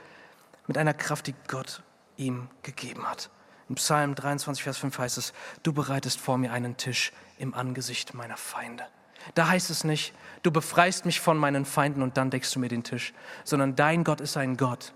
mit 0.66 0.78
einer 0.78 0.94
Kraft, 0.94 1.26
die 1.26 1.34
Gott 1.48 1.82
ihm 2.16 2.48
gegeben 2.62 3.08
hat. 3.08 3.30
Im 3.68 3.74
Psalm 3.74 4.14
23, 4.14 4.62
Vers 4.62 4.78
5 4.78 4.98
heißt 4.98 5.18
es, 5.18 5.32
du 5.62 5.72
bereitest 5.72 6.20
vor 6.20 6.38
mir 6.38 6.52
einen 6.52 6.76
Tisch 6.76 7.12
im 7.38 7.54
Angesicht 7.54 8.14
meiner 8.14 8.36
Feinde. 8.36 8.86
Da 9.34 9.48
heißt 9.48 9.70
es 9.70 9.84
nicht, 9.84 10.14
du 10.42 10.50
befreist 10.50 11.04
mich 11.04 11.20
von 11.20 11.36
meinen 11.36 11.64
Feinden 11.64 12.02
und 12.02 12.16
dann 12.16 12.30
deckst 12.30 12.54
du 12.54 12.60
mir 12.60 12.68
den 12.68 12.84
Tisch, 12.84 13.12
sondern 13.44 13.76
dein 13.76 14.04
Gott 14.04 14.20
ist 14.20 14.36
ein 14.36 14.56
Gott, 14.56 14.92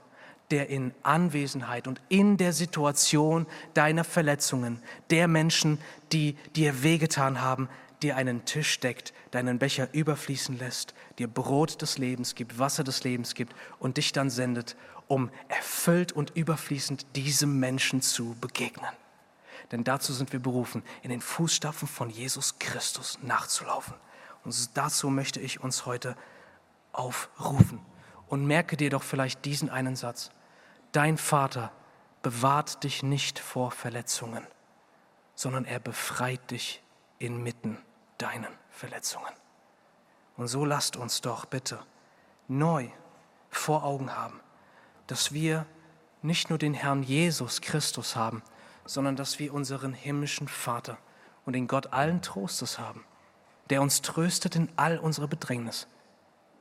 der 0.51 0.69
in 0.69 0.95
Anwesenheit 1.03 1.89
und 1.89 2.01
in 2.09 2.37
der 2.37 2.53
Situation 2.53 3.47
deiner 3.75 4.05
Verletzungen, 4.05 4.83
der 5.11 5.29
Menschen, 5.29 5.79
die 6.13 6.37
dir 6.55 6.83
wehgetan 6.83 7.41
haben, 7.41 7.69
dir 8.03 8.17
einen 8.17 8.45
Tisch 8.45 8.81
deckt, 8.81 9.13
deinen 9.31 9.59
Becher 9.59 9.89
überfließen 9.93 10.59
lässt, 10.59 10.95
dir 11.19 11.29
Brot 11.29 11.81
des 11.81 11.99
Lebens 11.99 12.35
gibt, 12.35 12.59
Wasser 12.59 12.85
des 12.85 13.05
Lebens 13.05 13.35
gibt 13.35 13.55
und 13.79 13.97
dich 13.97 14.13
dann 14.13 14.29
sendet, 14.29 14.77
um 15.09 15.31
erfüllt 15.49 16.13
und 16.13 16.37
überfließend 16.37 17.07
diesem 17.17 17.61
Menschen 17.61 18.03
zu 18.03 18.37
begegnen. 18.41 18.91
Denn 19.71 19.85
dazu 19.85 20.13
sind 20.13 20.33
wir 20.33 20.41
berufen, 20.41 20.83
in 21.03 21.11
den 21.11 21.21
Fußstapfen 21.21 21.89
von 21.89 22.11
Jesus 22.11 22.59
Christus 22.59 23.19
nachzulaufen. 23.23 23.95
Und 24.45 24.77
dazu 24.77 25.11
möchte 25.11 25.41
ich 25.41 25.61
uns 25.61 25.87
heute 25.87 26.17
aufrufen. 26.93 27.81
Und 28.29 28.47
merke 28.47 28.77
dir 28.77 28.91
doch 28.91 29.03
vielleicht 29.03 29.45
diesen 29.45 29.69
einen 29.69 29.95
Satz. 29.95 30.31
Dein 30.93 31.19
Vater 31.19 31.71
bewahrt 32.23 32.83
dich 32.85 33.03
nicht 33.03 33.39
vor 33.39 33.71
Verletzungen, 33.71 34.47
sondern 35.35 35.65
er 35.65 35.81
befreit 35.81 36.51
dich 36.51 36.83
inmitten 37.19 37.79
deinen 38.19 38.53
Verletzungen. 38.71 39.33
Und 40.37 40.49
so 40.49 40.65
lasst 40.65 40.97
uns 40.97 41.21
doch 41.21 41.45
bitte 41.45 41.79
neu 42.49 42.89
vor 43.51 43.85
Augen 43.85 44.17
haben, 44.17 44.41
dass 45.07 45.33
wir 45.33 45.67
nicht 46.23 46.49
nur 46.49 46.59
den 46.59 46.75
Herrn 46.75 47.03
Jesus 47.03 47.61
Christus 47.61 48.17
haben, 48.17 48.43
sondern 48.85 49.17
dass 49.17 49.39
wir 49.39 49.53
unseren 49.53 49.93
himmlischen 49.93 50.49
Vater 50.49 50.99
und 51.45 51.53
den 51.53 51.67
Gott 51.67 51.93
allen 51.93 52.23
Trostes 52.23 52.79
haben, 52.79 53.05
der 53.71 53.83
uns 53.83 54.03
tröstet 54.03 54.57
in 54.57 54.69
all 54.77 54.99
unserer 54.99 55.29
Bedrängnis, 55.29 55.87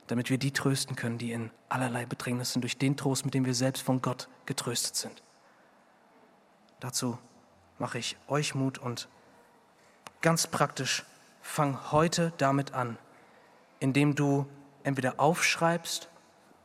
damit 0.08 0.30
wir 0.30 0.38
die 0.38 0.52
trösten 0.52 0.96
können, 0.96 1.18
die 1.18 1.32
in 1.32 1.52
allerlei 1.70 2.06
Bedrängnis 2.06 2.54
sind, 2.54 2.62
durch 2.62 2.78
den 2.78 2.98
Trost, 2.98 3.26
mit 3.26 3.34
dem 3.34 3.46
wir 3.46 3.54
selbst 3.56 3.84
von 3.84 4.02
Gott 4.02 4.28
getröstet 4.46 4.96
sind. 4.96 5.24
Dazu 6.80 7.18
mache 7.80 7.98
ich 7.98 8.18
euch 8.28 8.56
Mut 8.56 8.78
und 8.78 9.08
ganz 10.22 10.48
praktisch, 10.48 11.06
fang 11.42 11.92
heute 11.92 12.34
damit 12.38 12.74
an, 12.74 12.98
indem 13.80 14.16
du 14.16 14.46
entweder 14.84 15.20
aufschreibst 15.20 16.10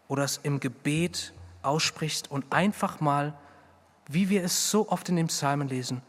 oder 0.09 0.25
es 0.25 0.39
im 0.43 0.61
Gebet 0.61 1.33
aussprichst 1.63 2.31
und 2.31 2.53
einfach 2.53 3.01
mal, 3.01 3.35
wie 4.09 4.29
wir 4.29 4.45
es 4.45 4.71
so 4.71 4.89
oft 4.89 5.09
in 5.09 5.17
den 5.17 5.27
Psalmen 5.27 5.69
lesen, 5.69 6.03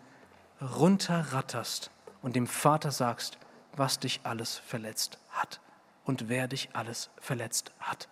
runterratterst 0.61 1.91
und 2.21 2.35
dem 2.35 2.47
Vater 2.47 2.91
sagst, 2.91 3.37
was 3.77 3.99
dich 3.99 4.21
alles 4.23 4.57
verletzt 4.57 5.19
hat 5.29 5.61
und 6.05 6.29
wer 6.29 6.47
dich 6.47 6.69
alles 6.73 7.09
verletzt 7.19 7.71
hat. 7.79 8.07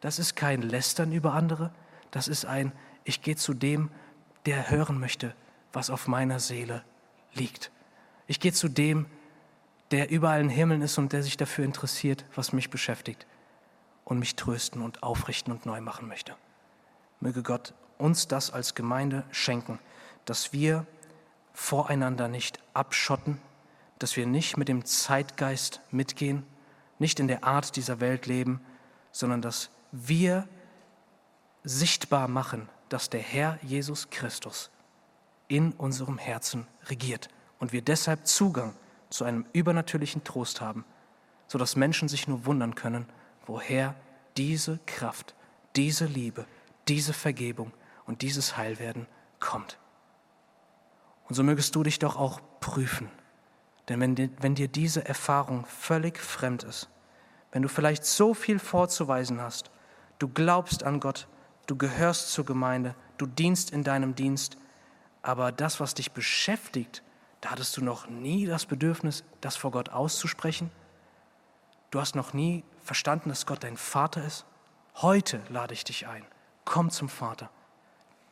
Das 0.00 0.18
ist 0.18 0.36
kein 0.36 0.62
Lästern 0.62 1.12
über 1.12 1.32
andere, 1.34 1.72
das 2.10 2.28
ist 2.28 2.44
ein, 2.46 2.72
ich 3.04 3.22
gehe 3.22 3.36
zu 3.36 3.54
dem, 3.54 3.90
der 4.46 4.70
hören 4.70 4.98
möchte, 4.98 5.34
was 5.72 5.90
auf 5.90 6.06
meiner 6.06 6.40
Seele 6.40 6.84
liegt. 7.34 7.70
Ich 8.26 8.40
gehe 8.40 8.52
zu 8.52 8.68
dem, 8.68 9.06
der 9.90 10.10
überall 10.10 10.40
im 10.40 10.48
Himmel 10.48 10.82
ist 10.82 10.98
und 10.98 11.12
der 11.12 11.22
sich 11.22 11.36
dafür 11.36 11.64
interessiert, 11.64 12.24
was 12.34 12.52
mich 12.52 12.70
beschäftigt 12.70 13.26
und 14.04 14.18
mich 14.18 14.36
trösten 14.36 14.82
und 14.82 15.02
aufrichten 15.02 15.52
und 15.52 15.66
neu 15.66 15.80
machen 15.80 16.08
möchte. 16.08 16.34
Möge 17.20 17.42
Gott 17.42 17.74
uns 17.98 18.28
das 18.28 18.50
als 18.50 18.74
Gemeinde 18.74 19.24
schenken, 19.30 19.78
dass 20.24 20.52
wir 20.52 20.86
voreinander 21.52 22.28
nicht 22.28 22.60
abschotten, 22.74 23.40
dass 23.98 24.16
wir 24.16 24.26
nicht 24.26 24.56
mit 24.56 24.68
dem 24.68 24.84
Zeitgeist 24.84 25.80
mitgehen, 25.90 26.44
nicht 26.98 27.20
in 27.20 27.28
der 27.28 27.44
Art 27.44 27.76
dieser 27.76 28.00
Welt 28.00 28.26
leben, 28.26 28.60
sondern 29.12 29.42
dass 29.42 29.70
wir 29.92 30.48
sichtbar 31.64 32.28
machen, 32.28 32.68
dass 32.88 33.10
der 33.10 33.20
Herr 33.20 33.58
Jesus 33.62 34.10
Christus 34.10 34.70
in 35.48 35.72
unserem 35.72 36.18
Herzen 36.18 36.66
regiert 36.86 37.28
und 37.58 37.72
wir 37.72 37.82
deshalb 37.82 38.26
Zugang 38.26 38.74
zu 39.10 39.24
einem 39.24 39.46
übernatürlichen 39.52 40.24
Trost 40.24 40.60
haben, 40.60 40.84
sodass 41.46 41.76
Menschen 41.76 42.08
sich 42.08 42.28
nur 42.28 42.44
wundern 42.44 42.74
können, 42.74 43.06
woher 43.46 43.94
diese 44.36 44.78
Kraft, 44.86 45.34
diese 45.76 46.06
Liebe, 46.06 46.46
diese 46.88 47.12
Vergebung 47.12 47.72
und 48.04 48.22
dieses 48.22 48.56
Heilwerden 48.56 49.06
kommt. 49.40 49.78
Und 51.28 51.34
so 51.34 51.42
mögest 51.42 51.74
du 51.74 51.82
dich 51.82 51.98
doch 51.98 52.16
auch 52.16 52.40
prüfen. 52.60 53.10
Denn 53.88 54.00
wenn 54.00 54.14
dir, 54.14 54.30
wenn 54.40 54.54
dir 54.54 54.68
diese 54.68 55.06
Erfahrung 55.06 55.64
völlig 55.66 56.18
fremd 56.18 56.64
ist, 56.64 56.88
wenn 57.52 57.62
du 57.62 57.68
vielleicht 57.68 58.04
so 58.04 58.34
viel 58.34 58.58
vorzuweisen 58.58 59.40
hast, 59.40 59.70
du 60.18 60.28
glaubst 60.28 60.82
an 60.82 61.00
Gott, 61.00 61.28
du 61.66 61.76
gehörst 61.76 62.32
zur 62.32 62.44
Gemeinde, 62.44 62.94
du 63.18 63.26
dienst 63.26 63.70
in 63.70 63.84
deinem 63.84 64.14
Dienst, 64.14 64.56
aber 65.22 65.52
das, 65.52 65.80
was 65.80 65.94
dich 65.94 66.12
beschäftigt, 66.12 67.02
da 67.40 67.50
hattest 67.50 67.76
du 67.76 67.84
noch 67.84 68.08
nie 68.08 68.46
das 68.46 68.66
Bedürfnis, 68.66 69.24
das 69.40 69.56
vor 69.56 69.70
Gott 69.70 69.90
auszusprechen? 69.90 70.70
Du 71.90 72.00
hast 72.00 72.14
noch 72.14 72.32
nie 72.32 72.64
verstanden, 72.82 73.28
dass 73.28 73.46
Gott 73.46 73.62
dein 73.62 73.76
Vater 73.76 74.24
ist? 74.24 74.44
Heute 74.96 75.40
lade 75.48 75.74
ich 75.74 75.84
dich 75.84 76.06
ein. 76.06 76.24
Komm 76.64 76.90
zum 76.90 77.08
Vater. 77.08 77.50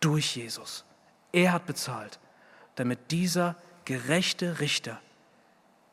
Durch 0.01 0.37
Jesus. 0.37 0.85
Er 1.33 1.53
hat 1.53 1.67
bezahlt, 1.67 2.19
damit 2.75 3.11
dieser 3.11 3.57
gerechte 3.85 4.61
Richter 4.61 5.01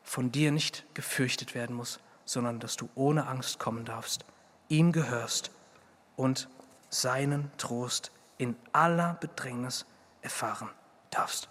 von 0.02 0.32
dir 0.32 0.52
nicht 0.52 0.84
gefürchtet 0.94 1.54
werden 1.54 1.76
muss, 1.76 2.00
sondern 2.24 2.60
dass 2.60 2.76
du 2.76 2.88
ohne 2.94 3.26
Angst 3.26 3.58
kommen 3.58 3.84
darfst, 3.84 4.24
ihm 4.68 4.92
gehörst 4.92 5.50
und 6.16 6.48
seinen 6.88 7.50
Trost 7.58 8.12
in 8.38 8.56
aller 8.72 9.14
Bedrängnis 9.20 9.86
erfahren 10.20 10.68
darfst. 11.10 11.48